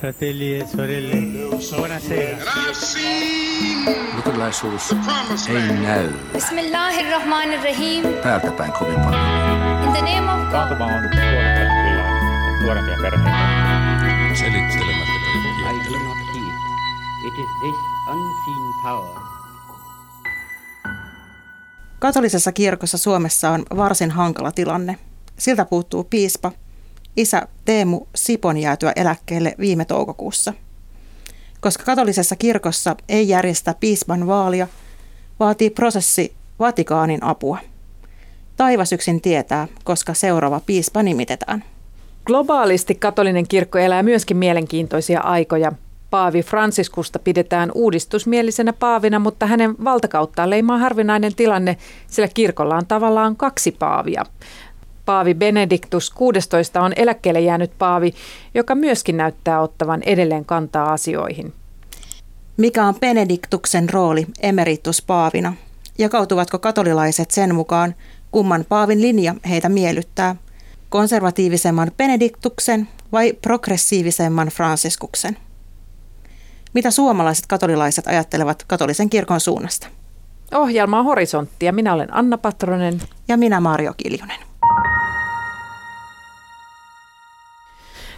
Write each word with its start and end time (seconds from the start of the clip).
fratelli 0.00 0.54
e 0.58 0.66
sorelle, 0.66 1.16
buonasera. 1.76 2.36
Luterilaisuus 4.16 4.94
ei 5.48 5.72
näy 5.82 6.08
Bismillahirrahmanirrahim. 6.32 8.04
päältä 8.22 8.50
päin 8.50 8.72
kovin 8.72 9.00
paljon. 9.00 9.22
In 9.84 9.92
the 9.92 10.00
name 10.00 10.32
of 10.32 10.38
God. 10.40 10.50
Taantuma 10.52 10.84
on 10.84 10.92
nuorempia 12.62 12.96
perheitä. 13.02 13.38
Selittelemättä 14.34 15.18
I 15.58 15.92
do 15.92 15.98
not 15.98 16.18
heed. 16.34 16.54
It 17.26 17.34
is 17.38 17.48
this 17.60 17.76
unseen 18.12 18.82
power 18.82 19.22
Katolisessa 21.98 22.52
kirkossa 22.52 22.98
Suomessa 22.98 23.50
on 23.50 23.64
varsin 23.76 24.10
hankala 24.10 24.52
tilanne. 24.52 24.98
Siltä 25.38 25.64
puuttuu 25.64 26.04
piispa, 26.04 26.52
isä 27.18 27.48
Teemu 27.64 28.06
Sipon 28.14 28.56
jäätyä 28.56 28.92
eläkkeelle 28.96 29.54
viime 29.58 29.84
toukokuussa. 29.84 30.54
Koska 31.60 31.84
katolisessa 31.84 32.36
kirkossa 32.36 32.96
ei 33.08 33.28
järjestä 33.28 33.74
piispan 33.80 34.26
vaalia, 34.26 34.68
vaatii 35.40 35.70
prosessi 35.70 36.32
Vatikaanin 36.58 37.24
apua. 37.24 37.58
Taivas 38.56 38.92
yksin 38.92 39.20
tietää, 39.20 39.68
koska 39.84 40.14
seuraava 40.14 40.60
piispa 40.66 41.02
nimitetään. 41.02 41.64
Globaalisti 42.26 42.94
katolinen 42.94 43.48
kirkko 43.48 43.78
elää 43.78 44.02
myöskin 44.02 44.36
mielenkiintoisia 44.36 45.20
aikoja. 45.20 45.72
Paavi 46.10 46.42
Franciskusta 46.42 47.18
pidetään 47.18 47.70
uudistusmielisenä 47.74 48.72
paavina, 48.72 49.18
mutta 49.18 49.46
hänen 49.46 49.74
valtakauttaan 49.84 50.50
leimaa 50.50 50.78
harvinainen 50.78 51.34
tilanne, 51.34 51.76
sillä 52.06 52.28
kirkolla 52.28 52.76
on 52.76 52.86
tavallaan 52.86 53.36
kaksi 53.36 53.72
paavia. 53.72 54.24
Paavi 55.08 55.34
Benediktus 55.34 56.10
16 56.10 56.80
on 56.80 56.92
eläkkeelle 56.96 57.40
jäänyt 57.40 57.70
paavi, 57.78 58.14
joka 58.54 58.74
myöskin 58.74 59.16
näyttää 59.16 59.60
ottavan 59.60 60.02
edelleen 60.02 60.44
kantaa 60.44 60.92
asioihin. 60.92 61.52
Mikä 62.56 62.84
on 62.84 62.94
Benediktuksen 62.94 63.88
rooli 63.88 64.26
emerituspaavina? 64.40 65.54
Jakautuvatko 65.98 66.58
katolilaiset 66.58 67.30
sen 67.30 67.54
mukaan, 67.54 67.94
kumman 68.30 68.64
paavin 68.68 69.00
linja 69.00 69.34
heitä 69.48 69.68
miellyttää? 69.68 70.36
Konservatiivisemman 70.88 71.90
Benediktuksen 71.96 72.88
vai 73.12 73.32
progressiivisemman 73.32 74.48
Franciskuksen? 74.48 75.36
Mitä 76.74 76.90
suomalaiset 76.90 77.46
katolilaiset 77.46 78.06
ajattelevat 78.06 78.64
katolisen 78.66 79.10
kirkon 79.10 79.40
suunnasta? 79.40 79.86
Ohjelma 80.54 80.98
on 80.98 81.04
Horisontti 81.04 81.66
ja 81.66 81.72
minä 81.72 81.94
olen 81.94 82.14
Anna 82.14 82.38
Patronen. 82.38 83.02
Ja 83.28 83.36
minä 83.36 83.60
Marjo 83.60 83.94
Kiljunen. 83.96 84.47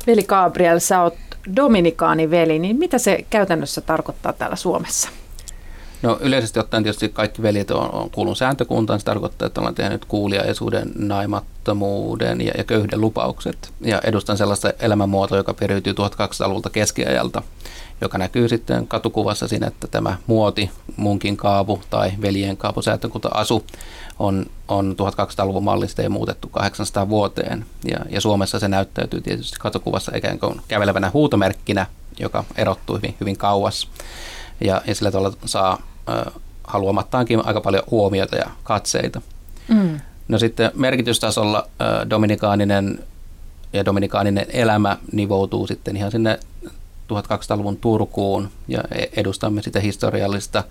Veli 0.07 0.23
Gabriel, 0.23 0.79
sä 0.79 1.03
oot 1.03 1.15
dominikaaniveli, 1.57 2.59
niin 2.59 2.77
mitä 2.77 2.99
se 2.99 3.25
käytännössä 3.31 3.81
tarkoittaa 3.81 4.33
täällä 4.33 4.57
Suomessa? 4.57 5.09
No 6.03 6.19
yleisesti 6.21 6.59
ottaen 6.59 6.83
tietysti 6.83 7.09
kaikki 7.09 7.43
veljet 7.43 7.71
on, 7.71 7.95
on 7.95 8.11
kuulun 8.11 8.37
sääntökuntaan. 8.37 9.01
Se 9.01 9.05
tarkoittaa, 9.05 9.47
että 9.47 9.61
ollaan 9.61 9.75
tehnyt 9.75 10.05
kuuliaisuuden, 10.05 10.93
naimattomuuden 10.95 12.41
ja, 12.41 12.53
ja 12.59 12.65
köyhden 12.65 13.01
lupaukset. 13.01 13.73
Ja 13.81 14.01
edustan 14.05 14.37
sellaista 14.37 14.73
elämänmuotoa, 14.81 15.39
joka 15.39 15.55
periytyy 15.55 15.93
1200-luvulta 15.93 16.71
keskiajalta, 16.71 17.43
joka 18.01 18.19
näkyy 18.19 18.49
sitten 18.49 18.87
katukuvassa 18.87 19.49
siinä, 19.49 19.67
että 19.67 19.87
tämä 19.87 20.19
muoti, 20.27 20.71
munkin 20.97 21.37
kaavu 21.37 21.81
tai 21.91 22.13
veljen 22.23 22.57
kaavu 22.57 22.83
sääntökunta-asu 22.83 23.65
on, 24.19 24.47
on 24.69 24.97
1200-luvun 24.99 25.65
mallista 25.65 26.03
ja 26.03 26.11
muutettu 26.11 26.49
800 26.49 27.09
vuoteen. 27.09 27.67
Ja, 27.85 27.99
ja 28.09 28.21
Suomessa 28.21 28.59
se 28.59 28.69
näyttäytyy 28.69 29.21
tietysti 29.21 29.57
katukuvassa 29.61 30.17
ikään 30.17 30.39
kuin 30.39 30.61
kävelevänä 30.69 31.11
huutomerkkinä, 31.15 31.87
joka 32.19 32.45
erottuu 32.57 32.97
hyvin, 32.97 33.15
hyvin 33.21 33.37
kauas. 33.37 33.89
Ja, 34.61 34.83
ja 34.87 34.95
sillä 34.95 35.11
tavalla 35.11 35.37
saa 35.45 35.83
ö, 36.09 36.31
haluamattaankin 36.65 37.47
aika 37.47 37.61
paljon 37.61 37.83
huomiota 37.91 38.37
ja 38.37 38.51
katseita. 38.65 39.23
Mm. 39.69 40.01
No 40.29 40.39
sitten 40.39 40.71
merkitystasolla 40.75 41.69
ö, 41.81 42.11
dominikaaninen 42.11 43.05
ja 43.73 43.85
dominikaaninen 43.85 44.47
elämä 44.49 44.97
nivoutuu 45.13 45.67
sitten 45.67 45.97
ihan 45.97 46.11
sinne 46.11 46.39
1200-luvun 47.11 47.77
Turkuun 47.77 48.51
ja 48.69 48.81
e, 48.91 49.05
edustamme 49.17 49.63
sitä 49.63 49.81
historiallista 49.81 50.65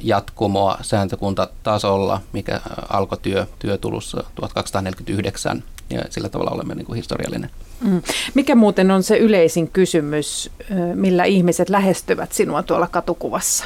jatkumoa 0.00 0.78
sääntökuntatasolla, 0.82 2.20
mikä 2.32 2.60
alkoi 2.88 3.18
työ, 3.22 3.46
työtulussa 3.58 4.24
1249 4.34 5.62
ja 5.90 6.02
sillä 6.10 6.28
tavalla 6.28 6.50
olemme 6.50 6.74
niin 6.74 6.86
kuin 6.86 6.96
historiallinen. 6.96 7.50
Mm. 7.80 8.02
Mikä 8.34 8.54
muuten 8.54 8.90
on 8.90 9.02
se 9.02 9.16
yleisin 9.16 9.68
kysymys, 9.68 10.50
millä 10.94 11.24
ihmiset 11.24 11.68
lähestyvät 11.68 12.32
sinua 12.32 12.62
tuolla 12.62 12.86
katukuvassa? 12.86 13.64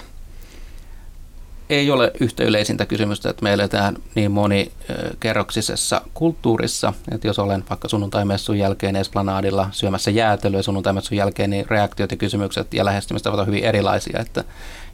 Ei 1.70 1.90
ole 1.90 2.12
yhtä 2.20 2.44
yleisintä 2.44 2.86
kysymystä, 2.86 3.30
että 3.30 3.42
me 3.42 3.52
eletään 3.52 3.96
niin 4.14 4.30
monikerroksisessa 4.30 6.00
kulttuurissa, 6.14 6.92
että 7.10 7.26
jos 7.26 7.38
olen 7.38 7.64
vaikka 7.70 7.88
sunnuntaimessun 7.88 8.58
jälkeen 8.58 8.96
Esplanadilla 8.96 9.68
syömässä 9.72 10.10
jäätelöä 10.10 10.62
sunnuntaimessun 10.62 11.16
jälkeen, 11.16 11.50
niin 11.50 11.66
reaktiot 11.68 12.10
ja 12.10 12.16
kysymykset 12.16 12.74
ja 12.74 12.84
lähestymistavat 12.84 13.34
ovat 13.34 13.46
hyvin 13.46 13.64
erilaisia, 13.64 14.20
että 14.20 14.44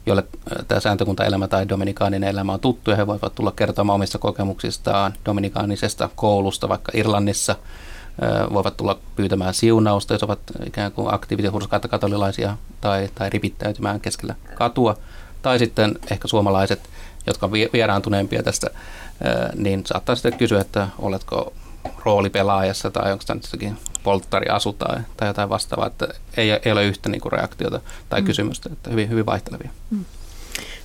jolle 0.05 0.23
tämä 0.67 0.81
sääntökuntaelämä 0.81 1.47
tai 1.47 1.69
dominikaaninen 1.69 2.29
elämä 2.29 2.53
on 2.53 2.59
tuttu 2.59 2.91
ja 2.91 2.97
he 2.97 3.07
voivat 3.07 3.35
tulla 3.35 3.51
kertomaan 3.51 3.95
omista 3.95 4.17
kokemuksistaan 4.17 5.13
dominikaanisesta 5.25 6.09
koulusta 6.15 6.69
vaikka 6.69 6.91
Irlannissa, 6.95 7.55
voivat 8.53 8.77
tulla 8.77 8.99
pyytämään 9.15 9.53
siunausta, 9.53 10.13
jos 10.13 10.23
ovat 10.23 10.39
ikään 10.65 10.91
kuin 10.91 11.13
aktiivisia 11.13 11.51
hurskaita 11.51 11.87
katolilaisia 11.87 12.57
tai, 12.81 13.09
tai 13.15 13.29
ripittäytymään 13.29 14.01
keskellä 14.01 14.35
katua. 14.55 14.97
Tai 15.41 15.59
sitten 15.59 15.95
ehkä 16.11 16.27
suomalaiset, 16.27 16.89
jotka 17.27 17.45
on 17.45 17.51
vieraantuneempia 17.51 18.43
tästä, 18.43 18.67
niin 19.55 19.85
saattaa 19.85 20.15
sitten 20.15 20.37
kysyä, 20.37 20.61
että 20.61 20.87
oletko 20.99 21.53
roolipelaajassa 22.05 22.91
tai 22.91 23.11
onko 23.11 23.23
tämä 23.27 23.39
nyt 23.63 23.73
polttariasu 24.03 24.73
tai, 24.73 24.99
tai 25.17 25.27
jotain 25.27 25.49
vastaavaa, 25.49 25.87
että 25.87 26.07
ei, 26.37 26.51
ei 26.65 26.71
ole 26.71 26.85
yhtä 26.85 27.09
niin 27.09 27.21
kuin 27.21 27.31
reaktiota 27.31 27.81
tai 28.09 28.21
mm. 28.21 28.25
kysymystä, 28.25 28.69
että 28.73 28.89
hyvin, 28.89 29.09
hyvin 29.09 29.25
vaihtelevia. 29.25 29.69
Mm. 29.89 30.05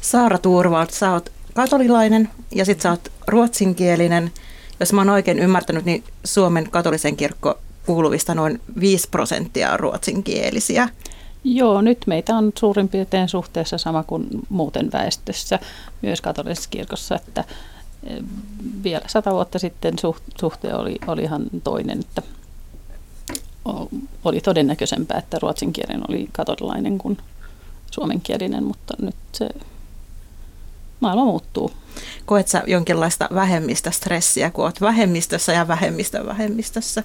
Saara 0.00 0.38
Turvalt, 0.38 0.90
sä 0.90 1.12
oot 1.12 1.32
katolilainen 1.54 2.30
ja 2.54 2.64
sitten 2.64 2.82
sä 2.82 2.90
oot 2.90 3.12
ruotsinkielinen. 3.26 4.32
Jos 4.80 4.92
mä 4.92 5.00
oon 5.00 5.10
oikein 5.10 5.38
ymmärtänyt, 5.38 5.84
niin 5.84 6.04
Suomen 6.24 6.70
katolisen 6.70 7.16
kirkko 7.16 7.58
kuuluvista 7.86 8.34
noin 8.34 8.60
5 8.80 9.08
prosenttia 9.10 9.76
ruotsinkielisiä. 9.76 10.88
Joo, 11.48 11.80
nyt 11.80 11.98
meitä 12.06 12.36
on 12.36 12.52
suurin 12.58 12.88
piirtein 12.88 13.28
suhteessa 13.28 13.78
sama 13.78 14.02
kuin 14.02 14.26
muuten 14.48 14.92
väestössä, 14.92 15.58
myös 16.02 16.20
katolisessa 16.20 16.70
kirkossa, 16.70 17.14
että 17.14 17.44
eh, 18.04 18.22
vielä 18.82 19.04
sata 19.06 19.30
vuotta 19.30 19.58
sitten 19.58 19.94
suhte 20.40 20.74
oli, 20.74 20.96
oli 21.06 21.22
ihan 21.22 21.46
toinen, 21.64 22.00
että 22.00 22.22
oli 24.24 24.40
todennäköisempää, 24.40 25.18
että 25.18 25.38
ruotsinkielinen 25.42 26.02
oli 26.08 26.28
katolilainen 26.32 26.98
kuin 26.98 27.18
suomenkielinen, 27.90 28.64
mutta 28.64 28.94
nyt 29.00 29.16
se 29.32 29.48
maailma 31.00 31.24
muuttuu. 31.24 31.72
Koet 32.24 32.48
sä 32.48 32.62
jonkinlaista 32.66 33.28
vähemmistöstressiä, 33.34 34.50
kun 34.50 34.64
olet 34.64 34.80
vähemmistössä 34.80 35.52
ja 35.52 35.68
vähemmistön 35.68 36.26
vähemmistössä? 36.26 37.02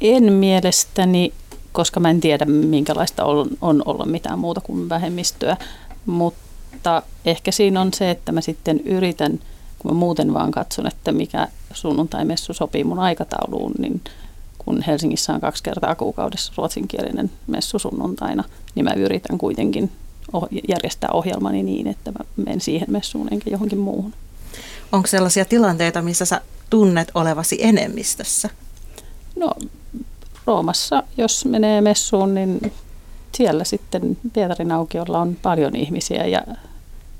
En 0.00 0.32
mielestäni, 0.32 1.32
koska 1.72 2.00
mä 2.00 2.10
en 2.10 2.20
tiedä 2.20 2.44
minkälaista 2.44 3.24
on, 3.24 3.48
on 3.60 3.82
olla 3.86 4.06
mitään 4.06 4.38
muuta 4.38 4.60
kuin 4.60 4.88
vähemmistöä, 4.88 5.56
mutta 6.06 7.02
ehkä 7.24 7.52
siinä 7.52 7.80
on 7.80 7.94
se, 7.94 8.10
että 8.10 8.32
mä 8.32 8.40
sitten 8.40 8.80
yritän, 8.80 9.40
kun 9.78 9.90
mä 9.90 9.98
muuten 9.98 10.34
vaan 10.34 10.50
katson, 10.50 10.86
että 10.86 11.12
mikä 11.12 11.48
sunnuntaimessu 11.72 12.52
sopii 12.52 12.84
mun 12.84 12.98
aikatauluun, 12.98 13.72
niin 13.78 14.00
kun 14.58 14.82
Helsingissä 14.82 15.34
on 15.34 15.40
kaksi 15.40 15.62
kertaa 15.62 15.94
kuukaudessa 15.94 16.52
ruotsinkielinen 16.56 17.30
messu 17.46 17.78
sunnuntaina, 17.78 18.44
niin 18.74 18.84
mä 18.84 18.92
yritän 18.92 19.38
kuitenkin 19.38 19.92
järjestää 20.68 21.10
ohjelmani 21.12 21.62
niin, 21.62 21.86
että 21.86 22.12
mä 22.12 22.18
menen 22.36 22.60
siihen 22.60 22.90
messuun 22.90 23.28
enkä 23.32 23.50
johonkin 23.50 23.78
muuhun. 23.78 24.14
Onko 24.92 25.06
sellaisia 25.06 25.44
tilanteita, 25.44 26.02
missä 26.02 26.24
sä 26.24 26.40
tunnet 26.70 27.10
olevasi 27.14 27.58
enemmistössä? 27.60 28.50
No 29.36 29.50
Roomassa, 30.48 31.02
jos 31.16 31.44
menee 31.44 31.80
messuun, 31.80 32.34
niin 32.34 32.72
siellä 33.32 33.64
sitten 33.64 34.16
Pietarin 34.32 34.72
aukiolla 34.72 35.18
on 35.18 35.36
paljon 35.42 35.76
ihmisiä 35.76 36.26
ja 36.26 36.42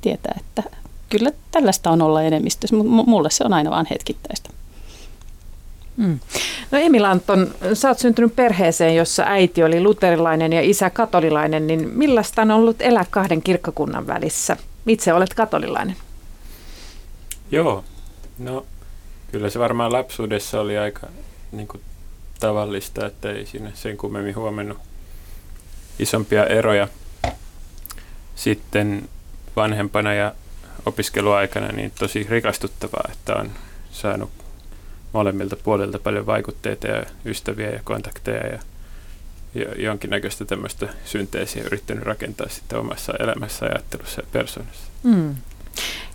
tietää, 0.01 0.41
että 0.41 0.63
kyllä 1.11 1.31
tällaista 1.51 1.91
on 1.91 2.03
olla 2.03 2.23
enemmistössä, 2.23 2.77
mutta 2.77 3.11
mulle 3.11 3.31
se 3.31 3.45
on 3.45 3.53
aina 3.53 3.71
vain 3.71 3.87
hetkittäistä. 3.91 4.51
Mm. 5.97 6.19
No 6.71 6.79
Emil 6.79 7.05
Anton, 7.05 7.55
sä 7.75 7.89
oot 7.89 7.99
syntynyt 7.99 8.37
perheeseen, 8.37 8.97
jossa 8.97 9.23
äiti 9.27 9.65
oli 9.65 9.81
luterilainen 9.81 10.53
ja 10.53 10.61
isä 10.61 10.91
katolilainen, 10.91 11.67
niin 11.67 11.89
millaista 11.95 12.43
on 12.43 12.51
ollut 12.51 12.83
elää 12.83 13.07
kahden 13.11 13.43
kirkkokunnan 13.43 14.07
välissä? 14.07 14.57
Itse 14.87 15.13
olet 15.13 15.35
katolilainen. 15.35 15.97
Joo, 17.51 17.85
no 18.39 18.67
kyllä 19.33 19.51
se 19.51 19.59
varmaan 19.59 19.93
lapsuudessa 19.93 20.61
oli 20.61 20.79
aika 20.79 21.07
niin 21.53 21.69
kuin, 21.69 21.81
tavallista, 22.41 23.07
että 23.07 23.31
ei 23.31 23.47
siinä 23.47 23.71
sen 23.75 23.97
kummemmin 23.97 24.37
huomannut 24.37 24.79
isompia 25.99 26.47
eroja 26.47 26.89
sitten 28.35 29.09
vanhempana 29.57 30.15
ja 30.15 30.35
opiskeluaikana 30.87 31.69
niin 31.69 31.93
tosi 31.99 32.27
rikastuttavaa, 32.31 33.09
että 33.13 33.35
on 33.35 33.51
saanut 33.91 34.31
molemmilta 35.13 35.57
puolilta 35.57 35.99
paljon 35.99 36.27
vaikutteita 36.27 36.87
ja 36.87 37.07
ystäviä 37.25 37.71
ja 37.71 37.81
kontakteja 37.85 38.47
ja, 38.47 38.59
jonkinnäköistä 39.77 40.45
tämmöistä 40.45 40.89
synteesiä 41.05 41.65
yrittänyt 41.65 42.05
rakentaa 42.05 42.49
sitten 42.49 42.79
omassa 42.79 43.13
elämässä, 43.21 43.67
ajattelussa 43.67 44.21
ja 44.21 44.27
persoonassa. 44.33 44.85
Mm. 45.03 45.35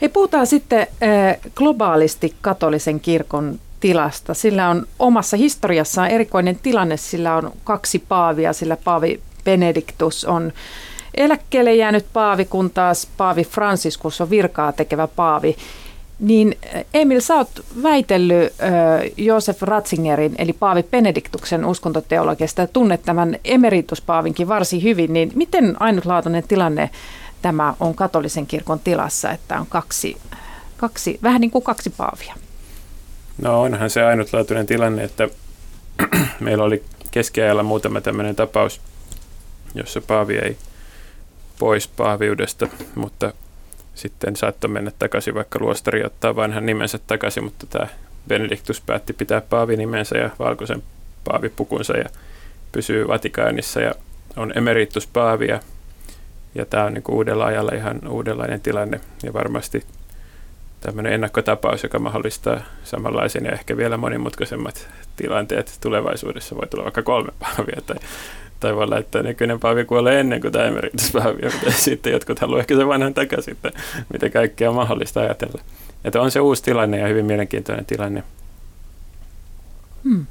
Hei, 0.02 0.10
puhutaan 0.10 0.48
sitten 0.48 0.80
äh, 0.82 1.38
globaalisti 1.56 2.36
katolisen 2.42 3.00
kirkon 3.00 3.60
tilasta. 3.84 4.34
Sillä 4.34 4.70
on 4.70 4.88
omassa 5.00 5.38
historiassaan 5.38 6.10
erikoinen 6.10 6.60
tilanne. 6.64 6.98
Sillä 6.98 7.36
on 7.36 7.52
kaksi 7.64 8.00
paavia, 8.00 8.54
sillä 8.54 8.78
paavi 8.84 9.20
Benediktus 9.46 10.26
on 10.26 10.54
eläkkeelle 11.16 11.76
jäänyt 11.76 12.06
paavi, 12.14 12.46
kun 12.46 12.70
taas 12.70 13.08
paavi 13.18 13.44
Franciscus 13.44 14.22
on 14.22 14.30
virkaa 14.30 14.72
tekevä 14.72 15.08
paavi. 15.08 15.56
Niin 16.20 16.58
Emil, 16.94 17.22
sä 17.22 17.36
oot 17.36 17.66
väitellyt 17.84 18.54
äh, 18.64 18.72
Josef 19.18 19.62
Ratzingerin, 19.62 20.36
eli 20.38 20.54
Paavi 20.54 20.84
Benediktuksen 20.84 21.66
uskontoteologiasta 21.66 22.62
ja 22.62 22.68
tunnet 22.68 23.04
tämän 23.04 23.38
emerituspaavinkin 23.46 24.48
varsin 24.48 24.84
hyvin, 24.84 25.14
niin 25.14 25.32
miten 25.36 25.82
ainutlaatuinen 25.82 26.44
tilanne 26.48 26.90
tämä 27.42 27.74
on 27.80 27.96
katolisen 27.96 28.48
kirkon 28.48 28.80
tilassa, 28.80 29.32
että 29.32 29.60
on 29.60 29.68
kaksi, 29.70 30.18
kaksi 30.78 31.20
vähän 31.24 31.42
niin 31.42 31.52
kuin 31.52 31.64
kaksi 31.64 31.90
paavia? 31.90 32.36
No 33.42 33.62
onhan 33.62 33.90
se 33.90 34.04
ainutlaatuinen 34.04 34.66
tilanne, 34.66 35.04
että 35.04 35.28
meillä 36.40 36.64
oli 36.64 36.84
keskiajalla 37.12 37.64
muutama 37.64 38.02
tämmöinen 38.02 38.36
tapaus, 38.36 38.82
jossa 39.76 40.02
paavi 40.02 40.38
ei 40.38 40.58
pois 41.60 41.88
paaviudesta, 41.88 42.68
mutta 42.96 43.34
sitten 43.96 44.36
saattoi 44.36 44.70
mennä 44.70 44.92
takaisin, 45.00 45.34
vaikka 45.34 45.60
luostari 45.60 46.06
ottaa 46.06 46.36
vanhan 46.36 46.66
nimensä 46.66 47.00
takaisin, 47.08 47.44
mutta 47.44 47.68
tämä 47.68 47.88
Benediktus 48.28 48.82
päätti 48.82 49.14
pitää 49.14 49.42
paavinimensä 49.42 50.18
ja 50.18 50.30
valkoisen 50.40 50.84
paavipukunsa 51.24 51.98
ja 51.98 52.10
pysyy 52.72 53.08
Vatikaanissa 53.08 53.82
ja 53.82 53.96
on 54.36 54.58
emerituspaavi 54.58 55.48
ja, 55.48 55.60
ja 56.56 56.66
tämä 56.66 56.84
on 56.84 56.94
niin 56.94 57.04
uudella 57.10 57.46
ajalla 57.46 57.72
ihan 57.76 58.08
uudenlainen 58.08 58.62
tilanne 58.62 59.00
ja 59.24 59.34
varmasti 59.34 59.86
tämmöinen 60.84 61.14
ennakkotapaus, 61.14 61.84
joka 61.84 62.00
mahdollistaa 62.00 62.60
samanlaisen 62.84 63.46
ja 63.46 63.52
ehkä 63.52 63.78
vielä 63.78 63.98
monimutkaisemmat 63.98 64.88
tilanteet 65.16 65.78
tulevaisuudessa. 65.82 66.56
Voi 66.56 66.68
tulla 66.68 66.84
vaikka 66.84 67.04
kolme 67.04 67.32
paavia 67.40 67.82
tai 67.86 67.98
tai 68.64 68.76
voi 68.76 68.84
olla, 68.84 68.98
että 68.98 69.24
nykyinen 69.24 69.60
paavi 69.60 69.86
kuolee 69.86 70.20
ennen 70.20 70.42
kuin 70.42 70.54
tämä 70.54 70.66
emerituspaavi, 70.66 71.42
mutta 71.44 71.72
sitten 71.86 72.14
jotkut 72.14 72.40
haluavat 72.40 72.60
ehkä 72.62 72.76
sen 72.76 72.88
vanhan 72.88 73.14
takaisin, 73.14 73.52
että 73.52 73.72
mitä 74.14 74.30
kaikkea 74.30 74.70
on 74.70 74.76
mahdollista 74.76 75.20
ajatella. 75.20 75.62
Että 76.04 76.22
on 76.22 76.32
se 76.32 76.40
uusi 76.40 76.64
tilanne 76.64 77.00
ja 77.00 77.08
hyvin 77.08 77.26
mielenkiintoinen 77.26 77.86
tilanne. 77.86 78.24
Hmm. 80.04 80.26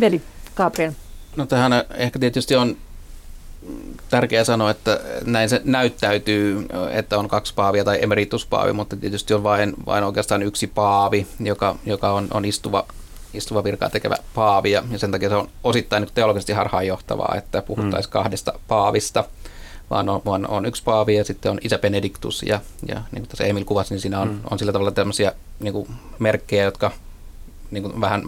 Veli, 0.00 0.22
Gabriel. 0.56 0.92
No 1.36 1.46
tähän 1.46 1.72
ehkä 1.94 2.18
tietysti 2.18 2.56
on 2.56 2.76
tärkeää 4.10 4.44
sanoa, 4.44 4.70
että 4.70 5.00
näin 5.24 5.48
se 5.48 5.60
näyttäytyy, 5.64 6.66
että 6.90 7.18
on 7.18 7.28
kaksi 7.28 7.54
paavia 7.54 7.84
tai 7.84 7.98
emerituspaavi, 8.02 8.72
mutta 8.72 8.96
tietysti 8.96 9.34
on 9.34 9.42
vain, 9.42 9.74
vain 9.86 10.04
oikeastaan 10.04 10.42
yksi 10.42 10.66
paavi, 10.66 11.26
joka, 11.40 11.76
joka 11.86 12.12
on, 12.12 12.28
on 12.30 12.44
istuva 12.44 12.86
istuva 13.34 13.64
virkaa 13.64 13.90
tekevä 13.90 14.16
paavi, 14.34 14.70
ja 14.70 14.82
sen 14.96 15.10
takia 15.10 15.28
se 15.28 15.34
on 15.34 15.48
osittain 15.64 16.06
teologisesti 16.14 16.52
harhaanjohtavaa, 16.52 17.34
että 17.38 17.62
puhuttaisiin 17.62 18.10
mm. 18.10 18.12
kahdesta 18.12 18.52
paavista, 18.68 19.24
vaan 19.90 20.08
on, 20.08 20.22
vaan 20.24 20.46
on 20.46 20.66
yksi 20.66 20.82
paavi 20.82 21.16
ja 21.16 21.24
sitten 21.24 21.52
on 21.52 21.58
isä 21.62 21.78
Benediktus, 21.78 22.42
ja, 22.42 22.60
ja 22.88 22.94
niin 23.12 23.22
kuin 23.22 23.28
tässä 23.28 23.44
Emil 23.44 23.64
kuvasi, 23.64 23.94
niin 23.94 24.00
siinä 24.00 24.20
on, 24.20 24.28
mm. 24.28 24.40
on 24.50 24.58
sillä 24.58 24.72
tavalla 24.72 24.90
tämmöisiä 24.90 25.32
niin 25.60 25.72
kuin 25.72 25.88
merkkejä, 26.18 26.64
jotka 26.64 26.90
niin 27.72 27.82
kuin 27.82 28.00
vähän 28.00 28.22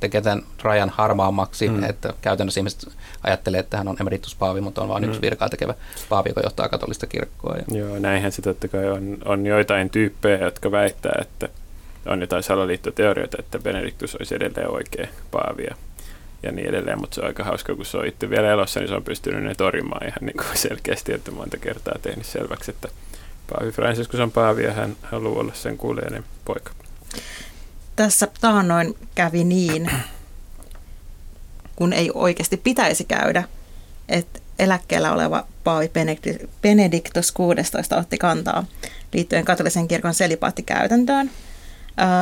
tekee 0.00 0.20
tämän 0.20 0.42
rajan 0.62 0.90
harmaammaksi, 0.90 1.68
mm. 1.68 1.84
että 1.84 2.14
käytännössä 2.22 2.60
ihmiset 2.60 2.88
ajattelee, 3.22 3.60
että 3.60 3.76
hän 3.76 3.88
on 3.88 3.96
emerituspaavi, 4.00 4.60
mutta 4.60 4.82
on 4.82 4.88
vain 4.88 5.02
mm. 5.02 5.08
yksi 5.08 5.22
virkaa 5.22 5.48
tekevä 5.48 5.74
paavi, 6.08 6.28
joka 6.28 6.40
johtaa 6.44 6.68
katolista 6.68 7.06
kirkkoa. 7.06 7.56
Ja. 7.56 7.78
Joo, 7.78 7.98
näinhän 7.98 8.32
se 8.32 8.42
totta 8.42 8.68
kai 8.68 8.90
on, 8.90 9.18
on 9.24 9.46
joitain 9.46 9.90
tyyppejä, 9.90 10.38
jotka 10.38 10.70
väittää, 10.70 11.18
että 11.20 11.48
on 12.06 12.20
jotain 12.20 12.42
salaliittoteorioita, 12.42 13.36
että 13.40 13.58
Benediktus 13.58 14.14
olisi 14.14 14.34
edelleen 14.34 14.70
oikea 14.70 15.06
paavi 15.30 15.64
ja, 15.64 15.74
ja 16.42 16.52
niin 16.52 16.68
edelleen, 16.68 17.00
mutta 17.00 17.14
se 17.14 17.20
on 17.20 17.26
aika 17.26 17.44
hauska, 17.44 17.74
kun 17.74 17.86
se 17.86 17.96
on 17.96 18.06
itse 18.06 18.30
vielä 18.30 18.50
elossa, 18.50 18.80
niin 18.80 18.88
se 18.88 18.94
on 18.94 19.04
pystynyt 19.04 19.44
ne 19.44 19.54
torjumaan 19.54 20.06
ihan 20.06 20.18
niin 20.20 20.36
kuin 20.36 20.56
selkeästi, 20.68 21.12
että 21.12 21.30
monta 21.30 21.56
kertaa 21.56 21.94
tehnyt 22.02 22.26
selväksi, 22.26 22.70
että 22.70 22.88
Paavi 23.50 23.72
Franciscus 23.72 24.20
on 24.20 24.32
paavi 24.32 24.64
ja 24.64 24.72
hän 24.72 24.96
haluaa 25.02 25.40
olla 25.40 25.54
sen 25.54 25.76
kuulijainen 25.76 26.24
poika. 26.44 26.70
Tässä 27.96 28.28
taannoin 28.40 28.94
kävi 29.14 29.44
niin, 29.44 29.90
kun 31.76 31.92
ei 31.92 32.10
oikeasti 32.14 32.56
pitäisi 32.56 33.04
käydä, 33.04 33.44
että 34.08 34.40
eläkkeellä 34.58 35.12
oleva 35.12 35.46
Paavi 35.64 35.90
Benediktus 36.62 37.32
16 37.32 37.96
otti 37.96 38.18
kantaa 38.18 38.64
liittyen 39.12 39.44
katolisen 39.44 39.88
kirkon 39.88 40.14
selipaattikäytäntöön– 40.14 41.30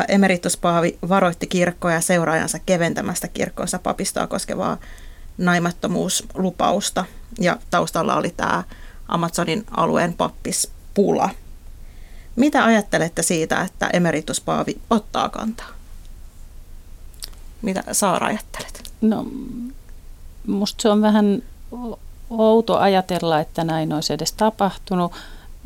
Emerituspaavi 0.09 0.99
varoitti 1.09 1.47
kirkkoja 1.47 2.01
seuraajansa 2.01 2.59
keventämästä 2.59 3.29
kirkkoissa 3.29 3.79
papistoa 3.79 4.27
koskevaa 4.27 4.79
naimattomuuslupausta. 5.39 7.05
Ja 7.41 7.59
taustalla 7.71 8.17
oli 8.17 8.31
tämä 8.37 8.65
Amazonin 9.09 9.65
alueen 9.71 10.13
pappispula. 10.13 11.31
Mitä 12.37 12.65
ajattelette 12.65 13.23
siitä, 13.23 13.61
että 13.61 13.87
emerituspaavi 13.87 14.81
ottaa 14.91 15.29
kantaa? 15.29 15.69
Mitä 17.63 17.85
Saara 17.93 18.27
ajattelet? 18.27 18.91
No, 19.01 19.27
musta 20.47 20.83
se 20.83 20.89
on 20.89 21.03
vähän 21.03 21.43
outo 22.31 22.79
ajatella, 22.79 23.41
että 23.41 23.65
näin 23.65 23.93
olisi 23.93 24.13
edes 24.13 24.33
tapahtunut 24.33 25.13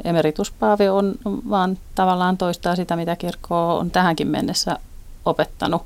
emerituspaavi 0.05 0.89
on 0.89 1.15
vaan 1.25 1.79
tavallaan 1.95 2.37
toistaa 2.37 2.77
sitä, 2.77 2.97
mitä 2.97 3.17
kirkko 3.17 3.79
on 3.79 3.91
tähänkin 3.91 4.29
mennessä 4.29 4.79
opettanut. 5.25 5.83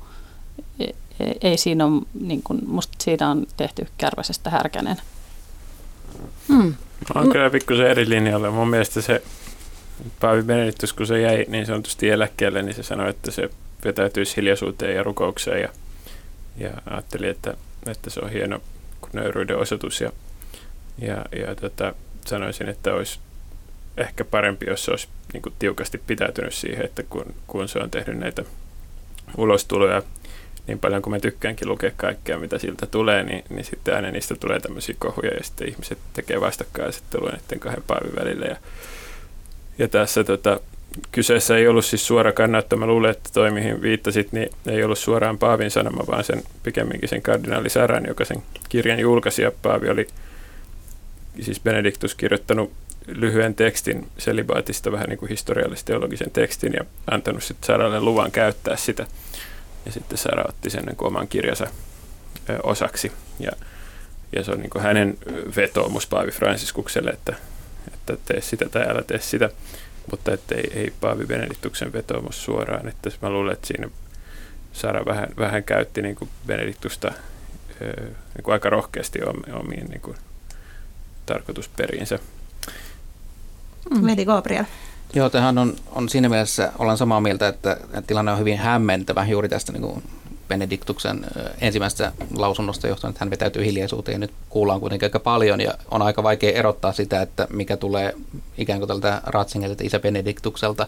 E, 0.79 0.83
e, 0.83 0.93
ei 1.41 1.57
siinä 1.57 1.85
ole, 1.85 2.01
niin 2.21 2.43
kuin, 2.43 2.59
musta 2.67 2.97
siinä 3.01 3.29
on 3.29 3.45
tehty 3.57 3.87
kärväsestä 3.97 4.49
härkänen. 4.49 4.97
Hmm. 6.47 6.73
On 7.15 7.29
kyllä 7.29 7.49
pikkusen 7.49 7.87
eri 7.87 8.09
linjalle. 8.09 8.49
Mun 8.49 8.67
mielestä 8.67 9.01
se 9.01 9.23
Paavi 10.19 10.43
Benediktus, 10.43 10.93
kun 10.93 11.07
se 11.07 11.21
jäi 11.21 11.45
niin 11.47 11.65
sanotusti 11.65 12.09
eläkkeelle, 12.09 12.61
niin 12.61 12.75
se 12.75 12.83
sanoi, 12.83 13.09
että 13.09 13.31
se 13.31 13.49
vetäytyisi 13.85 14.35
hiljaisuuteen 14.35 14.95
ja 14.95 15.03
rukoukseen 15.03 15.61
ja, 15.61 15.69
ja 16.57 16.71
ajatteli, 16.85 17.27
että, 17.27 17.53
että 17.85 18.09
se 18.09 18.19
on 18.19 18.29
hieno 18.29 18.61
nöyryyden 19.13 19.57
osoitus 19.57 20.01
ja, 20.01 20.11
ja, 20.97 21.25
ja 21.39 21.55
tota, 21.55 21.93
sanoisin, 22.25 22.69
että 22.69 22.93
olisi 22.93 23.19
ehkä 23.97 24.25
parempi, 24.25 24.65
jos 24.69 24.85
se 24.85 24.91
olisi 24.91 25.07
niin 25.33 25.43
kuin 25.43 25.55
tiukasti 25.59 25.97
pitäytynyt 25.97 26.53
siihen, 26.53 26.85
että 26.85 27.03
kun, 27.03 27.25
kun 27.47 27.67
se 27.67 27.79
on 27.79 27.91
tehnyt 27.91 28.17
näitä 28.17 28.43
ulostuloja 29.37 30.01
niin 30.67 30.79
paljon 30.79 31.01
kuin 31.01 31.11
mä 31.11 31.19
tykkäänkin 31.19 31.69
lukea 31.69 31.91
kaikkea, 31.97 32.39
mitä 32.39 32.59
siltä 32.59 32.85
tulee, 32.85 33.23
niin, 33.23 33.43
niin 33.49 33.65
sitten 33.65 33.95
aina 33.95 34.11
niistä 34.11 34.35
tulee 34.35 34.59
tämmöisiä 34.59 34.95
kohuja 34.99 35.33
ja 35.33 35.43
sitten 35.43 35.69
ihmiset 35.69 35.97
tekee 36.13 36.41
vastakkainasettelua 36.41 37.29
näiden 37.29 37.59
kahden 37.59 37.83
paavin 37.87 38.15
välillä. 38.15 38.45
Ja, 38.45 38.57
ja 39.77 39.87
tässä 39.87 40.23
tota, 40.23 40.59
kyseessä 41.11 41.57
ei 41.57 41.67
ollut 41.67 41.85
siis 41.85 42.07
suora 42.07 42.31
kannatto. 42.31 42.77
Mä 42.77 42.85
luulen, 42.85 43.11
että 43.11 43.29
toi 43.33 43.51
mihin 43.51 43.81
viittasit, 43.81 44.31
niin 44.31 44.49
ei 44.67 44.83
ollut 44.83 44.97
suoraan 44.99 45.37
Paavin 45.37 45.71
sanoma, 45.71 46.03
vaan 46.07 46.23
sen 46.23 46.43
pikemminkin 46.63 47.09
sen 47.09 47.21
kardinaali 47.21 47.69
Saran, 47.69 48.05
joka 48.07 48.25
sen 48.25 48.43
kirjan 48.69 48.99
julkaisi. 48.99 49.41
Ja 49.41 49.51
Paavi 49.61 49.89
oli 49.89 50.07
siis 51.41 51.59
Benediktus 51.59 52.15
kirjoittanut 52.15 52.71
lyhyen 53.07 53.55
tekstin 53.55 54.07
selibaatista, 54.17 54.91
vähän 54.91 55.09
niin 55.09 55.19
kuin 55.19 55.29
historiallis-teologisen 55.29 56.31
tekstin 56.31 56.73
ja 56.73 56.85
antanut 57.11 57.43
sitten 57.43 57.67
Saralle 57.67 57.99
luvan 57.99 58.31
käyttää 58.31 58.75
sitä. 58.75 59.05
Ja 59.85 59.91
sitten 59.91 60.17
Sara 60.17 60.45
otti 60.47 60.69
sen 60.69 60.83
niin 60.83 60.95
oman 61.01 61.27
kirjansa 61.27 61.67
osaksi. 62.63 63.11
Ja, 63.39 63.51
ja 64.31 64.43
se 64.43 64.51
on 64.51 64.59
niin 64.59 64.69
kuin 64.69 64.83
hänen 64.83 65.17
vetoomus 65.55 66.07
Paavi 66.07 66.31
Franciskukselle, 66.31 67.09
että, 67.09 67.35
että 68.11 68.33
tee 68.33 68.41
sitä 68.41 68.69
tai 68.69 68.89
älä 68.89 69.01
tee 69.01 69.19
sitä. 69.19 69.49
Mutta 70.11 70.33
että 70.33 70.55
ei, 70.55 70.71
ei 70.75 70.93
Paavi 71.01 71.25
Benediktuksen 71.25 71.93
vetoomus 71.93 72.43
suoraan. 72.43 72.87
Että 72.87 73.09
mä 73.21 73.29
luulen, 73.29 73.53
että 73.53 73.67
siinä 73.67 73.89
Sara 74.73 75.05
vähän, 75.05 75.27
vähän 75.37 75.63
käytti 75.63 76.01
niin 76.01 76.15
kuin 76.15 76.29
Benediktusta 76.47 77.11
niin 77.79 78.43
kuin 78.43 78.53
aika 78.53 78.69
rohkeasti 78.69 79.19
omiin 79.53 79.85
niin 79.89 80.01
kuin 80.01 80.17
tarkoitusperiinsä. 81.25 82.19
Mm. 83.89 84.05
Veli 84.05 84.25
Gabriel. 84.25 84.65
Joo, 85.13 85.29
tähän 85.29 85.57
on, 85.57 85.75
on 85.91 86.09
siinä 86.09 86.29
mielessä, 86.29 86.71
ollaan 86.79 86.97
samaa 86.97 87.21
mieltä, 87.21 87.47
että 87.47 87.77
tilanne 88.07 88.31
on 88.31 88.39
hyvin 88.39 88.57
hämmentävä 88.57 89.25
juuri 89.25 89.49
tästä 89.49 89.71
niin 89.71 89.81
kuin 89.81 90.03
Benediktuksen 90.47 91.25
ensimmäisestä 91.61 92.11
lausunnosta 92.37 92.87
johtuen, 92.87 93.09
että 93.09 93.25
hän 93.25 93.29
vetäytyy 93.29 93.65
hiljaisuuteen. 93.65 94.19
Nyt 94.19 94.31
kuullaan 94.49 94.79
kuitenkin 94.79 95.05
aika 95.05 95.19
paljon 95.19 95.61
ja 95.61 95.73
on 95.91 96.01
aika 96.01 96.23
vaikea 96.23 96.51
erottaa 96.51 96.91
sitä, 96.91 97.21
että 97.21 97.47
mikä 97.49 97.77
tulee 97.77 98.15
ikään 98.57 98.79
kuin 98.79 98.87
tältä 98.87 99.21
Ratzingerilta, 99.23 99.83
isä 99.83 99.99
Benediktukselta 99.99 100.87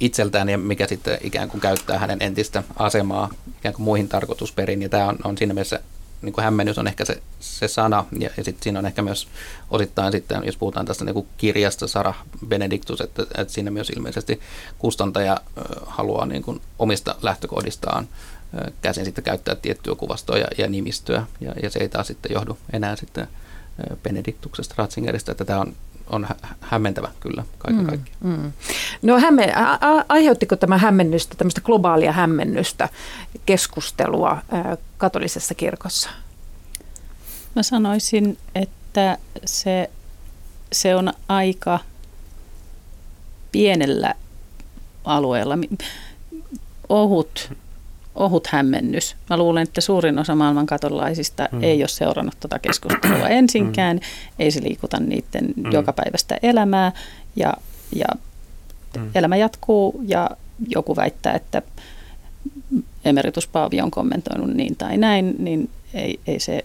itseltään 0.00 0.48
ja 0.48 0.58
mikä 0.58 0.86
sitten 0.86 1.18
ikään 1.22 1.48
kuin 1.48 1.60
käyttää 1.60 1.98
hänen 1.98 2.18
entistä 2.22 2.62
asemaa 2.76 3.30
ikään 3.58 3.74
kuin 3.74 3.84
muihin 3.84 4.08
tarkoitusperiin. 4.08 4.82
Ja 4.82 4.88
tämä 4.88 5.08
on, 5.08 5.18
on 5.24 5.38
siinä 5.38 5.54
mielessä 5.54 5.80
niin 6.22 6.32
kuin 6.32 6.44
hämmennys 6.44 6.78
on 6.78 6.86
ehkä 6.86 7.04
se, 7.04 7.22
se 7.40 7.68
sana, 7.68 8.04
ja, 8.18 8.30
ja 8.36 8.44
sitten 8.44 8.62
siinä 8.62 8.78
on 8.78 8.86
ehkä 8.86 9.02
myös 9.02 9.28
osittain 9.70 10.12
sitten, 10.12 10.42
jos 10.44 10.56
puhutaan 10.56 10.86
tästä 10.86 11.04
niin 11.04 11.14
kuin 11.14 11.26
kirjasta 11.36 11.88
Sarah 11.88 12.16
Benedictus, 12.48 13.00
että, 13.00 13.22
että 13.22 13.52
siinä 13.52 13.70
myös 13.70 13.90
ilmeisesti 13.90 14.40
kustantaja 14.78 15.40
haluaa 15.86 16.26
niin 16.26 16.42
kuin 16.42 16.60
omista 16.78 17.14
lähtökohdistaan 17.22 18.08
käsin 18.82 19.04
sitten 19.04 19.24
käyttää 19.24 19.54
tiettyä 19.54 19.94
kuvastoa 19.94 20.38
ja, 20.38 20.46
ja 20.58 20.68
nimistöä, 20.68 21.26
ja, 21.40 21.54
ja 21.62 21.70
se 21.70 21.78
ei 21.78 21.88
taas 21.88 22.06
sitten 22.06 22.32
johdu 22.34 22.58
enää 22.72 22.96
sitten 22.96 23.28
Benediktuksesta, 24.02 24.74
Ratzingerista, 24.78 25.32
että 25.32 25.44
tämä 25.44 25.60
on 25.60 25.74
on 26.10 26.26
hämmentävä 26.60 27.08
kyllä 27.20 27.44
kaiken 27.58 27.80
mm, 27.80 27.86
kaikkiaan. 27.86 28.20
Mm. 28.20 28.52
No 29.02 29.20
hämme, 29.20 29.52
a, 29.54 29.72
a, 29.72 30.04
aiheuttiko 30.08 30.56
tämä 30.56 30.78
hämmennystä, 30.78 31.34
tämmöistä 31.36 31.60
globaalia 31.60 32.12
hämmennystä, 32.12 32.88
keskustelua 33.46 34.30
ä, 34.32 34.76
katolisessa 34.98 35.54
kirkossa? 35.54 36.10
Mä 37.56 37.62
sanoisin, 37.62 38.38
että 38.54 39.18
se, 39.44 39.90
se 40.72 40.96
on 40.96 41.12
aika 41.28 41.78
pienellä 43.52 44.14
alueella 45.04 45.58
ohut 46.88 47.52
ohut 48.14 48.46
hämmennys. 48.46 49.16
Mä 49.30 49.36
luulen, 49.36 49.62
että 49.62 49.80
suurin 49.80 50.18
osa 50.18 50.34
maailman 50.34 50.66
katolaisista 50.66 51.48
mm. 51.52 51.62
ei 51.62 51.82
ole 51.82 51.88
seurannut 51.88 52.40
tuota 52.40 52.58
keskustelua 52.58 53.28
ensinkään, 53.28 53.96
mm. 53.96 54.02
ei 54.38 54.50
se 54.50 54.62
liikuta 54.62 55.00
niiden 55.00 55.54
mm. 55.56 55.72
jokapäiväistä 55.72 56.38
elämää 56.42 56.92
ja, 57.36 57.54
ja 57.92 58.06
mm. 58.98 59.10
elämä 59.14 59.36
jatkuu 59.36 60.00
ja 60.06 60.30
joku 60.68 60.96
väittää, 60.96 61.34
että 61.34 61.62
emerituspaavi 63.04 63.80
on 63.80 63.90
kommentoinut 63.90 64.54
niin 64.54 64.76
tai 64.76 64.96
näin, 64.96 65.34
niin 65.38 65.70
ei, 65.94 66.20
ei 66.26 66.40
se, 66.40 66.64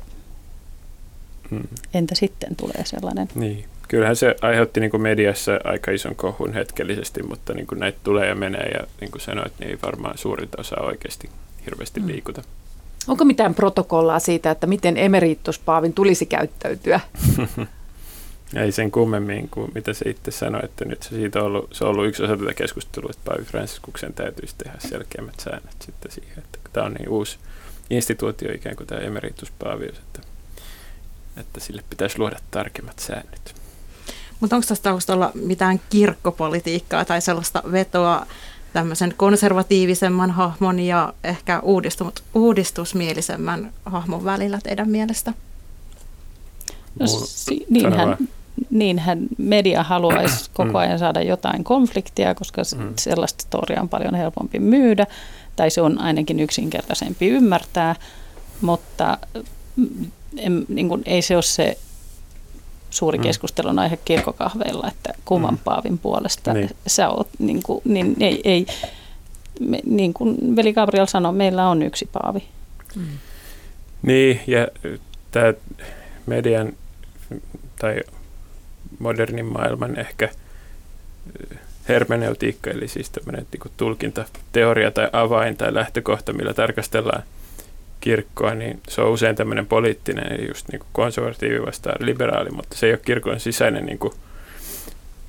mm. 1.52 1.64
entä 1.94 2.16
sitten 2.16 2.56
tulee 2.56 2.86
sellainen? 2.86 3.28
Niin. 3.36 3.66
Kyllähän 3.88 4.16
se 4.16 4.36
aiheutti 4.42 4.80
niin 4.80 4.92
kuin 4.92 5.02
mediassa 5.02 5.52
aika 5.64 5.92
ison 5.92 6.16
kohun 6.16 6.54
hetkellisesti, 6.54 7.24
mutta 7.24 7.54
niin 7.54 7.68
kuin 7.68 7.80
näitä 7.80 7.98
tulee 8.04 8.28
ja 8.28 8.36
menee 8.36 8.68
ja 8.68 8.88
niin 9.02 9.12
kuin 9.12 9.22
sanoit, 9.22 9.54
niin 9.60 9.70
ei 9.70 9.78
varmaan 9.86 10.18
suurinta 10.18 10.62
osaa 10.62 10.84
oikeasti 10.84 11.30
hirveästi 11.66 12.00
mm. 12.00 12.08
liikuta. 12.08 12.42
Onko 13.08 13.26
mitään 13.26 13.56
protokollaa 13.56 14.20
siitä, 14.20 14.52
että 14.52 14.68
miten 14.68 14.98
emerituspaavin 14.98 15.94
tulisi 15.94 16.26
käyttäytyä? 16.26 17.00
Ei 18.56 18.72
sen 18.72 18.92
kummemmin 18.92 19.50
kuin 19.50 19.72
mitä 19.76 19.94
se 19.94 20.10
itse 20.10 20.32
sanoi, 20.32 20.62
että 20.64 20.86
nyt 20.86 21.04
se, 21.04 21.10
siitä 21.10 21.40
on 21.40 21.46
ollut, 21.46 21.74
se 21.74 21.84
on 21.84 21.90
ollut 21.90 22.06
yksi 22.06 22.24
osa 22.24 22.38
tätä 22.38 22.54
keskustelua, 22.54 23.10
että 23.10 23.22
Paavi 23.26 23.44
Franciskuksen 23.44 24.14
täytyisi 24.14 24.56
tehdä 24.58 24.78
selkeämmät 24.80 25.40
säännöt 25.40 25.82
sitten 25.82 26.12
siihen, 26.12 26.38
että 26.38 26.60
tämä 26.74 26.86
on 26.86 26.94
niin 26.94 27.10
uusi 27.10 27.38
instituutio 27.90 28.54
ikään 28.54 28.76
kuin 28.76 28.88
tämä 28.88 29.02
emerituspaavi, 29.02 29.86
että, 29.86 30.20
että 31.38 31.60
sille 31.60 31.84
pitäisi 31.90 32.20
luoda 32.20 32.38
tarkemmat 32.52 33.00
säännöt. 33.00 33.56
Mutta 34.40 34.56
onko 34.56 34.66
tässä 34.68 34.84
taustalla 34.84 35.32
mitään 35.34 35.82
kirkkopolitiikkaa 35.90 37.06
tai 37.06 37.22
sellaista 37.22 37.64
vetoa 37.72 38.26
tämmöisen 38.74 39.14
konservatiivisemman 39.18 40.32
hahmon 40.32 40.80
ja 40.80 41.14
ehkä 41.24 41.62
uudistusmielisemmän 42.34 43.74
hahmon 43.86 44.26
välillä 44.26 44.60
teidän 44.64 44.90
mielestä? 44.90 45.34
No, 47.00 47.08
si- 47.08 47.66
niinhän, 47.70 48.18
niinhän 48.70 49.28
media 49.38 49.84
haluaisi 49.84 50.50
koko 50.54 50.78
ajan 50.78 51.00
saada 51.00 51.22
jotain 51.22 51.64
konfliktia, 51.64 52.36
koska 52.36 52.62
mm. 52.78 52.94
sellaista 53.00 53.42
storia 53.42 53.82
on 53.82 53.90
paljon 53.90 54.16
helpompi 54.16 54.60
myydä, 54.60 55.08
tai 55.56 55.70
se 55.70 55.82
on 55.82 56.00
ainakin 56.00 56.40
yksinkertaisempi 56.40 57.28
ymmärtää, 57.28 57.96
mutta 58.62 59.18
mm, 59.76 60.12
en, 60.38 60.66
niin 60.68 60.90
kuin, 60.90 61.02
ei 61.06 61.22
se 61.22 61.36
ole 61.36 61.44
se 61.44 61.78
suuri 62.96 63.18
mm. 63.18 63.24
keskustelun 63.24 63.80
aihe 63.80 64.00
kirkokahveilla, 64.06 64.88
että 64.88 65.14
kumman 65.26 65.54
mm. 65.54 65.60
paavin 65.64 65.98
puolesta 65.98 66.54
niin. 66.54 66.70
sä 66.88 67.10
oot, 67.10 67.28
niin, 67.40 67.64
kuin, 67.64 67.82
niin 67.86 68.16
ei, 68.20 68.42
ei 68.44 68.66
me, 69.60 69.80
niin 69.86 70.14
kuin 70.14 70.56
veli 70.56 70.74
Gabriel 70.74 71.06
sanoi, 71.06 71.34
meillä 71.34 71.70
on 71.70 71.82
yksi 71.82 72.10
paavi. 72.12 72.44
Mm. 72.96 73.06
Niin, 74.02 74.42
ja 74.48 74.68
tämä 75.32 75.54
median 76.26 76.74
tai 77.80 78.02
modernin 79.00 79.46
maailman 79.46 80.00
ehkä 80.00 80.30
hermeneutiikka, 81.90 82.70
eli 82.70 82.88
siis 82.88 83.10
tämmöinen 83.10 83.48
niin 83.52 83.74
tulkinta, 83.78 84.26
teoria 84.52 84.92
tai 84.92 85.10
avain 85.14 85.58
tai 85.58 85.74
lähtökohta, 85.74 86.34
millä 86.34 86.54
tarkastellaan 86.54 87.24
kirkkoa, 88.06 88.54
niin 88.54 88.80
se 88.90 89.02
on 89.02 89.12
usein 89.12 89.36
tämmöinen 89.36 89.66
poliittinen, 89.66 90.48
just 90.48 90.68
niin 90.72 90.82
konservatiivi 90.94 91.66
vastaan 91.66 92.06
liberaali, 92.06 92.50
mutta 92.50 92.78
se 92.78 92.86
ei 92.86 92.92
ole 92.92 93.00
kirkon 93.06 93.40
sisäinen 93.40 93.86
niin 93.86 94.00
kuin 94.00 94.14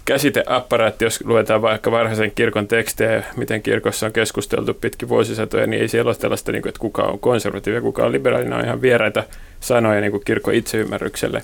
käsiteapparaatti, 0.05 1.05
jos 1.05 1.21
luetaan 1.25 1.63
vaikka 1.63 1.91
varhaisen 1.91 2.31
kirkon 2.31 2.69
tekstejä, 2.69 3.25
miten 3.37 3.63
kirkossa 3.63 4.07
on 4.07 4.13
keskusteltu 4.13 4.75
pitkin 4.75 5.09
vuosisatoja, 5.09 5.67
niin 5.67 5.83
ei 5.83 5.89
siellä 5.89 6.09
ole 6.09 6.17
tällaista, 6.17 6.53
niin 6.53 6.63
kuin, 6.63 6.71
että 6.71 6.79
kuka 6.79 7.03
on 7.03 7.19
konservatiivi 7.19 7.77
ja 7.77 7.81
kuka 7.81 8.05
on 8.05 8.13
liberaali, 8.13 8.53
on 8.53 8.65
ihan 8.65 8.83
vieraita 8.83 9.25
sanoja 9.61 10.01
niin 10.01 10.11
kuin 10.11 10.25
kirkon 10.25 10.55
itseymmärrykselle. 10.55 11.43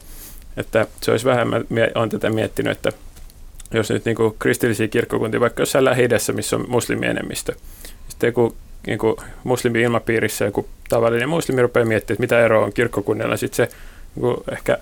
Että 0.56 0.86
se 1.00 1.10
olisi 1.10 1.24
vähän, 1.24 1.48
mä 1.48 1.58
olen 1.94 2.10
tätä 2.10 2.30
miettinyt, 2.30 2.72
että 2.72 2.92
jos 3.74 3.90
nyt 3.90 4.04
niin 4.04 4.16
kuin 4.16 4.34
kristillisiä 4.38 4.88
kirkkokuntia, 4.88 5.40
vaikka 5.40 5.62
jossain 5.62 5.84
lähi 5.84 6.08
missä 6.32 6.56
on 6.56 6.64
muslimienemmistö, 6.68 7.54
sitten 8.08 8.28
joku 8.28 8.56
niin 8.86 8.98
kuin 8.98 9.16
muslimi-ilmapiirissä 9.44 10.44
joku 10.44 10.68
tavallinen 10.88 11.28
muslimi 11.28 11.62
rupeaa 11.62 11.86
miettimään, 11.86 12.14
että 12.14 12.34
mitä 12.34 12.44
eroa 12.44 12.64
on 12.64 12.72
kirkkokunnilla. 12.72 13.36
Sitten 13.36 13.56
se 13.56 13.74
niin 14.14 14.20
kuin 14.20 14.36
ehkä 14.52 14.78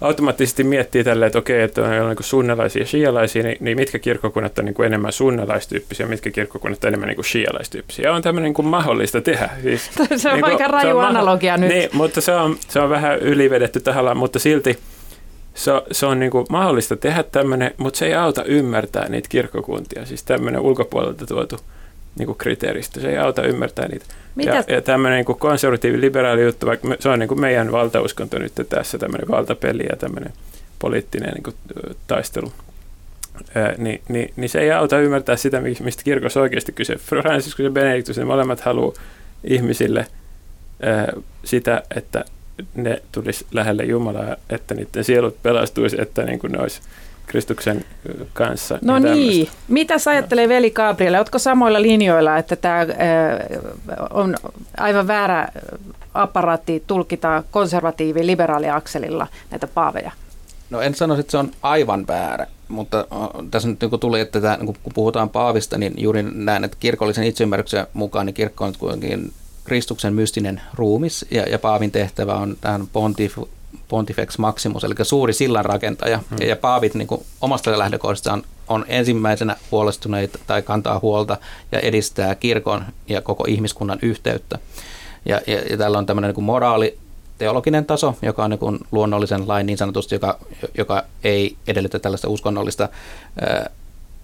automaattisesti 0.00 0.64
miettii 0.64 1.04
tälle, 1.04 1.26
että 1.26 1.38
okei, 1.38 1.62
että 1.62 1.82
on 1.82 1.90
niin 1.90 2.16
sunnelaisia 2.20 2.82
ja 2.82 2.86
shialaisia, 2.86 3.42
niin, 3.42 3.56
niin 3.60 3.76
mitkä 3.76 3.98
kirkkokunnat 3.98 4.58
on 4.58 4.64
niin 4.64 4.74
kuin 4.74 4.86
enemmän 4.86 5.12
sunnelaistyyppisiä, 5.12 6.06
mitkä 6.06 6.30
kirkkokunnat 6.30 6.84
on 6.84 6.88
enemmän 6.88 7.06
niin 7.06 7.16
kuin 7.16 7.24
shialaistyyppisiä. 7.24 8.04
Ja 8.04 8.14
on 8.14 8.22
tämmöinen 8.22 8.48
niin 8.48 8.54
kuin 8.54 8.66
mahdollista 8.66 9.20
tehdä. 9.20 9.50
Siis, 9.62 9.90
se 10.16 10.28
on 10.28 10.34
niin 10.34 10.44
kuin, 10.44 10.52
aika 10.52 10.68
raju 10.68 10.98
on 10.98 11.04
analogia 11.04 11.56
maho- 11.56 11.60
nyt. 11.60 11.68
Niin, 11.68 11.90
mutta 11.92 12.20
se 12.20 12.34
on, 12.34 12.56
se 12.68 12.80
on 12.80 12.90
vähän 12.90 13.18
ylivedetty 13.18 13.80
tahallaan, 13.80 14.16
mutta 14.16 14.38
silti 14.38 14.78
se, 15.54 15.72
se 15.92 16.06
on 16.06 16.20
niin 16.20 16.30
kuin 16.30 16.46
mahdollista 16.50 16.96
tehdä 16.96 17.22
tämmöinen, 17.22 17.74
mutta 17.76 17.98
se 17.98 18.06
ei 18.06 18.14
auta 18.14 18.44
ymmärtää 18.44 19.08
niitä 19.08 19.28
kirkkokuntia. 19.28 20.06
Siis 20.06 20.22
tämmöinen 20.22 20.60
ulkopuolelta 20.60 21.26
tuotu 21.26 21.56
niin 22.18 22.26
kuin 22.26 22.38
kriteeristö. 22.38 23.00
Se 23.00 23.08
ei 23.08 23.18
auta 23.18 23.42
ymmärtää 23.42 23.88
niitä. 23.88 24.04
Mitä? 24.34 24.50
Ja, 24.50 24.64
ja 24.68 24.82
tämmöinen 24.82 25.24
niin 25.26 25.38
konservatiivi-liberaali 25.38 26.42
juttu, 26.42 26.66
vaikka 26.66 26.88
me, 26.88 26.96
se 27.00 27.08
on 27.08 27.18
niin 27.18 27.28
kuin 27.28 27.40
meidän 27.40 27.72
valtauskonto 27.72 28.38
nyt 28.38 28.52
tässä, 28.68 28.98
tämmöinen 28.98 29.28
valtapeli 29.28 29.86
ja 29.90 29.96
tämmöinen 29.96 30.32
poliittinen 30.78 31.32
niin 31.34 31.42
kuin, 31.42 31.56
taistelu, 32.06 32.52
ää, 33.54 33.74
niin, 33.78 34.00
niin, 34.08 34.32
niin, 34.36 34.48
se 34.48 34.60
ei 34.60 34.72
auta 34.72 34.98
ymmärtää 34.98 35.36
sitä, 35.36 35.60
mistä 35.60 36.02
kirkossa 36.04 36.40
oikeasti 36.40 36.72
kyse. 36.72 36.96
Franciscus 36.96 37.64
ja 37.64 37.70
Benedictus, 37.70 38.18
ne 38.18 38.24
molemmat 38.24 38.60
haluaa 38.60 38.94
ihmisille 39.44 40.06
ää, 40.82 41.12
sitä, 41.44 41.82
että 41.96 42.24
ne 42.74 43.02
tulisi 43.12 43.46
lähelle 43.52 43.84
Jumalaa, 43.84 44.36
että 44.50 44.74
niiden 44.74 45.04
sielut 45.04 45.42
pelastuisi, 45.42 46.00
että 46.00 46.22
niin 46.22 46.38
kuin 46.38 46.52
ne 46.52 46.58
olisi 46.58 46.80
Kristuksen 47.30 47.84
kanssa. 48.32 48.78
No 48.82 48.98
niin, 48.98 49.48
mitä 49.68 49.98
sä 49.98 50.10
ajattelee 50.10 50.48
veli 50.48 50.70
Gabriel? 50.70 51.14
Oletko 51.14 51.38
samoilla 51.38 51.82
linjoilla, 51.82 52.38
että 52.38 52.56
tämä 52.56 52.86
on 54.10 54.36
aivan 54.76 55.06
väärä 55.06 55.48
apparaatti 56.14 56.84
tulkita 56.86 57.42
konservatiivi 57.50 58.26
liberaali 58.26 58.70
akselilla 58.70 59.26
näitä 59.50 59.66
paaveja? 59.66 60.12
No 60.70 60.80
en 60.80 60.94
sano, 60.94 61.14
että 61.14 61.30
se 61.30 61.38
on 61.38 61.50
aivan 61.62 62.06
väärä, 62.06 62.46
mutta 62.68 63.06
tässä 63.50 63.68
nyt 63.68 63.80
niin 63.80 64.00
tuli, 64.00 64.20
että 64.20 64.40
tämä, 64.40 64.56
niin 64.56 64.66
kun 64.66 64.92
puhutaan 64.94 65.28
paavista, 65.28 65.78
niin 65.78 65.94
juuri 65.96 66.22
näen, 66.22 66.64
että 66.64 66.76
kirkollisen 66.80 67.24
itseymmärryksen 67.24 67.86
mukaan 67.92 68.26
niin 68.26 68.34
kirkko 68.34 68.64
on 68.64 68.74
kuitenkin 68.78 69.32
Kristuksen 69.64 70.14
mystinen 70.14 70.60
ruumis 70.74 71.26
ja, 71.30 71.42
ja 71.42 71.58
paavin 71.58 71.90
tehtävä 71.90 72.34
on 72.34 72.56
tähän 72.60 72.86
pontif, 72.92 73.38
Pontifex 73.90 74.38
Maximus, 74.38 74.84
eli 74.84 74.94
suuri 75.02 75.32
sillanrakentaja. 75.32 76.20
Hmm. 76.30 76.48
Ja 76.48 76.56
paavit 76.56 76.94
niin 76.94 77.08
kuin 77.08 77.24
omasta 77.40 77.78
lähtökohdastaan 77.78 78.42
on 78.68 78.84
ensimmäisenä 78.88 79.56
huolestuneita 79.70 80.38
tai 80.46 80.62
kantaa 80.62 80.98
huolta 81.02 81.36
ja 81.72 81.80
edistää 81.80 82.34
kirkon 82.34 82.84
ja 83.08 83.20
koko 83.20 83.44
ihmiskunnan 83.48 83.98
yhteyttä. 84.02 84.58
Ja, 85.26 85.40
ja, 85.46 85.60
ja 85.70 85.76
tällä 85.76 85.98
on 85.98 86.06
tämmöinen 86.06 86.28
niin 86.28 86.34
kuin 86.34 86.44
moraali, 86.44 86.98
teologinen 87.38 87.84
taso, 87.84 88.14
joka 88.22 88.44
on 88.44 88.50
niin 88.50 88.78
luonnollisen 88.92 89.48
lain 89.48 89.66
niin 89.66 89.78
sanotusti, 89.78 90.14
joka, 90.14 90.38
joka 90.78 91.04
ei 91.24 91.56
edellytä 91.66 91.98
tällaista 91.98 92.28
uskonnollista 92.28 92.88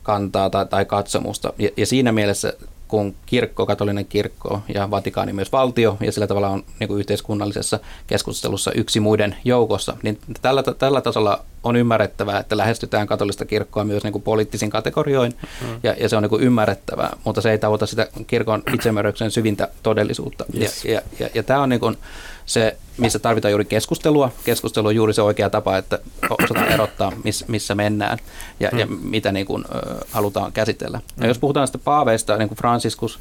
kantaa 0.03 0.51
tai, 0.51 0.67
tai 0.67 0.85
katsomusta. 0.85 1.53
Ja, 1.59 1.69
ja 1.77 1.87
siinä 1.87 2.13
mielessä 2.13 2.53
kun 2.89 3.15
kirkko, 3.27 3.67
katolinen 3.67 4.07
kirkko 4.07 4.61
ja 4.75 4.91
Vatikaani 4.91 5.33
myös 5.33 5.53
valtio 5.53 5.97
ja 6.01 6.13
sillä 6.13 6.27
tavalla 6.27 6.49
on 6.49 6.65
niin 6.81 6.89
kuin 6.89 6.99
yhteiskunnallisessa 6.99 7.79
keskustelussa 8.07 8.73
yksi 8.73 9.01
muiden 9.01 9.37
joukossa, 9.45 9.97
niin 10.03 10.19
tällä, 10.43 10.63
tällä 10.63 11.01
tasolla 11.01 11.45
on 11.67 11.77
ymmärrettävää, 11.77 12.39
että 12.39 12.57
lähestytään 12.57 13.07
katolista 13.07 13.45
kirkkoa 13.45 13.85
myös 13.85 14.03
niin 14.03 14.13
kuin 14.13 14.23
poliittisin 14.23 14.71
kategorioin 14.71 15.35
mm. 15.43 15.81
ja, 15.83 15.97
ja 16.01 16.09
se 16.09 16.17
on 16.17 16.23
niin 16.23 16.31
kuin 16.31 16.43
ymmärrettävää, 16.43 17.17
mutta 17.25 17.41
se 17.41 17.51
ei 17.51 17.59
tavoita 17.59 17.87
sitä 17.87 18.09
kirkon 18.27 18.63
itsemääräyksen 18.75 19.31
syvintä 19.31 19.69
todellisuutta. 19.83 20.45
Yes. 20.61 20.85
Ja, 20.85 20.93
ja, 20.93 21.01
ja, 21.19 21.29
ja 21.35 21.43
tämä 21.43 21.63
on 21.63 21.69
niin 21.69 21.81
kuin 21.81 21.99
se, 22.47 22.77
missä 22.99 23.19
tarvitaan 23.19 23.53
juuri 23.53 23.65
keskustelua. 23.65 24.33
Keskustelu 24.45 24.87
on 24.87 24.97
juuri 24.97 25.15
se 25.15 25.23
oikea 25.23 25.51
tapa, 25.51 25.77
että 25.77 25.99
osataan 26.31 26.69
erottaa, 26.69 27.13
miss, 27.25 27.49
missä 27.49 27.75
mennään 27.75 28.19
ja, 28.61 28.71
mm. 28.73 28.79
ja 28.79 28.87
mitä 28.87 29.33
niin 29.33 29.47
kuin, 29.47 29.65
ö, 29.75 30.05
halutaan 30.11 30.53
käsitellä. 30.53 30.99
Mm. 30.99 31.23
Ja 31.23 31.29
jos 31.29 31.39
puhutaan 31.39 31.67
sitä 31.67 31.79
paaveista, 31.79 32.37
niin 32.37 32.49
kuin 32.49 32.59
Franciscus 32.59 33.19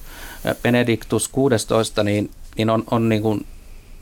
Benedictus 0.63 1.27
16, 1.27 2.03
niin, 2.03 2.31
niin 2.57 2.69
on, 2.69 2.83
on 2.91 3.09
niin 3.09 3.21
kuin 3.21 3.45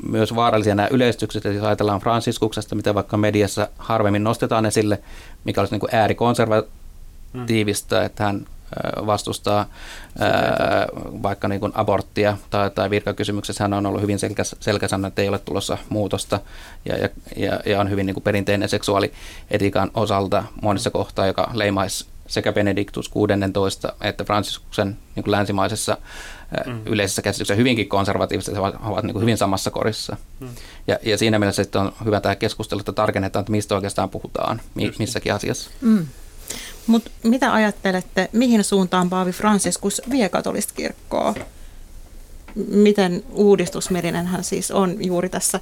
myös 0.08 0.36
vaarallisia 0.36 0.76
nämä 0.76 0.88
yleistykset, 0.92 1.44
jos 1.44 1.64
ajatellaan 1.64 2.00
Franciskuksesta, 2.00 2.76
mitä 2.76 2.94
vaikka 2.94 3.18
mediassa 3.18 3.68
harvemmin 3.78 4.24
nostetaan 4.24 4.66
esille, 4.66 5.00
mikä 5.44 5.62
olisi 5.62 5.74
niin 5.74 5.80
kuin 5.80 5.96
äärikonservatiivista, 5.96 8.00
mm. 8.00 8.06
että 8.06 8.24
hän 8.24 8.46
vastustaa 9.06 9.66
ää, 10.20 10.88
vaikka 11.24 11.48
niin 11.48 11.60
kuin 11.60 11.72
aborttia 11.76 12.38
tai, 12.50 12.70
tai 12.70 12.90
virkakysymyksessä 12.90 13.64
hän 13.64 13.74
on 13.74 13.86
ollut 13.86 14.02
hyvin 14.02 14.20
selkäs, 14.20 14.56
selkäsanna, 14.60 15.08
että 15.08 15.22
ei 15.22 15.30
ole 15.30 15.40
tulossa 15.40 15.78
muutosta 15.90 16.40
ja, 16.86 16.98
ja, 16.98 17.10
ja, 17.36 17.60
ja 17.66 17.80
on 17.80 17.90
hyvin 17.90 18.06
niin 18.06 18.14
kuin 18.14 18.24
perinteinen 18.24 18.70
seksuaalietiikan 18.70 19.92
osalta 19.94 20.44
monissa 20.62 20.90
kohtaa, 20.90 21.28
joka 21.28 21.52
leimaisi 21.54 22.06
sekä 22.28 22.54
Benediktus 22.54 23.10
16 23.10 23.94
että 24.02 24.24
Franciscuksen 24.24 24.98
niin 25.16 25.24
kuin 25.24 25.32
länsimaisessa 25.32 25.98
mm. 26.66 26.82
yleisessä 26.86 27.22
käsityksessä 27.22 27.58
hyvinkin 27.58 27.90
konservatiivisesti, 27.90 28.54
he 28.54 28.60
ovat, 28.60 28.76
ovat 28.84 29.04
niin 29.04 29.14
kuin 29.14 29.22
hyvin 29.22 29.38
samassa 29.38 29.72
korissa. 29.72 30.18
Mm. 30.40 30.48
Ja, 30.88 31.00
ja 31.04 31.18
siinä 31.18 31.40
mielessä 31.40 31.64
sitten 31.64 31.82
on 31.82 31.94
hyvä 32.06 32.22
tämä 32.22 32.36
keskustelu, 32.36 32.80
että 32.80 32.92
tarkennetaan, 32.92 33.42
että 33.42 33.52
mistä 33.52 33.76
oikeastaan 33.76 34.10
puhutaan 34.10 34.62
mi, 34.76 34.94
missäkin 35.00 35.34
asiassa. 35.34 35.70
Mm. 35.82 36.06
Mutta 36.88 37.12
mitä 37.24 37.54
ajattelette, 37.54 38.30
mihin 38.34 38.64
suuntaan 38.64 39.10
Paavi 39.10 39.32
Franciscus 39.32 40.02
vie 40.10 40.30
katolista 40.30 40.74
kirkkoa? 40.76 41.34
Miten 42.56 43.24
uudistusmielinen 43.32 44.28
hän 44.28 44.44
siis 44.44 44.72
on 44.72 45.06
juuri 45.06 45.30
tässä? 45.30 45.60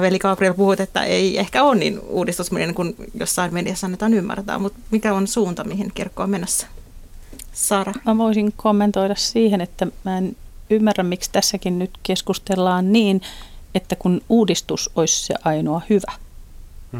Veli 0.00 0.18
Gabriel 0.18 0.54
puhui, 0.54 0.76
että 0.78 1.04
ei 1.04 1.38
ehkä 1.38 1.62
ole 1.62 1.76
niin 1.76 2.00
uudistusmielinen 2.00 2.74
kuin 2.74 2.94
jossain 3.14 3.54
mediassa 3.54 3.86
annetaan 3.86 4.14
ymmärtää, 4.14 4.58
mutta 4.58 4.78
mikä 4.90 5.14
on 5.14 5.26
suunta, 5.26 5.64
mihin 5.64 5.92
kirkko 5.94 6.22
on 6.22 6.30
menossa? 6.30 6.66
Sara. 7.56 7.92
Mä 8.04 8.18
voisin 8.18 8.52
kommentoida 8.56 9.14
siihen, 9.14 9.60
että 9.60 9.86
mä 10.04 10.18
en 10.18 10.36
ymmärrä, 10.70 11.04
miksi 11.04 11.30
tässäkin 11.32 11.78
nyt 11.78 11.90
keskustellaan 12.02 12.92
niin, 12.92 13.22
että 13.74 13.96
kun 13.96 14.20
uudistus 14.28 14.90
olisi 14.96 15.26
se 15.26 15.34
ainoa 15.44 15.80
hyvä. 15.90 16.12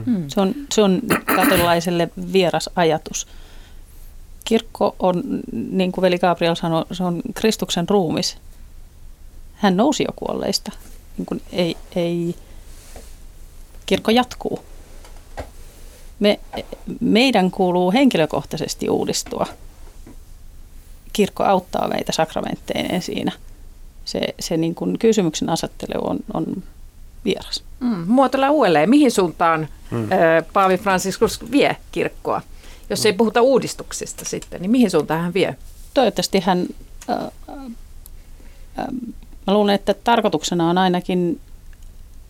Hmm. 0.07 0.29
Se, 0.29 0.41
on, 0.41 0.55
se 0.75 0.83
on 0.83 1.03
katolaiselle 1.37 2.09
vieras 2.33 2.71
ajatus 2.77 3.27
kirkko 4.47 4.97
on, 4.99 5.23
niin 5.53 5.93
kuin 5.93 6.03
veli 6.03 6.19
Gabriel 6.19 6.55
sanoi, 6.55 6.85
se 6.93 7.05
on 7.05 7.23
Kristuksen 7.35 7.89
ruumis. 7.89 8.37
Hän 9.55 9.77
nousi 9.77 10.03
jo 10.03 10.13
kuolleista. 10.17 10.73
Niin 11.19 11.27
kuin 11.27 11.43
ei, 11.53 11.77
ei, 11.97 12.35
kirkko 13.87 14.11
jatkuu. 14.11 14.61
Me, 16.21 16.41
meidän 17.01 17.51
kuuluu 17.51 17.93
henkilökohtaisesti 17.93 18.91
uudistua. 18.91 19.47
Kirkko 21.13 21.45
auttaa 21.45 21.89
meitä 21.89 22.13
sakramentteineen 22.13 23.03
siinä. 23.03 23.33
Se, 24.05 24.21
se 24.41 24.57
niin 24.57 24.75
kuin 24.75 24.99
kysymyksen 24.99 25.51
asettelu 25.51 26.09
on, 26.09 26.19
on 26.35 26.63
vieras. 27.25 27.65
Mm, 27.81 28.05
muotoilla 28.07 28.51
uudelleen. 28.51 28.91
Mihin 28.91 29.11
suuntaan 29.11 29.69
mm. 29.91 30.09
Paavi 30.53 30.77
Franciscus 30.77 31.51
vie 31.51 31.77
kirkkoa? 31.93 32.43
Jos 32.91 33.07
ei 33.07 33.13
puhuta 33.13 33.43
uudistuksista 33.43 34.25
sitten, 34.25 34.61
niin 34.61 34.71
mihin 34.71 34.91
suuntaan 34.91 35.21
hän 35.21 35.35
vie? 35.35 35.57
Toivottavasti 35.95 36.41
hän, 36.41 36.67
äh, 37.11 37.17
äh, 38.79 38.87
mä 39.47 39.55
luulen, 39.55 39.75
että 39.75 39.95
tarkoituksena 40.05 40.71
on 40.71 40.79
ainakin 40.79 41.41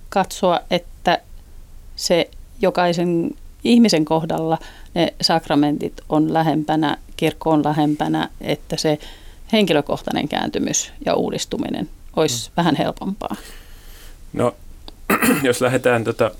katsoa, 0.08 0.60
että 0.70 1.18
se 1.96 2.30
jokaisen 2.62 3.30
ihmisen 3.64 4.04
kohdalla 4.04 4.58
ne 4.94 5.14
sakramentit 5.20 6.00
on 6.08 6.32
lähempänä, 6.32 6.98
kirkko 7.16 7.50
on 7.50 7.64
lähempänä, 7.64 8.28
että 8.40 8.76
se 8.76 8.98
henkilökohtainen 9.52 10.28
kääntymys 10.28 10.92
ja 11.06 11.14
uudistuminen 11.14 11.88
olisi 12.16 12.48
mm. 12.48 12.52
vähän 12.56 12.76
helpompaa. 12.76 13.36
No, 14.32 14.54
jos 15.42 15.60
lähdetään 15.60 16.04
tota 16.04 16.30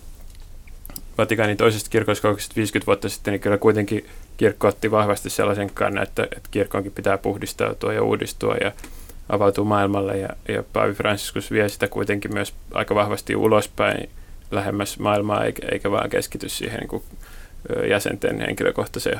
Vatikaanin 1.19 1.57
toisesta 1.57 1.91
kirkolliskokouksesta 1.91 2.57
50 2.57 2.87
vuotta 2.87 3.09
sitten, 3.09 3.33
niin 3.33 3.41
kyllä 3.41 3.59
kuitenkin 3.59 4.07
kirkko 4.37 4.69
otti 4.69 4.91
vahvasti 4.91 5.31
sellaisen 5.31 5.71
kannan, 5.75 6.03
että, 6.03 6.23
että 6.23 6.49
kirkonkin 6.51 6.93
pitää 6.93 7.19
puhdistautua 7.19 7.93
ja 7.93 8.03
uudistua 8.03 8.55
ja 8.55 8.73
avautua 9.29 9.65
maailmalle. 9.65 10.19
Ja, 10.19 10.29
ja 10.49 10.63
Paavi 10.73 10.93
Franciscus 10.93 11.51
vie 11.51 11.69
sitä 11.69 11.89
kuitenkin 11.89 12.35
myös 12.35 12.55
aika 12.75 12.95
vahvasti 12.95 13.37
ulospäin 13.37 14.11
lähemmäs 14.51 14.99
maailmaa, 14.99 15.45
eikä, 15.45 15.69
eikä 15.73 15.91
vaan 15.91 16.11
keskity 16.11 16.49
siihen 16.49 16.81
niin 16.81 16.89
kuin, 16.89 17.03
jäsenten 17.89 18.41
henkilökohtaiseen 18.41 19.19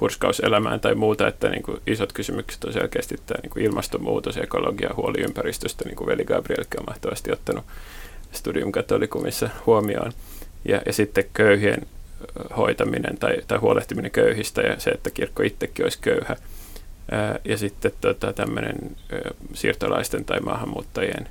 hurskauselämään 0.00 0.80
tai 0.80 0.94
muuta, 0.94 1.28
että 1.28 1.48
niin 1.48 1.62
kuin 1.62 1.80
isot 1.86 2.12
kysymykset 2.12 2.64
on 2.64 2.72
selkeästi 2.72 3.16
tämä 3.26 3.40
niin 3.42 3.50
kuin 3.50 3.64
ilmastonmuutos, 3.64 4.36
ekologia, 4.36 4.94
huoli 4.96 5.20
ympäristöstä, 5.20 5.84
niin 5.84 5.96
kuin 5.96 6.06
veli 6.06 6.24
Gabrielkin 6.24 6.80
on 6.80 6.86
mahtavasti 6.88 7.32
ottanut 7.32 7.64
Studium 8.32 8.72
Catholicumissa 8.72 9.50
huomioon 9.66 10.12
ja, 10.64 10.82
ja 10.86 10.92
sitten 10.92 11.24
köyhien 11.32 11.86
hoitaminen 12.56 13.18
tai, 13.18 13.36
tai 13.48 13.58
huolehtiminen 13.58 14.10
köyhistä 14.10 14.62
ja 14.62 14.80
se, 14.80 14.90
että 14.90 15.10
kirkko 15.10 15.42
itsekin 15.42 15.84
olisi 15.84 15.98
köyhä. 16.00 16.36
Ja 17.44 17.58
sitten 17.58 17.92
tota, 18.00 18.32
tämmöinen 18.32 18.76
siirtolaisten 19.52 20.24
tai 20.24 20.40
maahanmuuttajien 20.40 21.28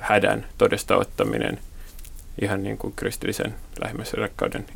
hädän 0.00 0.46
todesta 0.58 0.96
ottaminen 0.96 1.58
ihan 2.42 2.62
niin 2.62 2.78
kuin 2.78 2.92
kristillisen 2.96 3.54
lähimmäisen 3.82 4.20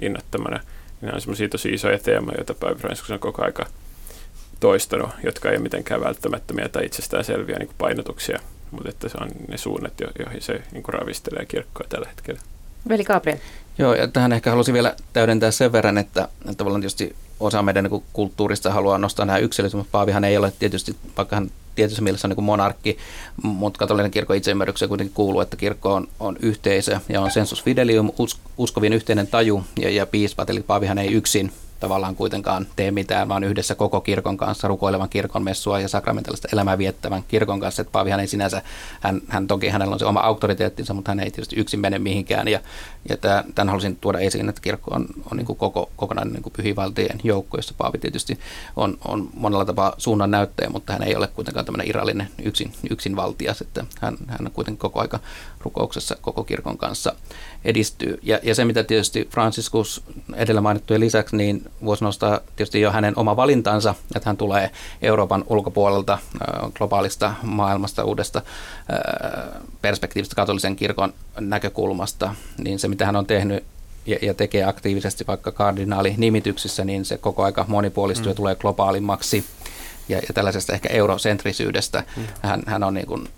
innottamana. 0.01 0.61
Nämä 1.01 1.14
on 1.14 1.20
semmoisia 1.20 1.48
tosi 1.48 1.68
isoja 1.68 1.98
teemoja, 1.98 2.37
joita 2.37 2.55
Päivi 2.55 2.81
Franciscus 2.81 3.11
on 3.11 3.18
koko 3.18 3.44
aika 3.44 3.66
toistanut, 4.61 5.11
jotka 5.25 5.48
ei 5.48 5.57
ole 5.57 5.62
mitenkään 5.62 6.01
välttämättömiä 6.01 6.68
tai 6.68 6.85
itsestäänselviä 6.85 7.57
niin 7.59 7.66
kuin 7.66 7.77
painotuksia, 7.79 8.38
mutta 8.70 8.88
että 8.88 9.09
se 9.09 9.18
on 9.20 9.29
ne 9.48 9.57
suunnat, 9.57 9.92
joihin 10.01 10.42
se 10.42 10.62
niin 10.72 10.83
kuin 10.83 10.94
ravistelee 10.94 11.46
kirkkoa 11.46 11.87
tällä 11.88 12.09
hetkellä. 12.09 12.40
Veli 12.88 13.05
Gabriel. 13.05 13.38
Joo, 13.79 13.94
ja 13.94 14.09
tähän 14.09 14.33
ehkä 14.33 14.51
halusin 14.51 14.75
vielä 14.75 14.96
täydentää 15.12 15.51
sen 15.51 15.72
verran, 15.72 15.98
että, 15.98 16.29
että 16.40 16.55
tavallaan 16.55 16.81
tietysti 16.81 17.16
osa 17.40 17.62
meidän 17.62 17.85
niin 17.85 18.03
kulttuurista 18.12 18.72
haluaa 18.72 18.98
nostaa 18.98 19.27
nämä 19.27 19.38
yksilöt, 19.38 19.75
mutta 19.75 19.92
Paavihan 19.92 20.25
ei 20.25 20.37
ole 20.37 20.53
tietysti, 20.59 20.96
vaikka 21.16 21.37
hän 21.37 21.51
tietyssä 21.75 22.03
mielessä 22.03 22.27
on 22.27 22.31
niin 22.31 22.37
kuin 22.37 22.45
monarkki, 22.45 22.99
mutta 23.43 23.79
katolinen 23.79 24.11
kirkko 24.11 24.35
itseymmärrykseen 24.35 24.89
kuitenkin 24.89 25.15
kuuluu, 25.15 25.41
että 25.41 25.57
kirkko 25.57 25.95
on, 25.95 26.09
on 26.21 26.37
yhteisö 26.41 27.01
ja 27.09 27.21
on 27.21 27.31
sensus 27.31 27.63
fidelium, 27.63 28.11
uskovien 28.57 28.93
yhteinen 28.93 29.27
taju 29.27 29.65
ja, 29.81 29.91
ja 29.91 30.07
piispat, 30.07 30.51
eli 30.51 30.63
Paavihan 30.63 30.99
ei 30.99 31.13
yksin 31.13 31.53
tavallaan 31.83 32.17
kuitenkaan 32.17 32.67
tee 32.77 32.91
mitään, 32.91 33.29
vaan 33.29 33.45
yhdessä 33.45 33.75
koko 33.75 34.01
kirkon 34.01 34.37
kanssa, 34.37 34.69
rukoilevan 34.69 35.09
kirkon 35.09 35.45
messua 35.45 35.81
ja 35.81 35.89
sakramentaalista 35.89 36.49
elämää 36.53 36.79
viettävän 36.79 37.23
kirkon 37.29 37.61
kanssa. 37.61 37.83
Että 37.83 37.93
Paavihan 37.93 38.21
ei 38.21 38.27
sinänsä, 38.27 38.63
hän, 39.01 39.21
hän 39.29 39.47
toki 39.47 39.69
hänellä 39.69 39.93
on 39.93 39.99
se 39.99 40.05
oma 40.05 40.21
auktoriteettinsa, 40.21 40.95
mutta 40.95 41.11
hän 41.11 41.21
ei 41.21 41.31
tietysti 41.31 41.57
yksin 41.57 41.81
mene 41.81 41.99
mihinkään. 41.99 42.49
Ja, 42.49 42.61
ja 43.09 43.17
tämän 43.55 43.69
halusin 43.69 43.97
tuoda 43.97 44.19
esiin, 44.19 44.49
että 44.49 44.61
kirkko 44.61 44.95
on, 44.95 45.07
on 45.31 45.37
niin 45.37 45.47
kuin 45.47 45.57
koko, 45.57 45.91
kokonainen 45.97 46.33
niin 46.33 46.53
pyhivaltien 46.57 47.21
joukko, 47.25 47.59
jossa 47.59 47.75
Paavi 47.79 47.99
tietysti 47.99 48.38
on, 48.77 48.99
on 49.09 49.31
monella 49.35 49.65
tapaa 49.65 49.95
suunnan 49.99 50.31
näyttäjä, 50.31 50.71
mutta 50.71 50.93
hän 50.93 51.03
ei 51.03 51.17
ole 51.17 51.27
kuitenkaan 51.27 51.67
tämmöinen 51.67 51.88
irrallinen 51.88 52.29
yksin, 52.43 52.73
yksin 52.91 53.17
valtias, 53.17 53.61
että 53.61 53.85
hän, 54.01 54.17
hän 54.27 54.47
on 54.47 54.51
kuitenkin 54.53 54.79
koko 54.79 55.01
aika 55.01 55.21
rukouksessa 55.61 56.17
koko 56.21 56.45
kirkon 56.45 56.79
kanssa 56.79 57.12
edistyy. 57.65 58.19
Ja, 58.23 58.41
ja 58.43 58.55
se, 58.55 58.65
mitä 58.65 58.85
tietysti 58.85 59.29
Franciscus 59.31 60.03
edellä 60.35 60.61
mainittujen 60.61 61.01
lisäksi, 61.01 61.37
niin 61.37 61.71
voisi 61.85 62.05
nostaa 62.05 62.41
tietysti 62.57 62.81
jo 62.81 62.91
hänen 62.91 63.19
oma 63.19 63.37
valintansa, 63.37 63.95
että 64.17 64.29
hän 64.29 64.37
tulee 64.37 64.71
Euroopan 65.03 65.45
ulkopuolelta 65.47 66.19
globaalista 66.75 67.35
maailmasta 67.43 68.05
uudesta 68.05 68.43
perspektiivistä 69.83 70.37
katolisen 70.37 70.77
kirkon 70.77 71.15
näkökulmasta, 71.40 72.35
niin 72.59 72.79
se, 72.79 72.88
mitä 72.88 73.07
hän 73.07 73.16
on 73.16 73.27
tehnyt 73.27 73.64
ja, 74.07 74.18
ja 74.23 74.35
tekee 74.35 74.64
aktiivisesti 74.64 75.27
vaikka 75.27 75.53
kardinaali-nimityksissä, 75.53 76.85
niin 76.85 77.05
se 77.05 77.18
koko 77.18 77.45
aika 77.45 77.64
monipuolistuu 77.68 78.27
mm. 78.27 78.31
ja 78.31 78.35
tulee 78.35 78.55
globaalimmaksi. 78.55 79.45
Ja, 80.09 80.18
ja 80.18 80.35
tällaisesta 80.35 80.73
ehkä 80.73 80.88
eurosentrisyydestä 80.88 82.05
mm. 82.16 82.23
hän, 82.42 82.62
hän 82.66 82.83
on 82.83 82.95
niin 82.95 83.07
kuin, 83.07 83.29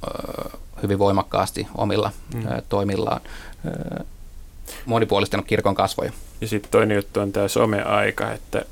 hyvin 0.82 0.98
voimakkaasti 0.98 1.66
omilla 1.74 2.12
mm. 2.34 2.42
toimillaan 2.68 3.20
monipuolistanut 4.84 5.46
kirkon 5.46 5.74
kasvoja. 5.74 6.12
Ja 6.40 6.48
sitten 6.48 6.70
toinen 6.70 6.94
juttu 6.94 7.20
on 7.20 7.32
tämä 7.32 7.48
someaika, 7.48 8.32
että 8.32 8.64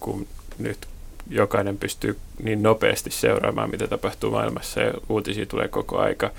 kun 0.00 0.26
nyt 0.58 0.88
jokainen 1.30 1.78
pystyy 1.78 2.18
niin 2.42 2.62
nopeasti 2.62 3.10
seuraamaan, 3.10 3.70
mitä 3.70 3.86
tapahtuu 3.86 4.30
maailmassa 4.30 4.80
ja 4.80 4.92
uutisia 5.08 5.46
tulee 5.46 5.68
koko 5.68 5.98
aika. 5.98 6.30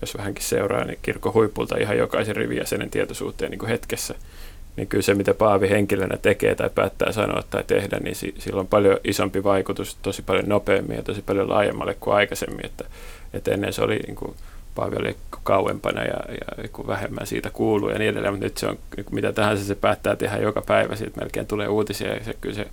Jos 0.00 0.16
vähänkin 0.16 0.44
seuraa, 0.44 0.84
niin 0.84 0.98
kirkon 1.02 1.34
huipulta 1.34 1.76
ihan 1.76 1.98
jokaisen 1.98 2.36
rivijäsenen 2.36 2.90
tietoisuuteen 2.90 3.50
niin 3.50 3.58
kuin 3.58 3.68
hetkessä. 3.68 4.14
Niin 4.76 4.88
kyllä 4.88 5.02
se, 5.02 5.14
mitä 5.14 5.34
Paavi 5.34 5.70
henkilönä 5.70 6.16
tekee 6.16 6.54
tai 6.54 6.70
päättää 6.74 7.12
sanoa 7.12 7.42
tai 7.50 7.64
tehdä, 7.66 7.98
niin 8.00 8.16
si- 8.16 8.34
sillä 8.38 8.60
on 8.60 8.66
paljon 8.66 8.98
isompi 9.04 9.44
vaikutus 9.44 9.96
tosi 10.02 10.22
paljon 10.22 10.48
nopeammin 10.48 10.96
ja 10.96 11.02
tosi 11.02 11.22
paljon 11.22 11.50
laajemmalle 11.50 11.96
kuin 12.00 12.14
aikaisemmin. 12.14 12.66
Että, 12.66 12.84
että 13.34 13.50
ennen 13.50 13.72
se 13.72 13.82
oli 13.82 13.96
niin 13.96 14.16
kuin, 14.16 14.34
Paavi 14.74 14.96
oli 14.96 15.16
kauempana 15.42 16.02
ja, 16.02 16.20
ja 16.62 16.68
kun 16.72 16.86
vähemmän 16.86 17.26
siitä 17.26 17.50
kuuluu 17.50 17.88
ja 17.88 17.98
niin 17.98 18.10
edelleen, 18.10 18.32
mutta 18.32 18.46
nyt 18.46 18.56
se 18.56 18.66
on 18.66 18.78
mitä 19.10 19.32
tahansa 19.32 19.64
se 19.64 19.74
päättää 19.74 20.16
tehdä 20.16 20.36
joka 20.36 20.62
päivä, 20.62 20.96
siitä 20.96 21.20
melkein 21.20 21.46
tulee 21.46 21.68
uutisia 21.68 22.14
ja 22.14 22.24
se, 22.24 22.34
kyllä 22.40 22.54
se 22.54 22.66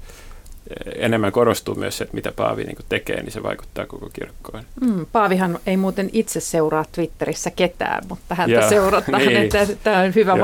enemmän 0.95 1.31
korostuu 1.31 1.75
myös 1.75 1.97
se, 1.97 2.03
että 2.03 2.15
mitä 2.15 2.31
Paavi 2.31 2.63
niin 2.63 2.77
tekee, 2.89 3.21
niin 3.21 3.31
se 3.31 3.43
vaikuttaa 3.43 3.85
koko 3.85 4.09
kirkkoon. 4.13 4.63
Mm, 4.81 5.05
Paavihan 5.11 5.59
ei 5.65 5.77
muuten 5.77 6.09
itse 6.13 6.39
seuraa 6.39 6.85
Twitterissä 6.91 7.51
ketään, 7.51 8.03
mutta 8.09 8.35
häntä 8.35 8.55
ja, 8.55 8.69
seurataan, 8.69 9.21
niin. 9.21 9.37
että 9.37 9.67
tämä 9.83 9.99
on 9.99 10.15
hyvä 10.15 10.39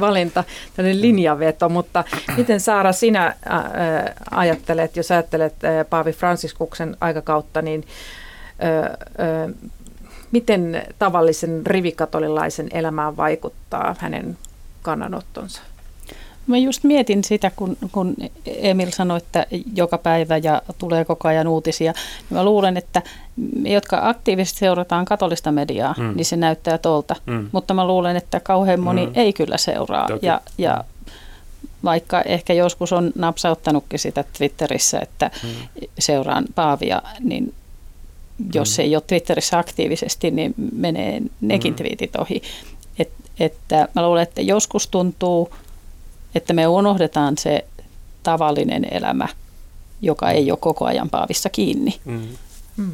valinta, 0.00 0.44
tämmöinen 0.76 1.00
linjaveto. 1.00 1.68
Mutta 1.68 2.04
miten 2.36 2.60
Saara 2.60 2.92
sinä 2.92 3.26
äh, 3.26 3.34
ajattelet, 4.30 4.96
jos 4.96 5.10
ajattelet 5.10 5.64
äh, 5.64 5.86
Paavi 5.90 6.12
Fransiskuksen 6.12 6.96
aikakautta, 7.00 7.62
niin 7.62 7.84
äh, 8.64 8.84
äh, 8.84 9.54
miten 10.30 10.82
tavallisen 10.98 11.66
rivikatolilaisen 11.66 12.68
elämään 12.72 13.16
vaikuttaa 13.16 13.96
hänen 13.98 14.38
kannanottonsa? 14.82 15.62
Mä 16.46 16.56
just 16.56 16.84
mietin 16.84 17.24
sitä, 17.24 17.50
kun, 17.56 17.76
kun 17.92 18.14
Emil 18.46 18.90
sanoi, 18.90 19.18
että 19.18 19.46
joka 19.74 19.98
päivä 19.98 20.36
ja 20.36 20.62
tulee 20.78 21.04
koko 21.04 21.28
ajan 21.28 21.48
uutisia. 21.48 21.92
Niin 21.92 22.38
mä 22.38 22.44
luulen, 22.44 22.76
että 22.76 23.02
me, 23.36 23.68
jotka 23.68 23.98
aktiivisesti 24.02 24.58
seurataan 24.58 25.04
katolista 25.04 25.52
mediaa, 25.52 25.94
mm. 25.98 26.12
niin 26.16 26.24
se 26.24 26.36
näyttää 26.36 26.78
tuolta. 26.78 27.16
Mm. 27.26 27.48
Mutta 27.52 27.74
mä 27.74 27.86
luulen, 27.86 28.16
että 28.16 28.40
kauhean 28.40 28.80
moni 28.80 29.06
mm. 29.06 29.12
ei 29.14 29.32
kyllä 29.32 29.58
seuraa. 29.58 30.08
Ja, 30.22 30.40
ja 30.58 30.84
vaikka 31.84 32.22
ehkä 32.22 32.52
joskus 32.52 32.92
on 32.92 33.12
napsauttanutkin 33.14 33.98
sitä 33.98 34.24
Twitterissä, 34.38 35.00
että 35.00 35.30
mm. 35.42 35.48
seuraan 35.98 36.44
Paavia, 36.54 37.02
niin 37.20 37.54
jos 38.54 38.78
mm. 38.78 38.82
ei 38.82 38.96
ole 38.96 39.02
Twitterissä 39.06 39.58
aktiivisesti, 39.58 40.30
niin 40.30 40.54
menee 40.76 41.22
nekin 41.40 41.72
mm. 41.72 41.76
twiitit 41.76 42.16
ohi. 42.16 42.42
Et, 42.98 43.10
että 43.40 43.88
mä 43.94 44.06
luulen, 44.06 44.22
että 44.22 44.42
joskus 44.42 44.88
tuntuu 44.88 45.50
että 46.34 46.52
me 46.52 46.66
unohdetaan 46.66 47.38
se 47.38 47.64
tavallinen 48.22 48.86
elämä, 48.90 49.28
joka 50.02 50.30
ei 50.30 50.50
ole 50.50 50.58
koko 50.58 50.84
ajan 50.84 51.10
paavissa 51.10 51.48
kiinni. 51.48 52.00
Mm. 52.04 52.28
Mm. 52.76 52.92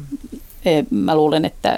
Mä 0.89 1.15
luulen, 1.15 1.45
että 1.45 1.77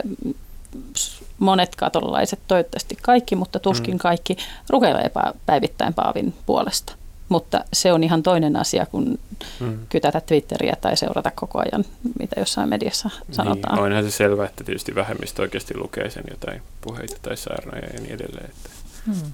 monet 1.39 1.75
katolaiset, 1.75 2.39
toivottavasti 2.47 2.97
kaikki, 3.01 3.35
mutta 3.35 3.59
tuskin 3.59 3.95
mm. 3.95 3.99
kaikki, 3.99 4.37
rukoilee 4.69 5.11
päivittäin 5.45 5.93
paavin 5.93 6.33
puolesta. 6.45 6.93
Mutta 7.29 7.65
se 7.73 7.93
on 7.93 8.03
ihan 8.03 8.23
toinen 8.23 8.55
asia 8.55 8.85
kuin 8.85 9.19
mm. 9.59 9.77
kytätä 9.89 10.21
Twitteriä 10.21 10.75
tai 10.81 10.97
seurata 10.97 11.31
koko 11.35 11.59
ajan, 11.59 11.85
mitä 12.19 12.39
jossain 12.39 12.69
mediassa 12.69 13.09
niin, 13.27 13.35
sanotaan. 13.35 13.75
Niin, 13.75 13.85
onhan 13.85 14.03
se 14.03 14.11
selvä, 14.11 14.45
että 14.45 14.63
tietysti 14.63 14.95
vähemmistö 14.95 15.41
oikeasti 15.41 15.77
lukee 15.77 16.09
sen 16.09 16.23
jotain 16.29 16.61
puheita 16.81 17.15
tai 17.21 17.37
saarnoja 17.37 17.85
ja 17.93 17.99
niin 17.99 18.15
edelleen. 18.15 18.49
Että. 18.49 18.69
Mm 19.05 19.33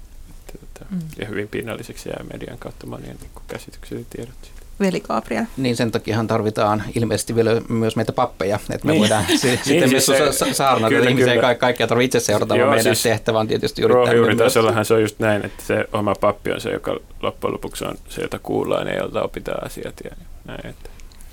että, 0.56 0.68
tota, 0.74 0.86
mm. 0.92 1.00
Ja 1.20 1.28
hyvin 1.28 1.48
pinnalliseksi 1.48 2.10
jää 2.10 2.24
median 2.34 2.58
kautta 2.58 2.88
monien 2.88 3.18
niin 3.22 3.32
käsityksiä 3.48 4.00
ja 4.00 4.06
tiedot 4.10 4.36
siitä. 4.42 4.60
Veli 4.80 5.00
Gabriel. 5.00 5.46
Niin 5.58 5.76
sen 5.76 5.92
takiahan 5.92 6.28
tarvitaan 6.28 6.84
ilmeisesti 6.96 7.36
vielä 7.36 7.62
myös 7.70 7.96
meitä 7.96 8.12
pappeja, 8.12 8.60
että 8.70 8.88
me 8.88 8.92
niin. 8.92 9.00
voidaan 9.00 9.26
niin, 9.28 9.40
sitten 9.40 9.90
myös 9.90 10.06
siis 10.06 10.58
saarnata 10.58 10.90
kyllä, 10.90 11.10
ihmisiä 11.10 11.34
kyllä. 11.34 11.56
kaikkia 11.56 11.88
tarvitse 11.88 12.18
itse 12.18 12.26
seurata, 12.26 12.58
vaan 12.58 12.70
meidän 12.70 12.84
siis 12.84 13.04
tehtävä 13.04 13.40
on 13.40 13.48
tietysti 13.48 13.82
yrittää. 13.82 13.96
Ruohonjuuritasollahan 13.96 14.86
se 14.86 14.94
on 14.94 15.02
just 15.02 15.20
näin, 15.20 15.46
että 15.46 15.64
se 15.64 15.86
oma 15.94 16.16
pappi 16.16 16.52
on 16.52 16.62
se, 16.62 16.70
joka 16.70 17.00
loppujen 17.22 17.54
lopuksi 17.54 17.86
on 17.86 17.96
se, 18.10 18.22
jota 18.22 18.40
kuullaan 18.40 18.88
ja 18.88 18.98
jolta 18.98 19.24
opitaan 19.24 19.66
asiat 19.66 19.96
ja 20.04 20.12
näin. 20.46 20.68
Että. 20.68 20.90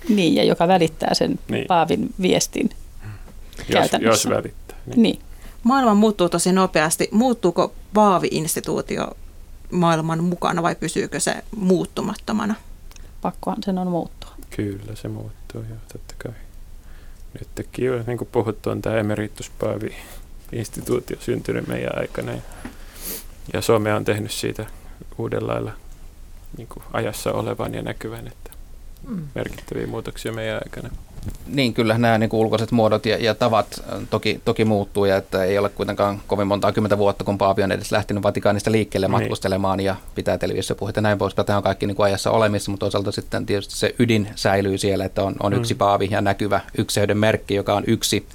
Niin, 0.09 0.35
ja 0.35 0.44
joka 0.44 0.68
välittää 0.68 1.14
sen 1.14 1.38
niin. 1.48 1.66
Paavin 1.66 2.14
viestin 2.22 2.70
jos, 3.68 3.90
jos 4.00 4.29
välittää. 4.29 4.79
Niin. 4.87 5.02
niin. 5.02 5.18
Maailma 5.62 5.94
muuttuu 5.94 6.29
tosi 6.29 6.52
nopeasti. 6.52 7.09
Muuttuuko 7.12 7.72
Paavi-instituutio 7.96 9.16
maailman 9.70 10.24
mukana 10.24 10.62
vai 10.62 10.74
pysyykö 10.74 11.20
se 11.20 11.44
muuttumattomana? 11.56 12.54
Pakkohan 13.22 13.62
sen 13.62 13.78
on 13.78 13.88
muuttua. 13.88 14.30
Kyllä 14.50 14.94
se 14.94 15.09
muuttuu, 15.09 15.64
joo, 15.68 15.78
totta 15.92 16.14
kai. 16.18 16.32
Nytkin 17.59 17.85
jo, 17.85 18.02
niin 18.06 18.18
kuin 18.18 18.28
puhuttu, 18.32 18.70
on 18.70 18.82
tämä 18.82 18.96
emerituspaavi-instituutio 18.96 21.16
syntynyt 21.20 21.66
meidän 21.66 21.98
aikana. 21.98 22.32
Ja 23.52 23.62
Suomi 23.62 23.92
on 23.92 24.04
tehnyt 24.04 24.32
siitä 24.32 24.66
uudella 25.18 25.52
lailla 25.52 25.72
niin 26.56 26.68
ajassa 26.92 27.32
olevan 27.32 27.74
ja 27.74 27.82
näkyvän, 27.82 28.26
että. 28.26 28.50
Merkittäviä 29.34 29.86
muutoksia 29.86 30.32
meidän 30.32 30.60
aikana. 30.64 30.90
Niin, 31.46 31.74
kyllä 31.74 31.98
nämä 31.98 32.18
niin 32.18 32.30
kuin 32.30 32.40
ulkoiset 32.40 32.72
muodot 32.72 33.06
ja, 33.06 33.16
ja 33.16 33.34
tavat 33.34 33.82
toki, 34.10 34.40
toki 34.44 34.64
muuttuu, 34.64 35.04
ja 35.04 35.16
että 35.16 35.44
ei 35.44 35.58
ole 35.58 35.68
kuitenkaan 35.68 36.20
kovin 36.26 36.46
montaa 36.46 36.72
kymmentä 36.72 36.98
vuotta, 36.98 37.24
kun 37.24 37.38
Paavi 37.38 37.62
on 37.62 37.72
edes 37.72 37.92
lähtenyt 37.92 38.22
Vatikaanista 38.22 38.72
liikkeelle 38.72 39.06
niin. 39.06 39.12
matkustelemaan 39.12 39.80
ja 39.80 39.96
pitää 40.14 40.38
televisiopuheita 40.38 41.00
näin 41.00 41.18
pois. 41.18 41.34
Tämä 41.34 41.56
on 41.56 41.62
kaikki 41.62 41.86
niin 41.86 41.96
kuin 41.96 42.04
ajassa 42.04 42.30
olemissa, 42.30 42.70
mutta 42.70 42.84
toisaalta 42.84 43.12
sitten 43.12 43.46
tietysti 43.46 43.76
se 43.76 43.94
ydin 43.98 44.28
säilyy 44.34 44.78
siellä, 44.78 45.04
että 45.04 45.22
on, 45.22 45.34
on 45.42 45.52
yksi 45.52 45.74
mm. 45.74 45.78
Paavi 45.78 46.08
ja 46.10 46.20
näkyvä 46.20 46.60
ykseyden 46.78 47.18
merkki, 47.18 47.54
joka 47.54 47.74
on 47.74 47.84
yksi 47.86 48.26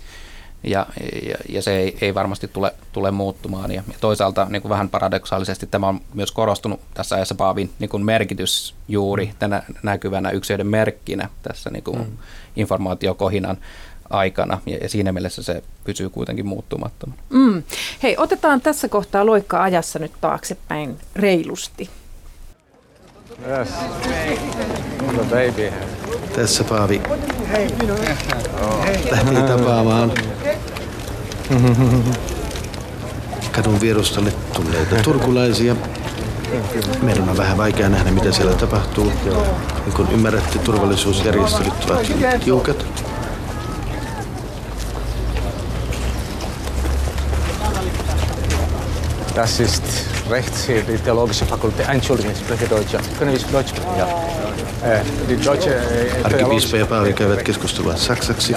ja, 0.63 0.85
ja, 1.29 1.35
ja 1.49 1.61
se 1.61 1.77
ei, 1.77 1.97
ei 2.01 2.13
varmasti 2.13 2.47
tule, 2.47 2.73
tule 2.91 3.11
muuttumaan. 3.11 3.71
Ja, 3.71 3.83
ja 3.87 3.97
toisaalta 4.01 4.47
niin 4.49 4.61
kuin 4.61 4.69
vähän 4.69 4.89
paradoksaalisesti 4.89 5.67
tämä 5.67 5.87
on 5.87 6.01
myös 6.13 6.31
korostunut 6.31 6.79
tässä 6.93 7.15
ajassa 7.15 7.35
Paavin 7.35 7.69
niin 7.79 7.89
kuin 7.89 8.05
merkitys 8.05 8.75
juuri 8.87 9.25
mm. 9.25 9.31
tänä 9.39 9.63
näkyvänä 9.83 10.29
yksilöiden 10.29 10.67
merkkinä 10.67 11.29
tässä 11.43 11.69
niin 11.69 11.83
kuin 11.83 11.97
mm. 11.97 12.17
informaatiokohinan 12.55 13.57
aikana 14.09 14.61
ja, 14.65 14.77
ja 14.77 14.89
siinä 14.89 15.11
mielessä 15.11 15.43
se 15.43 15.63
pysyy 15.83 16.09
kuitenkin 16.09 16.45
muuttumattomana. 16.45 17.21
Mm. 17.29 17.63
Hei, 18.03 18.15
otetaan 18.17 18.61
tässä 18.61 18.87
kohtaa 18.87 19.25
loikka 19.25 19.63
ajassa 19.63 19.99
nyt 19.99 20.11
taaksepäin 20.21 20.97
reilusti. 21.15 21.89
Yes. 23.47 23.69
The 24.97 25.23
baby. 25.29 25.73
Tässä 26.35 26.63
Paavi 26.63 27.01
lähti 29.11 29.35
tapaamaan 29.47 30.11
kadun 33.51 33.81
vierustalle 33.81 34.33
tulleita 34.53 34.95
turkulaisia. 34.95 35.75
Meidän 37.01 37.29
on 37.29 37.37
vähän 37.37 37.57
vaikea 37.57 37.89
nähdä, 37.89 38.11
mitä 38.11 38.31
siellä 38.31 38.53
tapahtuu. 38.53 39.11
Niin 39.85 39.93
kun 39.95 40.07
ymmärrätte, 40.11 40.59
turvallisuusjärjestelyt 40.59 41.89
ovat 41.89 42.11
tiukat. 42.45 42.85
Das 49.35 49.59
ist 49.59 49.83
rechts 50.31 50.67
hier 50.67 50.81
die 50.87 50.97
Theologische 50.97 51.45
Fakultät. 51.45 51.89
Entschuldigung, 51.89 52.31
ich 52.31 52.39
spreche 52.39 52.67
Deutsch. 52.67 52.95
Können 53.19 53.33
wir 53.33 53.39
Deutsch 53.51 53.69
sprechen? 53.69 53.97
Ja. 53.97 54.07
Arkkipiispa 56.23 56.77
ja 56.77 56.85
Paavi 56.85 57.13
käyvät 57.13 57.43
keskustelua 57.43 57.95
saksaksi. 57.95 58.55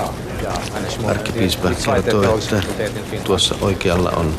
Arkkipiispa 1.06 1.68
kertoo, 1.68 2.38
että 2.38 2.62
tuossa 3.24 3.54
oikealla 3.60 4.10
on 4.10 4.34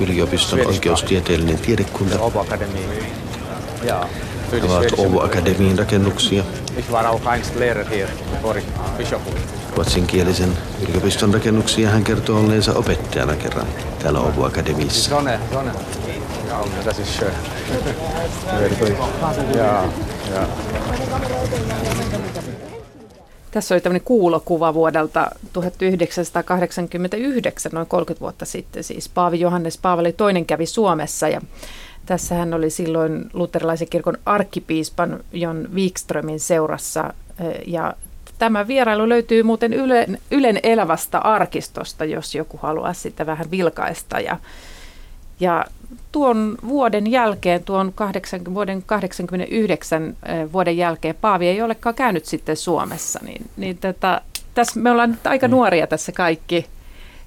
yliopiston 0.00 0.66
oikeustieteellinen 0.66 1.58
tiedekunta. 1.58 2.18
Nämä 4.52 4.76
ovat 4.76 4.98
Oulu 4.98 5.20
Akademiin 5.20 5.78
rakennuksia. 5.78 6.44
Ruotsinkielisen 9.76 10.58
yliopiston 10.88 11.34
rakennuksia 11.34 11.90
hän 11.90 12.04
kertoo 12.04 12.40
olleensa 12.40 12.72
opettajana 12.72 13.36
kerran 13.36 13.66
täällä 14.02 14.20
Oulu 14.20 14.44
Akademiissa. 14.44 15.22
Tässä 23.50 23.74
oli 23.74 23.80
tämmöinen 23.80 24.04
kuulokuva 24.04 24.74
vuodelta 24.74 25.30
1989, 25.52 27.72
noin 27.72 27.86
30 27.86 28.20
vuotta 28.20 28.44
sitten 28.44 28.84
siis. 28.84 29.08
Paavi 29.08 29.40
Johannes 29.40 29.78
Paavali 29.78 30.12
toinen 30.12 30.46
kävi 30.46 30.66
Suomessa 30.66 31.28
ja 31.28 31.40
tässä 32.06 32.34
hän 32.34 32.54
oli 32.54 32.70
silloin 32.70 33.30
luterilaisen 33.32 33.88
kirkon 33.88 34.18
arkkipiispan 34.26 35.20
Jon 35.32 35.68
Wikströmin 35.74 36.40
seurassa 36.40 37.14
ja 37.66 37.94
Tämä 38.38 38.66
vierailu 38.66 39.08
löytyy 39.08 39.42
muuten 39.42 39.72
Ylen, 39.72 40.18
Ylen 40.30 40.60
elävästä 40.62 41.18
arkistosta, 41.18 42.04
jos 42.04 42.34
joku 42.34 42.58
haluaa 42.62 42.92
sitä 42.92 43.26
vähän 43.26 43.50
vilkaista. 43.50 44.20
Ja 44.20 44.36
Ja 45.40 45.64
tuon 46.12 46.58
vuoden 46.68 47.10
jälkeen, 47.10 47.64
tuon 47.64 47.92
80, 47.92 48.54
vuoden 48.54 48.82
89 48.82 50.16
vuoden 50.52 50.76
jälkeen 50.76 51.14
Paavi 51.20 51.46
ei 51.46 51.62
olekaan 51.62 51.94
käynyt 51.94 52.24
sitten 52.24 52.56
Suomessa. 52.56 53.20
Niin, 53.22 53.50
niin 53.56 53.78
tätä, 53.78 54.20
tässä 54.54 54.80
me 54.80 54.90
ollaan 54.90 55.10
nyt 55.10 55.26
aika 55.26 55.46
niin. 55.46 55.52
nuoria 55.52 55.86
tässä 55.86 56.12
kaikki, 56.12 56.66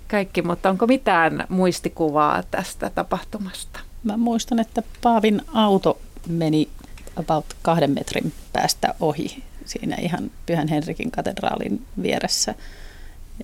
kaikki, 0.08 0.42
mutta 0.42 0.70
onko 0.70 0.88
mitään 0.88 1.46
muistikuvaa 1.50 2.44
tästä 2.52 2.90
tapahtumasta? 2.90 3.80
Mä 4.04 4.18
muistan, 4.18 4.60
että 4.60 4.84
Paavin 5.02 5.42
auto 5.54 5.98
meni 6.28 6.70
about 7.16 7.46
kahden 7.62 7.92
metrin 7.92 8.34
päästä 8.54 8.96
ohi 9.00 9.44
siinä 9.66 9.96
ihan 9.96 10.32
Pyhän 10.46 10.68
Henrikin 10.68 11.12
katedraalin 11.12 11.86
vieressä. 12.02 12.56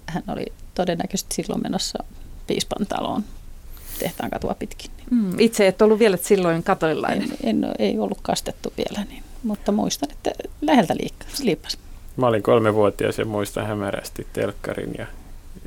Hän 0.06 0.24
oli 0.28 0.46
todennäköisesti 0.76 1.36
silloin 1.36 1.64
menossa 1.64 2.04
piispan 2.48 2.88
taloon 2.88 3.24
tehtaan 3.98 4.30
katua 4.30 4.56
pitkin. 4.60 4.92
Mm, 5.12 5.40
itse 5.40 5.68
et 5.68 5.82
ollut 5.82 6.00
vielä 6.00 6.18
silloin 6.18 6.64
katolilainen. 6.64 7.30
En, 7.44 7.64
en, 7.64 7.74
ei 7.80 8.00
ollut 8.00 8.20
kastettu 8.22 8.74
vielä, 8.78 9.06
niin, 9.10 9.24
mutta 9.44 9.72
muistan, 9.72 10.12
että 10.12 10.32
läheltä 10.62 10.94
liippas. 11.44 11.78
Mä 12.18 12.28
olin 12.28 12.44
kolmevuotias 12.44 13.18
ja 13.18 13.26
muistan 13.26 13.68
hämärästi 13.68 14.28
telkkarin 14.34 14.96
ja 14.98 15.08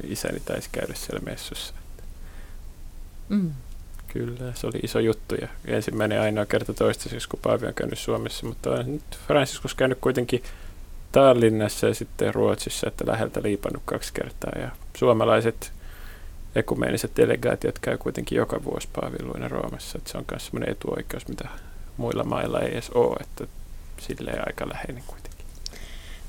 isäni 0.05 0.41
taisi 0.41 0.69
käydä 0.73 0.95
siellä 0.95 1.21
messussa. 1.25 1.75
Mm. 3.29 3.51
Kyllä, 4.13 4.53
se 4.55 4.67
oli 4.67 4.79
iso 4.83 4.99
juttu 4.99 5.35
ja 5.35 5.49
ensimmäinen 5.65 6.21
ainoa 6.21 6.47
kerta 6.47 6.75
toistaiseksi, 6.75 7.29
kun 7.29 7.41
Paavi 7.43 7.67
on 7.67 7.75
käynyt 7.75 7.99
Suomessa, 7.99 8.47
mutta 8.47 8.71
on 8.71 8.93
nyt 8.93 9.03
Franciscus 9.27 9.75
käynyt 9.75 9.99
kuitenkin 10.01 10.43
Tallinnassa 11.13 11.87
ja 11.87 11.95
sitten 11.95 12.35
Ruotsissa, 12.35 12.89
että 12.89 13.05
läheltä 13.07 13.43
liipannut 13.43 13.83
kaksi 13.85 14.13
kertaa 14.13 14.53
ja 14.61 14.71
suomalaiset 14.97 15.73
ekumeeniset 16.55 17.17
delegaatiot 17.17 17.79
käy 17.79 17.99
kuitenkin 17.99 18.37
joka 18.37 18.65
vuosi 18.65 18.89
Paaviluina 18.93 19.49
Roomassa, 19.49 19.99
että 19.99 20.11
se 20.11 20.19
on 20.19 20.25
myös 20.31 20.47
sellainen 20.47 20.71
etuoikeus, 20.71 21.29
mitä 21.29 21.49
muilla 21.97 22.25
mailla 22.25 22.61
ei 22.61 22.73
edes 22.73 22.91
ole, 22.91 23.17
että 23.21 23.47
silleen 23.99 24.43
aika 24.47 24.69
läheinen 24.69 25.03
kuitenkin. 25.07 25.47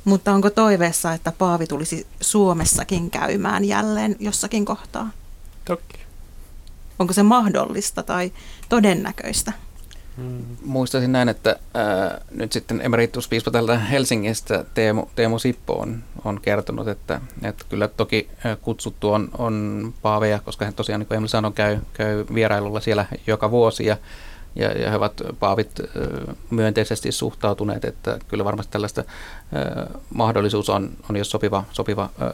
Mutta 0.06 0.32
onko 0.32 0.50
toiveessa, 0.50 1.14
että 1.14 1.32
Paavi 1.32 1.68
tulisi 1.68 2.08
Suomessakin 2.22 3.12
käymään 3.12 3.66
jälleen 3.66 4.16
jossakin 4.20 4.66
kohtaa? 4.66 5.10
Toki. 5.66 6.00
Onko 7.00 7.14
se 7.14 7.24
mahdollista 7.24 8.04
tai 8.04 8.32
todennäköistä? 8.70 9.54
Hmm. 10.22 10.46
Muistaisin 10.66 11.12
näin, 11.12 11.30
että 11.30 11.56
ää, 11.74 12.22
nyt 12.32 12.52
sitten 12.52 12.82
emerituspiispa 12.82 13.52
tältä 13.52 13.80
Helsingistä 13.80 14.66
Teemu, 14.74 15.06
Teemu 15.16 15.40
Sippo 15.40 15.74
on, 15.74 16.04
on 16.26 16.42
kertonut, 16.42 16.88
että, 16.88 17.22
että 17.44 17.66
kyllä 17.70 17.88
toki 17.88 18.30
kutsuttu 18.62 19.12
on, 19.12 19.30
on 19.38 19.94
paaveja, 20.02 20.40
koska 20.40 20.66
hän 20.66 20.74
tosiaan, 20.74 21.00
niin 21.00 21.08
kuin 21.08 21.16
Emil 21.16 21.28
sanoi, 21.28 21.52
käy, 21.52 21.78
käy 21.94 22.26
vierailulla 22.34 22.80
siellä 22.80 23.06
joka 23.28 23.52
vuosi 23.52 23.86
ja, 23.86 23.98
ja, 24.56 24.72
ja 24.72 24.90
he 24.90 24.96
ovat 24.96 25.22
paavit 25.40 25.72
myönteisesti 26.50 27.12
suhtautuneet, 27.12 27.86
että 27.86 28.20
kyllä 28.28 28.46
varmasti 28.46 28.72
tällaista 28.72 29.04
ää, 29.54 29.88
mahdollisuus 30.14 30.70
on, 30.70 30.92
on 31.10 31.16
jos 31.16 31.32
sopiva, 31.32 31.64
sopiva 31.72 32.10
ää, 32.20 32.30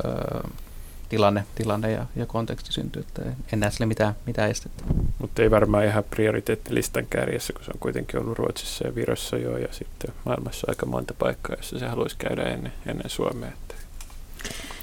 tilanne, 1.09 1.45
tilanne 1.55 1.91
ja, 1.91 2.05
ja 2.15 2.25
konteksti 2.25 2.73
syntyy, 2.73 3.01
että 3.01 3.21
en 3.53 3.59
näe 3.59 3.71
sille 3.71 3.85
mitään, 3.85 4.15
mitään 4.25 4.49
estettä. 4.49 4.83
Mutta 5.19 5.41
ei 5.41 5.51
varmaan 5.51 5.85
ihan 5.85 6.03
prioriteettilistan 6.03 7.05
kärjessä, 7.09 7.53
kun 7.53 7.65
se 7.65 7.71
on 7.73 7.79
kuitenkin 7.79 8.19
ollut 8.19 8.37
Ruotsissa 8.37 8.87
ja 8.87 8.95
Virossa 8.95 9.37
jo 9.37 9.57
ja 9.57 9.67
sitten 9.71 10.13
maailmassa 10.25 10.67
aika 10.69 10.85
monta 10.85 11.13
paikkaa, 11.13 11.55
jossa 11.55 11.79
se 11.79 11.87
haluaisi 11.87 12.15
käydä 12.19 12.43
ennen, 12.43 12.73
ennen 12.85 13.09
Suomea. 13.09 13.49
Että 13.49 13.75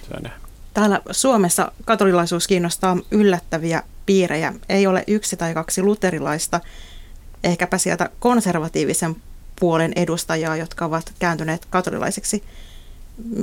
se 0.09 0.31
Täällä 0.75 1.01
Suomessa 1.11 1.73
katolilaisuus 1.85 2.47
kiinnostaa 2.47 2.97
yllättäviä 3.11 3.83
piirejä. 4.07 4.53
Ei 4.69 4.87
ole 4.87 5.05
yksi 5.07 5.37
tai 5.37 5.55
kaksi 5.55 5.83
luterilaista, 5.83 6.61
ehkäpä 7.45 7.79
sieltä 7.79 8.11
konservatiivisen 8.19 9.17
puolen 9.61 9.93
edustajaa, 9.97 10.57
jotka 10.57 10.85
ovat 10.85 11.13
kääntyneet 11.19 11.67
katolilaisiksi 11.71 12.45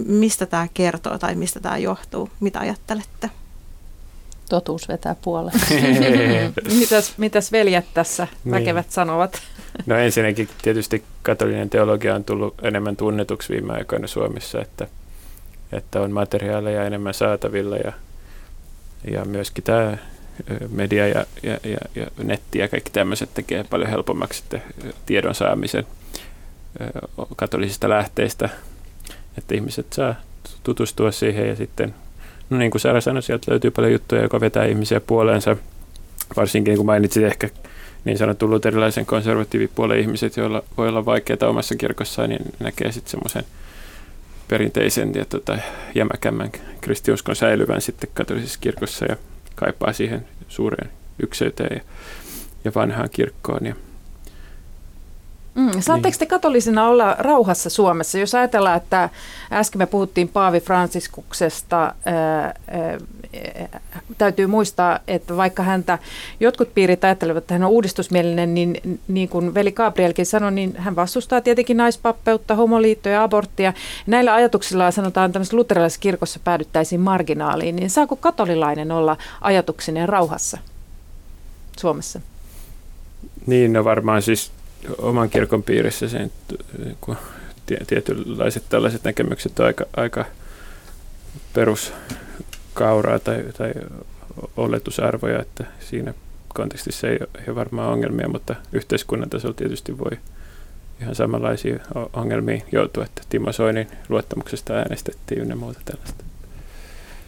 mistä 0.06 0.46
tämä 0.46 0.68
kertoo 0.74 1.18
tai 1.18 1.36
mistä 1.36 1.60
tämä 1.60 1.78
johtuu? 1.78 2.30
Mitä 2.40 2.60
ajattelette? 2.60 3.30
Totuus 4.50 4.88
vetää 4.88 5.16
puoleen. 5.16 5.60
mitäs, 6.80 7.14
mitäs 7.18 7.52
veljet 7.52 7.86
tässä 7.94 8.28
niin. 8.44 8.52
väkevät 8.52 8.92
sanovat? 8.92 9.42
no 9.86 9.96
ensinnäkin 9.96 10.50
tietysti 10.62 11.04
katolinen 11.22 11.70
teologia 11.70 12.16
on 12.16 12.24
tullut 12.24 12.56
enemmän 12.64 12.96
tunnetuksi 12.96 13.54
viime 13.54 13.74
aikoina 13.74 14.08
Suomessa, 14.08 14.62
että, 14.62 14.88
että 15.72 16.02
on 16.02 16.12
materiaaleja 16.12 16.86
enemmän 16.86 17.14
saatavilla 17.14 17.78
ja, 17.78 17.94
ja 19.12 19.26
myöskin 19.26 19.64
tämä 19.64 19.98
media 20.70 21.08
ja, 21.08 21.26
ja, 21.44 21.58
ja, 21.64 21.78
ja 21.96 22.08
netti 22.24 22.60
ja 22.60 22.68
kaikki 22.68 22.92
tämmöiset 22.92 23.34
tekee 23.34 23.64
paljon 23.64 23.90
helpommaksi 23.90 24.44
tiedon 25.06 25.36
saamisen 25.36 25.86
katolisista 27.36 27.90
lähteistä 27.90 28.50
että 29.38 29.56
ihmiset 29.56 29.94
saa 29.94 30.16
tutustua 30.64 31.12
siihen 31.12 31.48
ja 31.48 31.56
sitten, 31.56 31.94
no 32.50 32.58
niin 32.58 32.72
kuin 32.72 32.82
Sara 32.82 33.02
sanoi, 33.02 33.24
sieltä 33.24 33.52
löytyy 33.52 33.72
paljon 33.72 33.92
juttuja, 33.92 34.22
joka 34.22 34.40
vetää 34.40 34.66
ihmisiä 34.66 35.00
puoleensa, 35.00 35.56
varsinkin 36.36 36.72
niin 36.72 36.78
kuin 36.78 36.86
mainitsit 36.86 37.24
ehkä 37.24 37.50
niin 38.06 38.18
sanottu 38.18 38.50
luterilaisen 38.50 39.06
konservatiivipuolen 39.06 40.00
ihmiset, 40.00 40.38
joilla 40.38 40.64
voi 40.78 40.90
olla 40.90 41.06
vaikeaa 41.06 41.48
omassa 41.50 41.76
kirkossaan, 41.76 42.30
niin 42.30 42.46
näkee 42.60 42.92
sitten 42.92 43.12
semmoisen 43.12 43.44
perinteisen 44.48 45.12
ja 45.16 45.26
tota, 45.26 45.58
jämäkämmän 45.96 46.52
kristiuskon 46.82 47.36
säilyvän 47.36 47.82
sitten 47.82 48.10
katolisessa 48.14 48.60
kirkossa 48.60 49.06
ja 49.06 49.16
kaipaa 49.56 49.94
siihen 49.94 50.26
suureen 50.48 50.92
ykseyteen 51.24 51.78
ja, 51.78 51.82
ja 52.64 52.72
vanhaan 52.76 53.10
kirkkoon. 53.12 53.66
Ja, 53.66 53.76
Mm, 55.56 55.72
saatteko 55.80 56.10
niin. 56.10 56.20
te 56.20 56.26
katolisina 56.26 56.88
olla 56.88 57.16
rauhassa 57.20 57.70
Suomessa? 57.70 58.20
Jos 58.20 58.36
ajatellaan, 58.36 58.78
että 58.78 59.10
äsken 59.52 59.80
me 59.80 59.86
puhuttiin 59.86 60.28
Paavi 60.28 60.60
Franciskuksesta, 60.60 61.96
ää, 62.06 62.54
ää, 62.68 62.98
täytyy 64.18 64.48
muistaa, 64.48 65.00
että 65.08 65.38
vaikka 65.38 65.64
häntä 65.64 66.00
jotkut 66.40 66.74
piirit 66.74 67.04
ajattelevat, 67.04 67.44
että 67.44 67.54
hän 67.54 67.64
on 67.64 67.70
uudistusmielinen, 67.70 68.54
niin 68.54 69.00
niin 69.08 69.30
kuin 69.30 69.54
veli 69.54 69.72
Gabrielkin 69.72 70.26
sanoi, 70.26 70.52
niin 70.52 70.76
hän 70.78 70.96
vastustaa 70.96 71.42
tietenkin 71.42 71.78
naispappeutta, 71.78 72.56
homoliittoja, 72.56 73.24
aborttia. 73.24 73.74
Näillä 74.08 74.34
ajatuksilla 74.34 74.92
sanotaan 74.92 75.32
tämmöisessä 75.32 75.58
luterilaisessa 75.58 76.02
kirkossa 76.02 76.40
päädyttäisiin 76.44 77.02
marginaaliin, 77.02 77.76
niin 77.76 77.90
saako 77.90 78.16
katolilainen 78.16 78.92
olla 78.92 79.18
ajatuksineen 79.42 80.10
rauhassa 80.10 80.58
Suomessa? 81.80 82.22
Niin, 83.48 83.74
no 83.74 83.84
varmaan 83.84 84.22
siis 84.22 84.52
oman 84.98 85.30
kirkon 85.30 85.64
piirissä 85.64 86.10
sen, 86.10 86.32
kun 87.02 87.18
tietynlaiset 87.88 88.64
tällaiset 88.70 89.04
näkemykset 89.04 89.60
on 89.60 89.66
aika, 89.66 89.86
aika 89.98 90.26
peruskauraa 91.54 93.20
tai, 93.20 93.44
tai 93.58 93.74
oletusarvoja, 94.58 95.42
että 95.42 95.66
siinä 95.80 96.14
kontekstissa 96.48 97.08
ei 97.08 97.20
ole 97.48 97.56
varmaan 97.56 97.90
ongelmia, 97.90 98.30
mutta 98.30 98.56
yhteiskunnan 98.72 99.30
tasolla 99.30 99.56
tietysti 99.56 99.98
voi 99.98 100.18
ihan 101.02 101.16
samanlaisia 101.16 101.80
ongelmia 102.14 102.62
joutua, 102.72 103.06
että 103.06 103.22
Timo 103.30 103.52
Soinin 103.52 103.88
luottamuksesta 104.10 104.74
äänestettiin 104.74 105.42
ynnä 105.42 105.56
muuta 105.56 105.80
tällaista. 105.86 106.24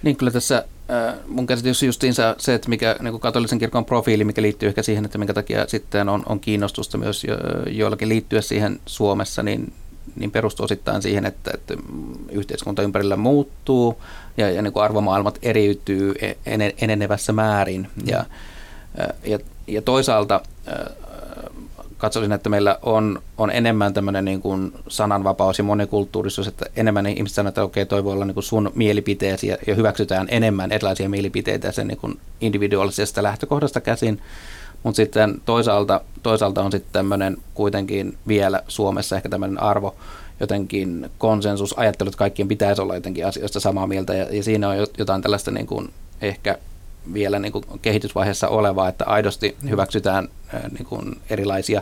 Niin 0.04 0.16
kyllä 0.16 0.32
tässä 0.32 0.66
mun 1.28 1.48
käsitys 1.48 1.84
justiinsa 1.84 2.36
se, 2.38 2.54
että 2.54 2.70
mikä 2.70 2.96
niin 3.00 3.20
katolisen 3.20 3.60
kirkon 3.60 3.86
profiili, 3.86 4.24
mikä 4.24 4.42
liittyy 4.42 4.70
ehkä 4.70 4.84
siihen, 4.84 5.06
että 5.06 5.18
minkä 5.18 5.34
takia 5.34 5.68
sitten 5.68 6.10
on, 6.10 6.24
on 6.26 6.40
kiinnostusta 6.40 6.98
myös 6.98 7.24
jo, 7.24 7.36
joillakin 7.68 8.10
liittyä 8.10 8.42
siihen 8.42 8.80
Suomessa, 8.86 9.44
niin, 9.44 9.74
niin 10.16 10.32
perustuu 10.32 10.64
osittain 10.64 11.02
siihen, 11.02 11.26
että, 11.26 11.52
että 11.54 11.74
yhteiskunta 12.32 12.82
ympärillä 12.82 13.16
muuttuu 13.16 14.02
ja, 14.38 14.52
ja 14.52 14.62
niin 14.62 14.74
arvomaailmat 14.76 15.40
eriytyy 15.42 16.14
e, 16.22 16.34
enenevässä 16.82 17.34
määrin. 17.34 17.88
Mm. 17.96 18.04
Ja, 18.06 18.26
ja, 19.24 19.40
ja 19.68 19.82
toisaalta 19.82 20.42
katsoisin, 22.04 22.32
että 22.32 22.50
meillä 22.50 22.80
on, 22.82 23.22
on 23.38 23.52
enemmän 23.52 23.94
tämmöinen 23.94 24.26
niin 24.26 24.42
kuin 24.42 24.74
sananvapaus 24.88 25.58
ja 25.58 25.64
monikulttuurisuus, 25.64 26.48
että 26.48 26.66
enemmän 26.76 27.06
ihmiset 27.06 27.36
sanoo, 27.36 27.48
että 27.48 27.64
okei, 27.64 27.86
toi 27.86 28.04
voi 28.04 28.14
olla 28.14 28.26
niin 28.26 28.34
kuin 28.34 28.44
sun 28.44 28.72
mielipiteesi 28.76 29.48
ja, 29.48 29.58
ja 29.68 29.76
hyväksytään 29.76 30.28
enemmän 30.32 30.72
erilaisia 30.72 31.10
mielipiteitä 31.10 31.72
sen 31.72 31.88
niin 31.88 31.98
kuin 31.98 32.20
individuaalisesta 32.42 33.24
lähtökohdasta 33.24 33.82
käsin. 33.82 34.22
Mutta 34.84 34.96
sitten 34.96 35.42
toisaalta, 35.46 36.02
toisaalta 36.24 36.62
on 36.62 36.72
sitten 36.72 36.94
tämmöinen 36.94 37.38
kuitenkin 37.54 38.18
vielä 38.28 38.64
Suomessa 38.68 39.16
ehkä 39.16 39.30
tämmöinen 39.30 39.62
arvo, 39.62 39.96
jotenkin 40.40 41.10
konsensusajattelu, 41.18 42.08
että 42.08 42.18
kaikkien 42.18 42.48
pitäisi 42.48 42.82
olla 42.82 42.96
jotenkin 42.96 43.28
asioista 43.28 43.60
samaa 43.60 43.88
mieltä 43.88 44.14
ja, 44.14 44.28
ja 44.32 44.44
siinä 44.44 44.70
on 44.70 44.88
jotain 44.98 45.22
tällaista 45.22 45.52
niin 45.52 45.68
kuin 45.68 45.94
ehkä 46.22 46.58
vielä 47.14 47.40
niin 47.40 47.52
kuin 47.52 47.66
kehitysvaiheessa 47.82 48.48
olevaa, 48.48 48.90
että 48.90 49.06
aidosti 49.06 49.58
mm. 49.62 49.70
hyväksytään 49.70 50.30
niin 50.72 50.86
kuin 50.86 51.22
erilaisia 51.30 51.82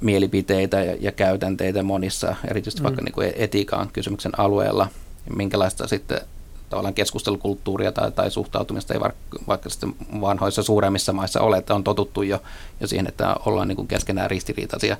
mielipiteitä 0.00 0.84
ja, 0.84 0.96
ja 1.00 1.12
käytänteitä 1.12 1.82
monissa, 1.82 2.36
erityisesti 2.50 2.80
mm. 2.80 2.84
vaikka 2.84 3.02
niin 3.02 3.12
kuin 3.12 3.32
etiikan 3.36 3.88
kysymyksen 3.92 4.40
alueella, 4.40 4.88
minkälaista 5.36 5.86
sitten 5.86 6.20
tavallaan 6.70 6.94
keskustelukulttuuria 6.94 7.92
tai, 7.92 8.12
tai 8.12 8.30
suhtautumista 8.30 8.94
ei 8.94 9.00
vaikka, 9.00 9.38
vaikka 9.48 9.70
sitten 9.70 9.94
vanhoissa 10.20 10.62
suuremmissa 10.62 11.12
maissa 11.12 11.40
ole, 11.40 11.58
että 11.58 11.74
on 11.74 11.84
totuttu 11.84 12.22
jo, 12.22 12.42
jo 12.80 12.86
siihen, 12.86 13.06
että 13.06 13.36
ollaan 13.46 13.68
niin 13.68 13.76
kuin 13.76 13.88
keskenään 13.88 14.30
ristiriitaisia 14.30 14.96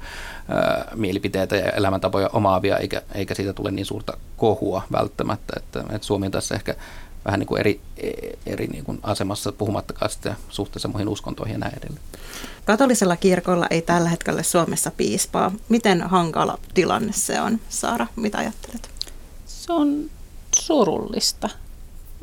ää, 0.48 0.88
mielipiteitä 0.94 1.56
ja 1.56 1.70
elämäntapoja 1.70 2.30
omaavia, 2.32 2.76
eikä, 2.76 3.02
eikä 3.14 3.34
siitä 3.34 3.52
tule 3.52 3.70
niin 3.70 3.86
suurta 3.86 4.16
kohua 4.36 4.82
välttämättä, 4.92 5.52
että, 5.56 5.80
että 5.80 6.06
Suomi 6.06 6.26
on 6.26 6.32
tässä 6.32 6.54
ehkä 6.54 6.74
vähän 7.28 7.40
niin 7.40 7.46
kuin 7.46 7.60
eri, 7.60 7.80
eri 8.46 8.66
niin 8.66 8.84
kuin 8.84 8.98
asemassa, 9.02 9.52
puhumattakaan 9.52 10.10
sitten 10.10 10.36
suhteessa 10.48 10.88
muihin 10.88 11.08
uskontoihin 11.08 11.52
ja 11.52 11.58
näin 11.58 11.78
edelleen. 11.78 12.04
Katolisella 12.64 13.16
kirkolla 13.16 13.66
ei 13.70 13.82
tällä 13.82 14.08
hetkellä 14.08 14.42
Suomessa 14.42 14.90
piispaa. 14.96 15.52
Miten 15.68 16.02
hankala 16.02 16.58
tilanne 16.74 17.12
se 17.12 17.40
on, 17.40 17.60
Saara? 17.68 18.06
Mitä 18.16 18.38
ajattelet? 18.38 18.90
Se 19.46 19.72
on 19.72 20.10
surullista. 20.58 21.48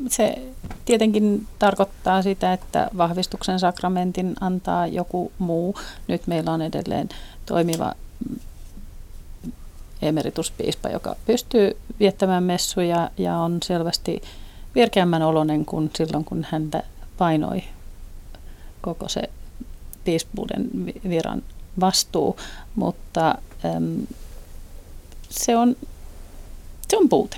Se 0.08 0.38
tietenkin 0.84 1.46
tarkoittaa 1.58 2.22
sitä, 2.22 2.52
että 2.52 2.90
vahvistuksen 2.96 3.58
sakramentin 3.58 4.34
antaa 4.40 4.86
joku 4.86 5.32
muu. 5.38 5.78
Nyt 6.08 6.26
meillä 6.26 6.52
on 6.52 6.62
edelleen 6.62 7.08
toimiva 7.46 7.92
emerituspiispa, 10.02 10.88
joka 10.88 11.16
pystyy 11.26 11.76
viettämään 12.00 12.42
messuja 12.42 13.10
ja 13.18 13.36
on 13.36 13.58
selvästi 13.64 14.22
virkeämmän 14.76 15.22
oloinen 15.22 15.64
kuin 15.64 15.90
silloin, 15.94 16.24
kun 16.24 16.46
häntä 16.50 16.82
painoi 17.18 17.62
koko 18.80 19.08
se 19.08 19.22
piispuuden 20.04 20.70
viran 21.08 21.42
vastuu, 21.80 22.36
mutta 22.74 23.38
äm, 23.76 24.06
se, 25.28 25.56
on, 25.56 25.76
se 26.88 26.96
on 26.96 27.08
puute. 27.08 27.36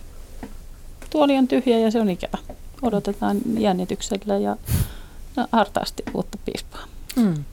Tuoli 1.11 1.37
on 1.37 1.49
tyhjä 1.49 1.79
ja 1.79 1.91
se 1.91 2.01
on 2.01 2.11
ikävä. 2.11 2.39
Odotetaan 2.83 3.39
jännityksellä 3.59 4.39
ja 4.39 4.57
no, 5.37 5.47
hartaasti 5.53 6.03
uutta 6.15 6.39
piispaa. 6.45 6.85
Hmm. 7.17 7.45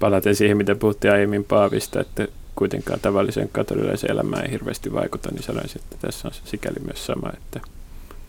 Palaten 0.00 0.36
siihen, 0.36 0.56
mitä 0.56 0.74
puhuttiin 0.74 1.12
aiemmin 1.12 1.44
Paavista, 1.44 2.00
että 2.00 2.28
kuitenkaan 2.56 3.00
tavallisen 3.00 3.48
katolilaisen 3.48 4.10
elämään 4.10 4.44
ei 4.44 4.50
hirveästi 4.50 4.92
vaikuta, 4.92 5.28
niin 5.32 5.42
sanoisin, 5.42 5.82
että 5.82 6.06
tässä 6.06 6.28
on 6.28 6.34
sikäli 6.44 6.76
myös 6.84 7.06
sama, 7.06 7.30
että 7.36 7.60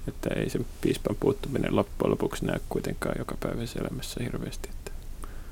että 0.09 0.29
ei 0.35 0.49
se 0.49 0.59
piispan 0.81 1.15
puuttuminen 1.19 1.75
loppujen 1.75 2.11
lopuksi 2.11 2.45
näy 2.45 2.59
kuitenkaan 2.69 3.15
joka 3.19 3.35
päivässä 3.39 3.79
elämässä 3.79 4.23
hirveästi. 4.23 4.69
Että. 4.69 4.91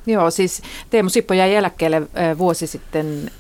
Joo, 0.06 0.32
siis 0.32 0.62
Teemu 0.90 1.10
Sippo 1.10 1.34
jäi 1.34 1.56
eläkkeelle 1.56 2.02
vuosi 2.38 2.68
sitten 2.68 3.32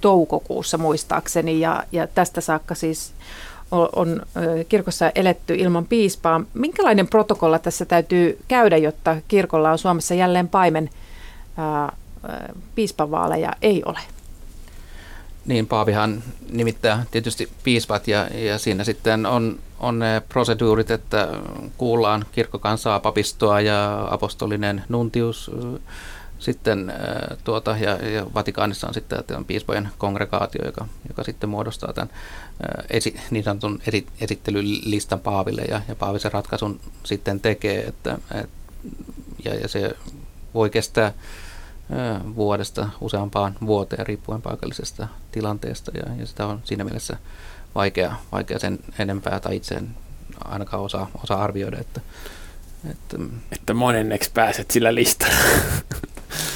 toukokuussa 0.00 0.78
muistaakseni 0.78 1.60
ja, 1.60 1.84
ja 1.92 2.06
tästä 2.06 2.40
saakka 2.40 2.74
siis 2.74 3.12
on, 3.70 3.88
on 3.96 4.22
kirkossa 4.68 5.12
eletty 5.14 5.54
ilman 5.54 5.86
piispaa. 5.86 6.40
Minkälainen 6.54 7.08
protokolla 7.08 7.58
tässä 7.58 7.84
täytyy 7.84 8.38
käydä, 8.48 8.76
jotta 8.76 9.16
kirkolla 9.28 9.70
on 9.70 9.78
Suomessa 9.78 10.14
jälleen 10.14 10.48
paimen 10.48 10.90
ää, 11.56 11.96
piispavaaleja 12.74 13.52
ei 13.62 13.82
ole? 13.86 13.98
Niin, 15.46 15.66
Paavihan 15.66 16.22
nimittää 16.50 17.06
tietysti 17.10 17.48
piispat 17.64 18.08
ja, 18.08 18.28
ja 18.38 18.58
siinä 18.58 18.84
sitten 18.84 19.26
on, 19.26 19.58
on 19.84 19.98
ne 19.98 20.22
proseduurit, 20.28 20.90
että 20.90 21.28
kuullaan 21.78 22.24
kirkkokansaa, 22.32 23.00
papistoa 23.00 23.60
ja 23.60 24.08
apostolinen 24.10 24.84
nuntius 24.88 25.50
sitten 26.38 26.92
tuota, 27.44 27.76
ja, 27.80 28.08
ja 28.08 28.26
Vatikaanissa 28.34 28.86
on 28.86 28.94
sitten 28.94 29.20
että 29.20 29.36
on 29.36 29.44
piispojen 29.44 29.88
kongregaatio, 29.98 30.64
joka, 30.64 30.86
joka 31.08 31.24
sitten 31.24 31.48
muodostaa 31.48 31.92
tämän 31.92 32.10
esi, 32.90 33.20
niin 33.30 33.44
sanotun 33.44 33.80
esi, 33.86 34.06
esittelylistan 34.20 35.20
Paaville 35.20 35.62
ja, 35.62 35.80
ja 35.88 35.94
Paavi 35.94 36.18
sen 36.18 36.32
ratkaisun 36.32 36.80
sitten 37.04 37.40
tekee, 37.40 37.84
että, 37.84 38.18
et, 38.34 38.50
ja, 39.44 39.54
ja 39.54 39.68
se 39.68 39.96
voi 40.54 40.70
kestää 40.70 41.12
vuodesta 42.36 42.88
useampaan 43.00 43.54
vuoteen 43.66 44.06
riippuen 44.06 44.42
paikallisesta 44.42 45.08
tilanteesta 45.32 45.90
ja, 45.94 46.14
ja 46.18 46.26
sitä 46.26 46.46
on 46.46 46.60
siinä 46.64 46.84
mielessä 46.84 47.16
vaikea, 47.74 48.14
vaikea 48.32 48.58
sen 48.58 48.78
enempää 48.98 49.40
tai 49.40 49.56
itse 49.56 49.74
en 49.74 49.88
ainakaan 50.44 50.82
osaa, 50.82 51.10
osaa 51.22 51.44
arvioida. 51.44 51.78
Että, 51.80 52.00
että, 52.90 53.16
että 53.52 53.74
monenneksi 53.74 54.30
pääset 54.34 54.70
sillä 54.70 54.94
listalla. 54.94 55.34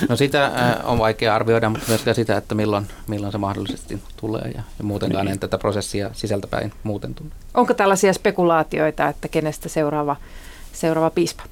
No 0.08 0.16
sitä 0.16 0.52
on 0.84 0.98
vaikea 0.98 1.34
arvioida, 1.34 1.68
mutta 1.68 1.88
myöskään 1.88 2.14
sitä, 2.14 2.36
että 2.36 2.54
milloin, 2.54 2.86
milloin 3.06 3.32
se 3.32 3.38
mahdollisesti 3.38 4.02
tulee 4.16 4.52
ja, 4.54 4.62
ja 4.78 4.84
muutenkaan 4.84 5.26
niin. 5.26 5.32
en 5.32 5.38
tätä 5.38 5.58
prosessia 5.58 6.10
sisältäpäin 6.12 6.72
muuten 6.82 7.14
tunne. 7.14 7.32
Onko 7.54 7.74
tällaisia 7.74 8.12
spekulaatioita, 8.12 9.08
että 9.08 9.28
kenestä 9.28 9.68
seuraava, 9.68 10.16
seuraava 10.72 11.10
piispa? 11.10 11.42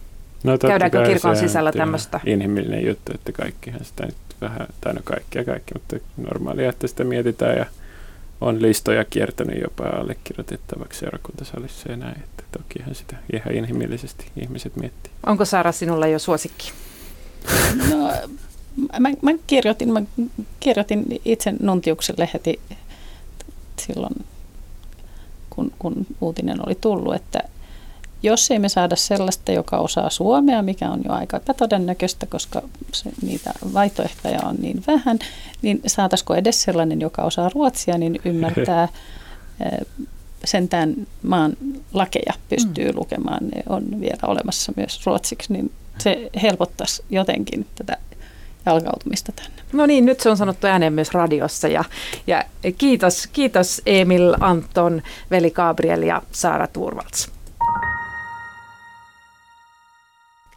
No, 0.45 0.59
Käydäänkö 0.59 1.07
kirkon 1.07 1.37
sisällä 1.37 1.73
tämmöistä? 1.73 2.21
Inhimillinen 2.27 2.87
juttu, 2.87 3.13
että 3.15 3.33
kaikkihan 3.33 3.85
sitä 3.85 4.07
nyt 4.07 4.17
vähän, 4.41 4.67
tai 4.81 4.95
no 4.95 5.01
kaikkia 5.05 5.45
kaikki, 5.45 5.75
mutta 5.75 5.97
normaalia, 6.17 6.71
että 6.71 6.87
sitä 6.87 7.05
mietitään 7.05 7.57
ja 7.57 7.67
on 8.41 8.63
listoja 8.63 9.05
kiertänyt 9.05 9.63
jopa 9.63 9.85
allekirjoitettavaksi 9.85 11.01
seurakuntasalissa 11.01 11.91
ja 11.91 11.97
näin, 11.97 12.23
että 12.23 12.43
tokihan 12.59 12.95
sitä 12.95 13.17
ihan 13.33 13.55
inhimillisesti 13.55 14.27
ihmiset 14.37 14.77
miettii. 14.77 15.13
Onko 15.27 15.45
Saara 15.45 15.73
sinulla 15.73 16.07
jo 16.07 16.19
suosikki? 16.19 16.73
No, 17.91 18.13
mä, 18.99 19.09
mä, 19.23 19.31
kirjoitin, 19.47 19.93
mä 19.93 20.03
kirjoitin 20.61 21.05
itse 21.25 21.55
Nuntiukselle 21.61 22.29
heti 22.35 22.61
silloin, 23.79 24.15
kun, 25.51 25.73
kun 25.79 26.07
uutinen 26.21 26.67
oli 26.67 26.75
tullut, 26.75 27.15
että 27.15 27.41
jos 28.23 28.51
ei 28.51 28.59
me 28.59 28.69
saada 28.69 28.97
sellaista, 28.97 29.53
joka 29.53 29.77
osaa 29.77 30.11
suomea, 30.11 30.63
mikä 30.63 30.91
on 30.91 31.01
jo 31.05 31.13
aika 31.13 31.37
epätodennäköistä, 31.37 32.27
koska 32.27 32.63
se, 32.93 33.11
niitä 33.23 33.53
vaihtoehtoja 33.75 34.41
on 34.45 34.57
niin 34.59 34.85
vähän, 34.87 35.19
niin 35.63 35.81
saataisiko 35.87 36.35
edes 36.35 36.63
sellainen, 36.63 37.01
joka 37.01 37.23
osaa 37.23 37.51
ruotsia, 37.55 37.99
niin 37.99 38.21
ymmärtää 38.25 38.89
sentään 40.45 40.95
maan 41.23 41.57
lakeja 41.93 42.33
pystyy 42.49 42.89
mm. 42.93 42.99
lukemaan, 42.99 43.49
ne 43.49 43.63
on 43.69 44.01
vielä 44.01 44.21
olemassa 44.27 44.73
myös 44.77 45.07
ruotsiksi, 45.07 45.53
niin 45.53 45.73
se 45.99 46.31
helpottaisi 46.43 47.05
jotenkin 47.11 47.67
tätä 47.75 47.97
jalkautumista 48.67 49.33
tänne. 49.33 49.63
No 49.73 49.87
niin, 49.87 50.05
nyt 50.05 50.21
se 50.21 50.31
on 50.31 50.37
sanottu 50.37 50.67
ääneen 50.67 50.93
myös 50.93 51.11
radiossa 51.11 51.69
ja, 51.69 51.85
ja 52.27 52.45
kiitos, 52.79 53.27
kiitos 53.33 53.83
Emil, 53.87 54.35
Anton, 54.41 55.03
Veli 55.31 55.51
Gabriel 55.51 56.03
ja 56.03 56.23
Saara 56.33 56.67
Turvalts. 56.67 57.36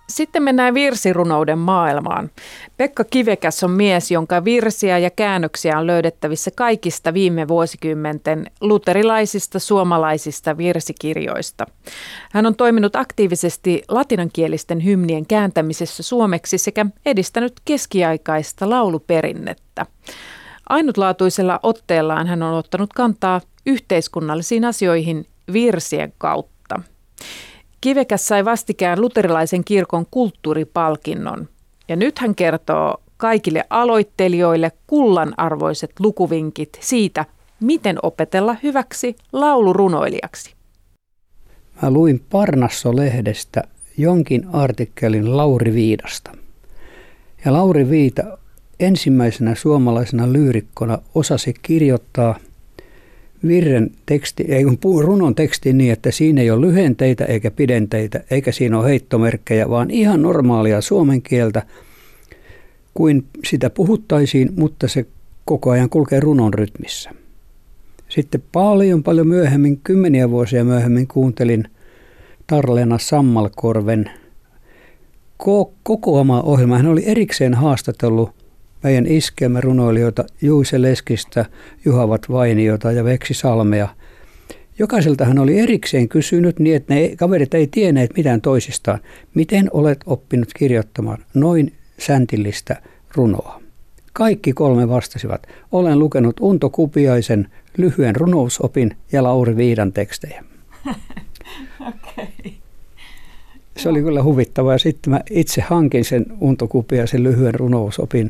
Sitten 0.10 0.43
mennään 0.43 0.74
virsirunouden 0.74 1.58
maailmaan. 1.58 2.32
Pekka 2.78 3.04
Kivekäs 3.04 3.63
on 3.63 3.72
mies, 3.72 4.12
jonka 4.12 4.45
virsiä 4.45 4.98
ja 4.98 5.10
käännöksiä 5.10 5.80
on 5.80 5.88
löydettävissä 5.88 6.52
kaikista 6.56 7.13
viime 7.13 7.48
vuosikymmenten 7.48 8.52
luterilaisista 8.62 9.60
suomalaisista 9.60 10.58
virsikirjoista. 10.58 11.65
Hän 12.32 12.45
on 12.45 12.56
toiminut 12.56 12.95
aktiivisesti 12.95 13.84
latinankielisten 13.88 14.86
hymnien 14.86 15.26
kääntämisessä 15.26 16.04
suomeksi 16.04 16.58
sekä 16.58 16.86
edistänyt 17.06 17.54
keskiaikaista 17.65 18.69
lauluperinnettä. 18.69 19.86
Ainutlaatuisella 20.69 21.60
otteellaan 21.63 22.28
hän 22.28 22.43
on 22.43 22.54
ottanut 22.54 22.93
kantaa 22.93 23.41
yhteiskunnallisiin 23.65 24.65
asioihin 24.65 25.28
virsien 25.54 26.13
kautta. 26.17 26.82
Kivekäs 27.82 28.28
sai 28.28 28.46
vastikään 28.46 29.02
luterilaisen 29.02 29.63
kirkon 29.63 30.06
kulttuuripalkinnon. 30.12 31.48
Ja 31.88 31.96
nyt 31.96 32.20
hän 32.20 32.36
kertoo 32.36 33.02
kaikille 33.18 33.63
aloittelijoille 33.70 34.72
kullanarvoiset 34.88 35.92
lukuvinkit 36.00 36.70
siitä, 36.80 37.26
miten 37.60 37.98
opetella 38.04 38.56
hyväksi 38.63 39.15
laulurunoilijaksi. 39.34 40.54
Mä 41.82 41.92
luin 41.92 42.22
Parnasso-lehdestä 42.30 43.62
jonkin 43.98 44.48
artikkelin 44.54 45.38
Lauri 45.38 45.74
Viidasta. 45.74 46.32
Ja 47.46 47.54
Lauri 47.54 47.89
Viita 47.89 48.38
ensimmäisenä 48.80 49.56
suomalaisena 49.56 50.34
lyyrikkona 50.34 50.98
osasi 51.15 51.54
kirjoittaa– 51.62 52.36
virren 53.47 53.91
teksti, 54.06 54.45
ei 54.47 54.63
kun 54.63 55.04
runon 55.04 55.36
teksti 55.36 55.73
niin, 55.73 55.93
että 55.93 56.12
siinä 56.12 56.41
ei 56.41 56.52
ole 56.52 56.67
lyhenteitä 56.67 57.25
eikä 57.25 57.52
pidenteitä, 57.52 58.23
eikä 58.31 58.52
siinä 58.52 58.79
ole 58.79 58.90
heittomerkkejä, 58.90 59.69
vaan 59.69 59.92
ihan 59.92 60.21
normaalia 60.21 60.81
suomen 60.81 61.21
kieltä, 61.21 61.63
kuin 62.94 63.25
sitä 63.46 63.69
puhuttaisiin, 63.69 64.50
mutta 64.56 64.87
se 64.87 65.06
koko 65.46 65.69
ajan 65.69 65.90
kulkee 65.90 66.19
runon 66.19 66.54
rytmissä. 66.54 67.12
Sitten 68.10 68.44
paljon 68.52 69.04
paljon 69.04 69.27
myöhemmin, 69.27 69.79
kymmeniä 69.83 70.29
vuosia 70.29 70.63
myöhemmin 70.63 71.08
kuuntelin 71.08 71.63
Tarlena 72.48 72.98
Sammalkorven 72.98 74.10
kokoama 75.83 76.42
ohjelma. 76.42 76.77
Hän 76.77 76.87
oli 76.87 77.04
erikseen 77.06 77.54
haastatellut 77.54 78.38
meidän 78.84 79.06
runoilijoita 79.60 80.25
Juise 80.42 80.82
Leskistä, 80.82 81.46
Juhavat 81.86 82.21
Vainiota 82.32 82.92
ja 82.92 83.04
Veksi 83.04 83.34
Salmea, 83.34 83.88
Jokaiseltahan 84.80 85.40
oli 85.40 85.60
erikseen 85.60 86.10
kysynyt 86.10 86.60
niin, 86.60 86.75
että 86.75 86.94
ne 86.94 87.15
kaverit 87.15 87.54
ei 87.54 87.67
tienneet 87.67 88.12
mitään 88.17 88.42
toisistaan. 88.42 89.00
Miten 89.34 89.69
olet 89.73 90.00
oppinut 90.06 90.50
kirjoittamaan 90.54 91.17
noin 91.34 91.73
säntillistä 91.98 92.82
runoa? 93.15 93.62
Kaikki 94.13 94.54
kolme 94.54 94.90
vastasivat. 94.90 95.48
Olen 95.71 96.00
lukenut 96.00 96.40
Unto 96.40 96.69
Kupiaisen 96.69 97.48
lyhyen 97.77 98.15
runousopin 98.15 98.96
ja 99.12 99.23
Lauri 99.23 99.56
Viidan 99.56 99.94
tekstejä. 99.94 100.44
okay. 101.88 102.52
Se 103.80 103.90
oli 103.90 104.02
kyllä 104.02 104.23
huvittavaa. 104.23 104.73
Ja 104.73 104.80
sitten 104.80 105.13
mä 105.13 105.21
itse 105.30 105.62
hankin 105.62 106.06
sen 106.06 106.25
Unto 106.42 106.67
Kupiaisen 106.67 107.23
lyhyen 107.23 107.56
runousopin 107.56 108.30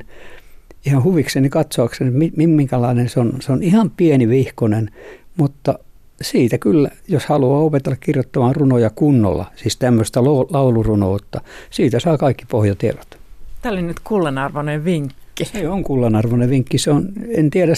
ihan 0.86 1.04
huvikseni 1.04 1.50
katsoakseni, 1.50 2.32
minkälainen 2.36 3.10
se 3.10 3.20
on. 3.20 3.34
Se 3.40 3.52
on 3.52 3.64
ihan 3.64 3.92
pieni 3.98 4.30
vihkonen, 4.30 4.92
mutta 5.38 5.80
siitä 6.22 6.58
kyllä, 6.58 6.90
jos 7.08 7.26
haluaa 7.26 7.60
opetella 7.60 7.98
kirjoittamaan 8.00 8.56
runoja 8.56 8.90
kunnolla, 8.90 9.46
siis 9.56 9.78
tämmöistä 9.78 10.24
laulurunoutta, 10.50 11.42
siitä 11.70 12.00
saa 12.00 12.18
kaikki 12.18 12.46
pohjatiedot. 12.52 13.20
Tämä 13.62 13.74
oli 13.74 13.82
nyt 13.82 14.00
kullanarvoinen 14.00 14.86
vinkki. 14.86 15.46
Se 15.46 15.70
on 15.70 15.84
kullanarvoinen 15.84 16.50
vinkki. 16.50 16.78
Se 16.78 16.92
on, 16.92 17.10
en 17.30 17.50
tiedä, 17.50 17.74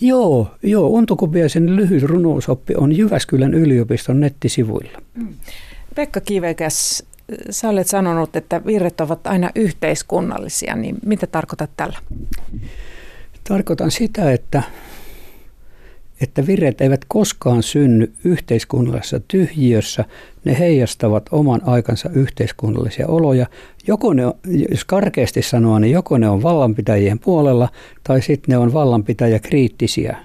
joo, 0.00 0.50
joo, 0.62 0.88
Unto 0.88 1.16
Kupiaisen 1.16 1.76
lyhyt 1.76 2.02
runousoppi 2.02 2.74
on 2.76 2.96
Jyväskylän 2.96 3.54
yliopiston 3.54 4.20
nettisivuilla. 4.20 4.98
Mm. 5.14 5.28
Pekka 5.94 6.20
Kivekäs, 6.20 7.04
sä 7.50 7.68
olet 7.68 7.88
sanonut, 7.88 8.36
että 8.36 8.64
virret 8.66 9.00
ovat 9.00 9.26
aina 9.26 9.50
yhteiskunnallisia, 9.54 10.76
niin 10.76 10.96
mitä 11.06 11.26
tarkoitat 11.26 11.70
tällä? 11.76 11.98
Tarkoitan 13.48 13.90
sitä, 13.90 14.32
että, 14.32 14.62
että 16.20 16.46
virret 16.46 16.80
eivät 16.80 17.00
koskaan 17.08 17.62
synny 17.62 18.12
yhteiskunnallisessa 18.24 19.20
tyhjiössä. 19.28 20.04
Ne 20.44 20.58
heijastavat 20.58 21.26
oman 21.30 21.60
aikansa 21.64 22.10
yhteiskunnallisia 22.12 23.08
oloja. 23.08 23.46
Joko 23.86 24.12
ne, 24.12 24.22
jos 24.70 24.84
karkeasti 24.84 25.42
sanoa, 25.42 25.80
niin 25.80 25.92
joko 25.92 26.18
ne 26.18 26.28
on 26.28 26.42
vallanpitäjien 26.42 27.18
puolella 27.18 27.68
tai 28.04 28.22
sitten 28.22 28.52
ne 28.52 28.58
on 28.58 28.72
vallanpitäjä 28.72 29.38
kriittisiä. 29.38 30.16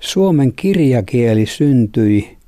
Suomen 0.00 0.52
kirjakieli 0.52 1.46
syntyi 1.46 2.39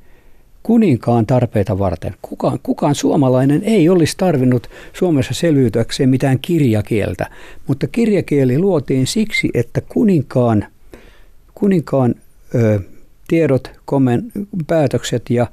kuninkaan 0.62 1.26
tarpeita 1.26 1.78
varten. 1.78 2.14
Kukaan, 2.22 2.58
kukaan 2.62 2.94
suomalainen 2.94 3.62
ei 3.64 3.88
olisi 3.88 4.14
tarvinnut 4.16 4.70
Suomessa 4.92 5.34
selviytyäkseen 5.34 6.08
mitään 6.08 6.38
kirjakieltä, 6.38 7.30
mutta 7.66 7.86
kirjakieli 7.86 8.58
luotiin 8.58 9.06
siksi, 9.06 9.50
että 9.54 9.80
kuninkaan, 9.80 10.66
kuninkaan 11.54 12.14
ö, 12.54 12.80
tiedot, 13.28 13.70
komen, 13.84 14.32
päätökset 14.66 15.30
ja, 15.30 15.46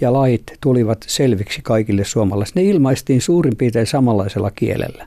ja 0.00 0.12
lait 0.12 0.42
tulivat 0.60 1.04
selviksi 1.06 1.60
kaikille 1.62 2.04
suomalaisille. 2.04 2.62
Ne 2.62 2.68
ilmaistiin 2.68 3.20
suurin 3.20 3.56
piirtein 3.56 3.86
samanlaisella 3.86 4.50
kielellä. 4.50 5.06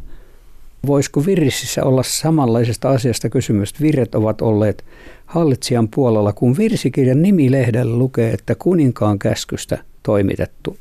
Voisiko 0.88 1.26
virrississä 1.26 1.84
olla 1.84 2.04
samanlaisesta 2.04 2.90
asiasta 2.90 3.30
kysymys? 3.30 3.82
Virret 3.82 4.16
ovat 4.16 4.42
olleet 4.42 4.86
hallitsijan 5.26 5.88
puolella, 5.88 6.34
kun 6.34 6.58
virsikirjan 6.58 7.22
nimilehdellä 7.22 7.98
lukee, 7.98 8.34
että 8.34 8.56
kuninkaan 8.56 9.20
käskystä 9.20 9.78
toimitettu. 10.04 10.78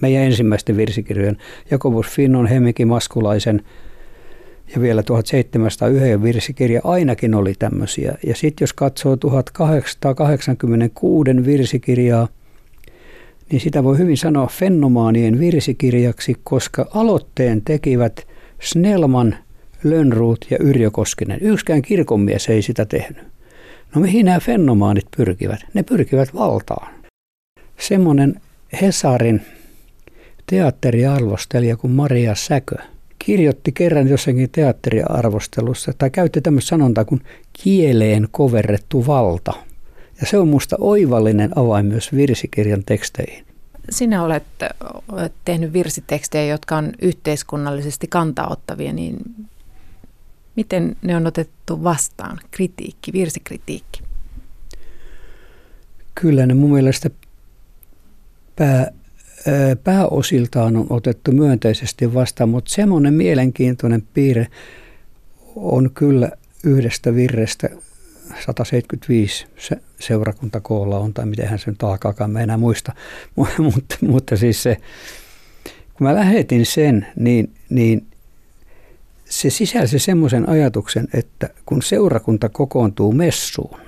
Meidän 0.00 0.22
ensimmäisten 0.22 0.76
virsikirjojen 0.76 1.36
Jakobus 1.70 2.06
Finnon, 2.06 2.46
Hemiki 2.46 2.84
Maskulaisen 2.84 3.62
ja 4.74 4.80
vielä 4.80 5.02
1701 5.02 6.22
virsikirja 6.22 6.80
ainakin 6.84 7.34
oli 7.34 7.54
tämmöisiä. 7.58 8.18
Ja 8.26 8.34
sitten 8.34 8.62
jos 8.62 8.72
katsoo 8.72 9.16
1886 9.16 11.30
virsikirjaa, 11.44 12.28
niin 13.50 13.60
sitä 13.60 13.84
voi 13.84 13.98
hyvin 13.98 14.16
sanoa 14.16 14.46
fenomaanien 14.46 15.38
virsikirjaksi, 15.38 16.36
koska 16.44 16.86
aloitteen 16.94 17.62
tekivät 17.62 18.26
Snellman, 18.60 19.36
Lönnruut 19.84 20.46
ja 20.50 20.56
Yrjö 20.60 20.90
Koskinen. 20.90 21.40
Yksikään 21.40 21.82
kirkonmies 21.82 22.48
ei 22.48 22.62
sitä 22.62 22.86
tehnyt. 22.86 23.26
No 23.94 24.00
mihin 24.00 24.26
nämä 24.26 24.40
fenomaanit 24.40 25.06
pyrkivät? 25.16 25.60
Ne 25.74 25.82
pyrkivät 25.82 26.34
valtaan. 26.34 26.94
Semmoinen 27.78 28.40
Hesarin 28.80 29.42
teatteriarvostelija 30.46 31.76
kuin 31.76 31.92
Maria 31.92 32.34
Säkö 32.34 32.76
kirjoitti 33.18 33.72
kerran 33.72 34.08
jossakin 34.08 34.50
teatteriarvostelussa, 34.52 35.92
tai 35.98 36.10
käytti 36.10 36.40
tämmöistä 36.40 36.68
sanontaa 36.68 37.04
kuin 37.04 37.20
kieleen 37.62 38.28
koverrettu 38.30 39.06
valta. 39.06 39.52
Ja 40.20 40.26
se 40.26 40.38
on 40.38 40.48
musta 40.48 40.76
oivallinen 40.80 41.58
avain 41.58 41.86
myös 41.86 42.14
virsikirjan 42.14 42.82
teksteihin. 42.86 43.47
Sinä 43.90 44.22
olet 44.22 44.44
tehnyt 45.44 45.72
virsitekstejä, 45.72 46.44
jotka 46.44 46.76
on 46.76 46.92
yhteiskunnallisesti 47.02 48.06
kantaottavia, 48.06 48.92
niin 48.92 49.16
Miten 50.58 50.96
ne 51.02 51.16
on 51.16 51.26
otettu 51.26 51.84
vastaan, 51.84 52.40
kritiikki, 52.50 53.12
virsikritiikki? 53.12 54.02
Kyllä 56.14 56.46
ne 56.46 56.54
mun 56.54 56.72
mielestä 56.72 57.10
pää, 58.56 58.92
pääosiltaan 59.84 60.76
on 60.76 60.86
otettu 60.90 61.32
myönteisesti 61.32 62.14
vastaan, 62.14 62.48
mutta 62.48 62.74
semmoinen 62.74 63.14
mielenkiintoinen 63.14 64.02
piirre 64.14 64.46
on 65.56 65.90
kyllä 65.94 66.30
yhdestä 66.64 67.14
virrestä 67.14 67.68
175 68.46 69.46
se, 69.58 69.76
seurakuntakoolla 70.00 70.98
on, 70.98 71.14
tai 71.14 71.26
miten 71.26 71.58
se 71.58 71.70
nyt 71.70 71.82
alkaakaan, 71.82 72.30
mä 72.30 72.40
enää 72.40 72.56
muista. 72.56 72.92
mutta, 73.58 73.96
mutta 74.00 74.36
siis 74.36 74.62
se, 74.62 74.76
kun 75.94 76.06
mä 76.06 76.14
lähetin 76.14 76.66
sen, 76.66 77.06
niin, 77.16 77.52
niin 77.70 78.06
se 79.24 79.50
sisälsi 79.50 79.98
semmoisen 79.98 80.48
ajatuksen, 80.48 81.08
että 81.14 81.50
kun 81.66 81.82
seurakunta 81.82 82.48
kokoontuu 82.48 83.12
messuun, 83.12 83.80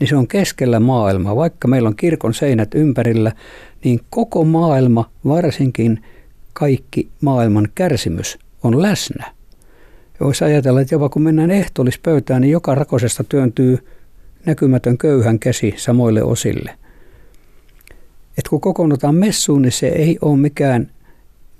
niin 0.00 0.08
se 0.08 0.16
on 0.16 0.28
keskellä 0.28 0.80
maailmaa. 0.80 1.36
Vaikka 1.36 1.68
meillä 1.68 1.88
on 1.88 1.96
kirkon 1.96 2.34
seinät 2.34 2.74
ympärillä, 2.74 3.32
niin 3.84 4.00
koko 4.10 4.44
maailma, 4.44 5.10
varsinkin 5.26 6.04
kaikki 6.52 7.10
maailman 7.20 7.68
kärsimys 7.74 8.38
on 8.62 8.82
läsnä. 8.82 9.32
Voisi 10.20 10.44
ajatella, 10.44 10.80
että 10.80 10.94
jopa 10.94 11.08
kun 11.08 11.22
mennään 11.22 11.50
ehtoollispöytään, 11.50 12.40
niin 12.40 12.52
joka 12.52 12.74
rakosesta 12.74 13.24
työntyy 13.24 13.78
näkymätön 14.46 14.98
köyhän 14.98 15.38
käsi 15.38 15.74
samoille 15.76 16.22
osille. 16.22 16.78
Et 18.38 18.48
kun 18.48 18.60
kokoonnutaan 18.60 19.14
messuun, 19.14 19.62
niin 19.62 19.72
se 19.72 19.88
ei 19.88 20.18
ole 20.22 20.38
mikään 20.38 20.90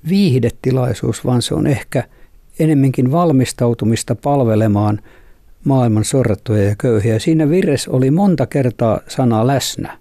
viihdetilaisuus, 0.09 1.25
vaan 1.25 1.43
se 1.43 1.55
on 1.55 1.67
ehkä– 1.67 2.05
enemminkin 2.61 3.13
valmistautumista 3.13 4.15
palvelemaan 4.15 5.01
maailman 5.65 6.05
sorrettuja 6.05 6.65
ja 6.65 6.75
köyhiä. 6.79 7.19
Siinä 7.19 7.51
virres 7.51 7.89
oli 7.89 8.11
monta 8.11 8.47
kertaa 8.47 9.01
sana 9.09 9.47
läsnä. 9.47 9.99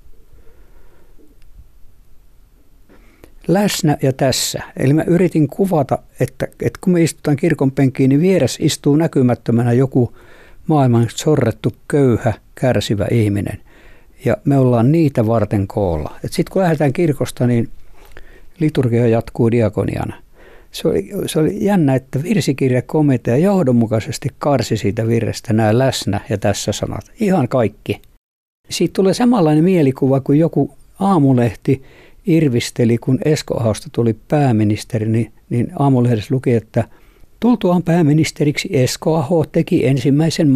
Läsnä 3.47 3.97
ja 4.01 4.13
tässä. 4.13 4.63
Eli 4.77 4.93
mä 4.93 5.03
yritin 5.07 5.47
kuvata, 5.47 5.97
että, 6.19 6.47
että 6.61 6.80
kun 6.82 6.93
me 6.93 7.03
istutaan 7.03 7.38
kirkon 7.38 7.71
penkiin, 7.71 8.09
niin 8.09 8.21
vieressä 8.21 8.59
istuu 8.61 8.95
näkymättömänä 8.95 9.73
joku 9.73 10.13
maailman 10.67 11.07
sorrettu, 11.15 11.75
köyhä, 11.88 12.34
kärsivä 12.62 13.07
ihminen. 13.12 13.57
Ja 14.26 14.38
me 14.45 14.57
ollaan 14.57 14.91
niitä 14.91 15.28
varten 15.28 15.68
koolla. 15.68 16.16
Sitten 16.22 16.53
kun 16.53 16.62
lähdetään 16.62 16.93
kirkosta, 16.93 17.47
niin 17.47 17.70
liturgia 18.60 19.07
jatkuu 19.07 19.51
diakoniana– 19.51 20.14
se 20.72 20.88
oli, 20.88 21.10
se 21.26 21.39
oli 21.39 21.66
jännä, 21.66 21.95
että 21.95 22.24
virsikirjakomitea 22.24 23.38
johdonmukaisesti 23.38 24.30
karsi 24.39 24.78
siitä 24.78 25.07
virrestä 25.07 25.53
nämä 25.53 25.78
läsnä 25.78 26.20
ja 26.30 26.38
tässä 26.38 26.72
sanat. 26.72 27.12
Ihan 27.20 27.47
kaikki. 27.47 28.01
Siitä 28.70 28.93
tulee 28.93 29.14
samanlainen 29.14 29.64
mielikuva 29.64 30.20
kuin 30.20 30.39
joku 30.39 30.78
aamulehti 30.99 31.84
irvisteli, 32.26 32.97
kun 32.97 33.20
Esko 33.26 33.60
Ahosta 33.60 33.89
tuli 33.91 34.16
pääministeri, 34.28 35.05
niin, 35.05 35.34
niin 35.49 35.72
aamulehdessä 35.80 36.36
luki, 36.36 36.53
että 36.53 36.84
Tultuaan 37.39 37.83
pääministeriksi 37.83 38.69
Esko 38.71 39.15
Aho 39.15 39.45
teki 39.51 39.87
ensimmäisen 39.87 40.51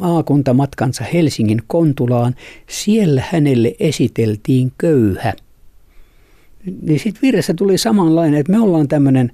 maakuntamatkansa 0.00 1.04
Helsingin 1.04 1.62
Kontulaan. 1.66 2.34
Siellä 2.68 3.22
hänelle 3.30 3.74
esiteltiin 3.80 4.72
köyhä– 4.78 5.32
niin 6.82 7.00
sitten 7.00 7.22
virressä 7.22 7.54
tuli 7.54 7.78
samanlainen, 7.78 8.40
että 8.40 8.52
me 8.52 8.60
ollaan 8.60 8.88
tämmöinen 8.88 9.32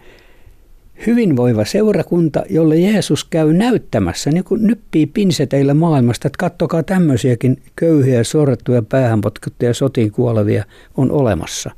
hyvinvoiva 1.07 1.65
seurakunta, 1.65 2.43
jolle 2.51 2.77
Jeesus 2.77 3.25
käy 3.25 3.53
näyttämässä, 3.53 4.31
niin 4.31 4.45
kuin 4.45 4.67
nyppii 4.67 5.07
pinseteillä 5.07 5.75
maailmasta, 5.75 6.29
että 6.29 6.37
kattokaa 6.39 6.83
tämmöisiäkin 6.83 7.63
köyhiä, 7.77 8.25
sorrettuja, 8.25 8.83
päähänpotkuttuja, 8.83 9.75
sotiin 9.75 10.13
kuolevia 10.13 10.65
on 10.97 11.11
olemassa. 11.11 11.71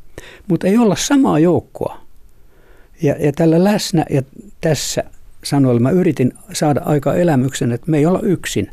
Mutta 0.48 0.66
ei 0.66 0.78
olla 0.78 0.96
samaa 0.96 1.38
joukkoa. 1.38 2.03
Ja, 3.02 3.14
ja 3.18 3.32
tällä 3.32 3.64
läsnä 3.64 4.04
ja 4.10 4.22
tässä 4.60 5.04
sanoilla 5.44 5.80
mä 5.80 5.90
yritin 5.90 6.32
saada 6.52 6.80
aika 6.84 7.14
elämyksen, 7.14 7.72
että 7.72 7.90
me 7.90 7.98
ei 7.98 8.06
olla 8.06 8.20
yksin. 8.22 8.70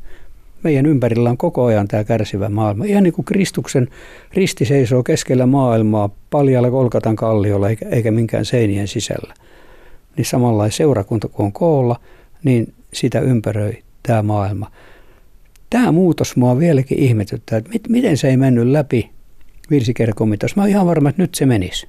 Meidän 0.64 0.86
ympärillä 0.86 1.30
on 1.30 1.38
koko 1.38 1.66
ajan 1.66 1.88
tämä 1.88 2.04
kärsivä 2.04 2.50
maailma. 2.50 2.86
Ihan 2.86 3.04
niin 3.04 3.14
kuin 3.14 3.26
Kristuksen 3.26 3.88
risti 4.34 4.66
seisoo 4.66 5.04
keskellä 5.04 5.46
maailmaa 5.46 6.10
paljalla 6.30 6.72
Kolkatan 6.72 7.16
kalliolla 7.16 7.70
eikä, 7.70 7.90
eikä 7.90 8.12
minkään 8.12 8.46
seinien 8.46 8.88
sisällä. 8.88 9.34
Niin 10.18 10.26
samanlainen 10.26 10.72
seurakunta 10.72 11.28
kun 11.28 11.46
on 11.46 11.52
koolla, 11.52 12.00
niin 12.44 12.74
sitä 12.94 13.20
ympäröi 13.20 13.84
tämä 14.04 14.24
maailma. 14.24 14.72
Tämä 15.70 15.92
muutos 15.92 16.36
mua 16.36 16.60
vieläkin 16.60 17.00
ihmetyttää, 17.00 17.58
että 17.58 17.90
miten 17.90 18.18
se 18.18 18.30
ei 18.30 18.38
mennyt 18.38 18.68
läpi 18.68 19.10
virsikerkomitossa. 19.70 20.56
Mä 20.56 20.62
oon 20.62 20.70
ihan 20.70 20.88
varma, 20.88 21.10
että 21.10 21.22
nyt 21.22 21.36
se 21.36 21.46
menisi. 21.46 21.88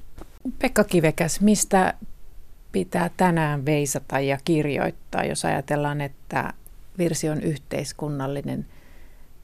Pekka 0.59 0.83
Kivekäs, 0.83 1.41
mistä 1.41 1.93
pitää 2.73 3.09
tänään 3.17 3.65
veisata 3.65 4.19
ja 4.19 4.37
kirjoittaa, 4.45 5.23
jos 5.23 5.45
ajatellaan, 5.45 6.01
että 6.01 6.53
virsi 6.97 7.29
on 7.29 7.41
yhteiskunnallinen, 7.41 8.65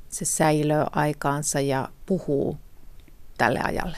se 0.10 0.26
säilöö 0.26 0.84
aikaansa 0.92 1.60
ja 1.60 1.90
puhuu 2.06 2.58
tälle 3.38 3.60
ajalle? 3.64 3.98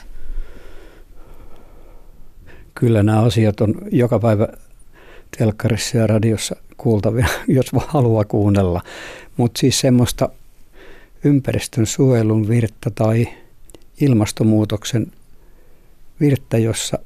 Kyllä 2.74 3.02
nämä 3.02 3.22
asiat 3.22 3.60
on 3.60 3.74
joka 3.90 4.18
päivä 4.18 4.48
telkkarissa 5.38 5.98
ja 5.98 6.06
radiossa 6.06 6.56
kuultavia, 6.76 7.26
jos 7.48 7.70
haluaa 7.86 8.24
kuunnella. 8.24 8.80
Mutta 9.36 9.58
siis 9.58 9.80
semmoista 9.80 10.28
ympäristön 11.24 11.86
suojelun 11.86 12.48
virttä 12.48 12.90
tai 12.90 13.28
ilmastonmuutoksen 14.00 15.12
virttä, 16.20 16.58
jossa 16.58 16.98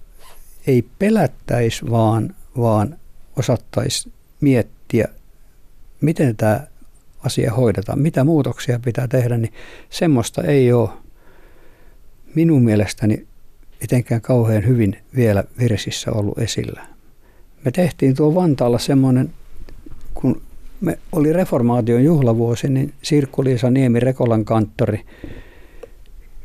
ei 0.66 0.84
pelättäisi, 0.98 1.90
vaan, 1.90 2.34
vaan 2.58 2.96
osattaisi 3.36 4.12
miettiä, 4.40 5.08
miten 6.00 6.36
tämä 6.36 6.60
asia 7.24 7.52
hoidetaan, 7.52 7.98
mitä 7.98 8.24
muutoksia 8.24 8.80
pitää 8.84 9.08
tehdä, 9.08 9.36
niin 9.36 9.52
semmoista 9.90 10.42
ei 10.42 10.72
ole 10.72 10.90
minun 12.34 12.64
mielestäni 12.64 13.26
mitenkään 13.80 14.20
kauhean 14.20 14.66
hyvin 14.66 14.98
vielä 15.16 15.44
virsissä 15.58 16.12
ollut 16.12 16.38
esillä. 16.38 16.86
Me 17.64 17.70
tehtiin 17.70 18.16
tuo 18.16 18.34
Vantaalla 18.34 18.78
semmoinen, 18.78 19.32
kun 20.14 20.42
me 20.80 20.98
oli 21.12 21.32
reformaation 21.32 22.04
juhlavuosi, 22.04 22.68
niin 22.68 22.92
Sirkku-Liisa 23.02 23.70
Niemi 23.70 24.00
Rekolan 24.00 24.44
kanttori 24.44 25.00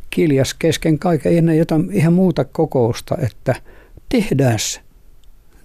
kiljas 0.09 0.53
kesken 0.53 0.99
kaiken 0.99 1.37
ennen 1.37 1.57
jotain 1.57 1.91
ihan 1.91 2.13
muuta 2.13 2.45
kokousta, 2.45 3.17
että 3.21 3.55
tehdään 4.11 4.59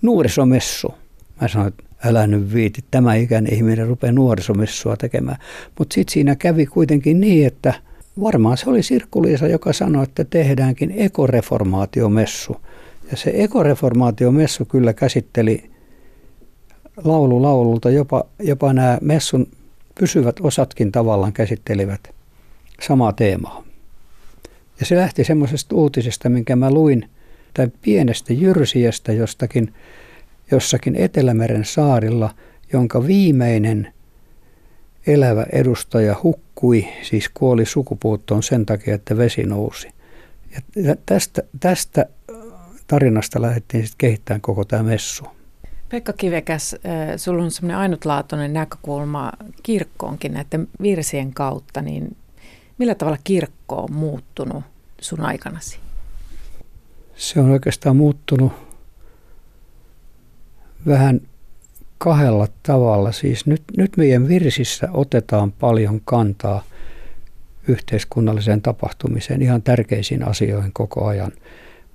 nuorisomessu. 0.03 0.95
Mä 1.41 1.49
sanoin, 1.49 1.69
että 1.69 1.85
älä 2.05 2.27
nyt 2.27 2.55
viiti, 2.55 2.85
tämä 2.91 3.15
ikäinen 3.15 3.55
ihminen 3.55 3.87
rupeaa 3.87 4.13
nuorisomessua 4.13 4.97
tekemään. 4.97 5.39
Mutta 5.79 5.95
sitten 5.95 6.13
siinä 6.13 6.37
kävi 6.37 6.67
kuitenkin 6.67 7.21
niin, 7.21 7.47
että 7.47 7.75
varmaan 8.21 8.57
se 8.57 8.71
oli 8.71 8.83
Sirkku-Liisa, 8.83 9.47
joka 9.47 9.73
sanoi, 9.73 10.03
että 10.03 10.25
tehdäänkin 10.25 10.95
ekoreformaatiomessu. 10.97 12.57
Ja 13.11 13.17
se 13.17 13.31
ekoreformaatiomessu 13.35 14.65
kyllä 14.65 14.93
käsitteli 14.93 15.71
laulu 17.05 17.43
laululta, 17.43 17.91
jopa, 17.91 18.25
jopa 18.39 18.73
nämä 18.73 18.99
messun 19.01 19.47
pysyvät 20.01 20.37
osatkin 20.41 20.93
tavallaan 20.93 21.33
käsittelivät 21.33 22.15
samaa 22.83 23.13
teemaa. 23.13 23.65
Ja 24.81 24.87
se 24.87 24.97
lähti 24.97 25.25
semmoisesta 25.25 25.77
uutisesta, 25.77 26.29
minkä 26.29 26.57
mä 26.57 26.71
luin, 26.71 27.09
tai 27.57 27.69
pienestä 27.83 28.33
jyrsijästä 28.33 29.13
jostakin, 29.13 29.75
jossakin 30.51 30.97
Etelämeren 30.97 31.65
saarilla, 31.65 32.35
jonka 32.73 33.07
viimeinen 33.07 33.93
elävä 35.07 35.47
edustaja 35.53 36.17
hukkui, 36.23 36.89
siis 37.03 37.29
kuoli 37.35 37.67
sukupuuttoon 37.67 38.43
sen 38.43 38.67
takia, 38.67 38.95
että 38.95 39.17
vesi 39.17 39.43
nousi. 39.43 39.89
Ja 40.77 40.97
tästä, 41.07 41.43
tästä 41.61 42.07
tarinasta 42.87 43.43
lähdettiin 43.43 43.83
sitten 43.83 43.99
kehittämään 43.99 44.41
koko 44.41 44.65
tämä 44.65 44.83
messu. 44.83 45.25
Pekka 45.89 46.13
Kivekäs, 46.13 46.77
sinulla 47.17 47.45
on 47.45 47.51
semmoinen 47.51 47.77
ainutlaatuinen 47.77 48.53
näkökulma 48.53 49.33
kirkkoonkin 49.63 50.35
näiden 50.35 50.69
virsien 50.83 51.35
kautta, 51.35 51.83
niin 51.83 52.17
millä 52.79 52.95
tavalla 52.95 53.19
kirkko 53.25 53.77
on 53.77 53.93
muuttunut 53.93 54.65
sun 55.01 55.21
aikanasi? 55.21 55.86
Se 57.17 57.41
on 57.41 57.51
oikeastaan 57.51 57.97
muuttunut 57.97 58.53
vähän 60.87 61.21
kahdella 61.99 62.49
tavalla. 62.63 63.13
Siis 63.13 63.47
nyt, 63.47 63.63
nyt 63.77 63.97
meidän 63.97 64.29
virsissä 64.29 64.89
otetaan 64.93 65.53
paljon 65.53 66.01
kantaa 66.05 66.65
yhteiskunnalliseen 67.69 68.63
tapahtumiseen, 68.63 69.43
ihan 69.43 69.63
tärkeisiin 69.63 70.29
asioihin 70.29 70.73
koko 70.73 71.07
ajan. 71.07 71.33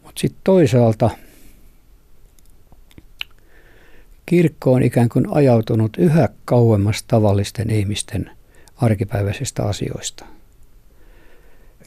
Mutta 0.03 0.21
sitten 0.21 0.41
toisaalta 0.43 1.09
kirkko 4.25 4.73
on 4.73 4.83
ikään 4.83 5.09
kuin 5.09 5.25
ajautunut 5.29 5.97
yhä 5.97 6.29
kauemmas 6.45 7.03
tavallisten 7.03 7.69
ihmisten 7.69 8.31
arkipäiväisistä 8.75 9.63
asioista. 9.63 10.25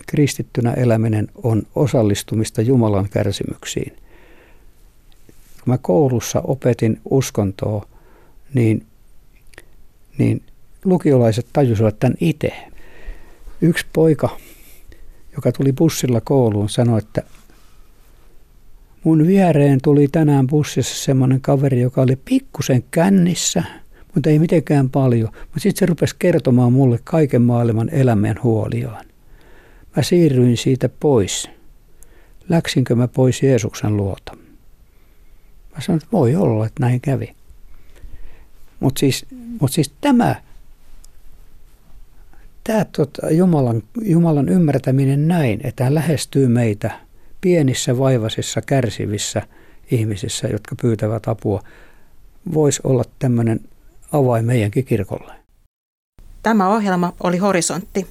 Kristittynä 0.06 0.72
eläminen 0.72 1.28
on 1.42 1.62
osallistumista 1.74 2.62
Jumalan 2.62 3.08
kärsimyksiin. 3.08 3.92
Kun 5.64 5.72
mä 5.72 5.78
koulussa 5.78 6.40
opetin 6.40 7.00
uskontoa, 7.10 7.86
niin, 8.54 8.86
niin 10.18 10.42
lukiolaiset 10.84 11.46
tajusivat 11.52 11.98
tämän 11.98 12.16
itse. 12.20 12.52
Yksi 13.60 13.86
poika, 13.92 14.38
joka 15.36 15.52
tuli 15.52 15.72
bussilla 15.72 16.20
kouluun, 16.20 16.68
sanoi, 16.68 16.98
että 16.98 17.22
mun 19.04 19.26
viereen 19.26 19.80
tuli 19.82 20.08
tänään 20.08 20.46
bussissa 20.46 21.04
semmoinen 21.04 21.40
kaveri, 21.40 21.80
joka 21.80 22.02
oli 22.02 22.16
pikkusen 22.24 22.84
kännissä, 22.90 23.64
mutta 24.14 24.30
ei 24.30 24.38
mitenkään 24.38 24.90
paljon. 24.90 25.28
Mutta 25.32 25.60
sitten 25.60 25.78
se 25.78 25.86
rupesi 25.86 26.16
kertomaan 26.18 26.72
mulle 26.72 26.98
kaiken 27.04 27.42
maailman 27.42 27.88
elämän 27.88 28.36
huoliaan. 28.42 29.04
Mä 29.96 30.02
siirryin 30.02 30.56
siitä 30.56 30.88
pois. 30.88 31.50
Läksinkö 32.48 32.94
mä 32.94 33.08
pois 33.08 33.42
Jeesuksen 33.42 33.96
luota? 33.96 34.36
Mä 35.74 35.80
sanoin, 35.80 36.02
että 36.02 36.12
voi 36.12 36.36
olla, 36.36 36.66
että 36.66 36.80
näin 36.80 37.00
kävi. 37.00 37.34
Mutta 38.80 38.98
siis, 38.98 39.26
mut 39.60 39.72
siis 39.72 39.92
tämä, 40.00 40.42
tämä 42.64 42.84
tota, 42.84 43.30
Jumalan, 43.30 43.82
Jumalan 44.02 44.48
ymmärtäminen 44.48 45.28
näin, 45.28 45.60
että 45.64 45.84
hän 45.84 45.94
lähestyy 45.94 46.48
meitä 46.48 47.00
pienissä, 47.40 47.98
vaivaisissa, 47.98 48.62
kärsivissä 48.62 49.42
ihmisissä, 49.90 50.48
jotka 50.48 50.74
pyytävät 50.82 51.28
apua, 51.28 51.62
voisi 52.54 52.80
olla 52.84 53.04
tämmöinen 53.18 53.60
avain 54.12 54.44
meidänkin 54.44 54.84
kirkolle. 54.84 55.32
Tämä 56.42 56.68
ohjelma 56.68 57.12
oli 57.22 57.38
Horisontti. 57.38 58.06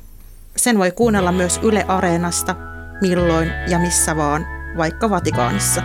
Sen 0.57 0.77
voi 0.77 0.91
kuunnella 0.91 1.31
myös 1.31 1.59
Yle 1.63 1.85
Areenasta, 1.87 2.55
milloin 3.01 3.51
ja 3.67 3.79
missä 3.79 4.15
vaan, 4.15 4.45
vaikka 4.77 5.09
Vatikaanissa. 5.09 5.81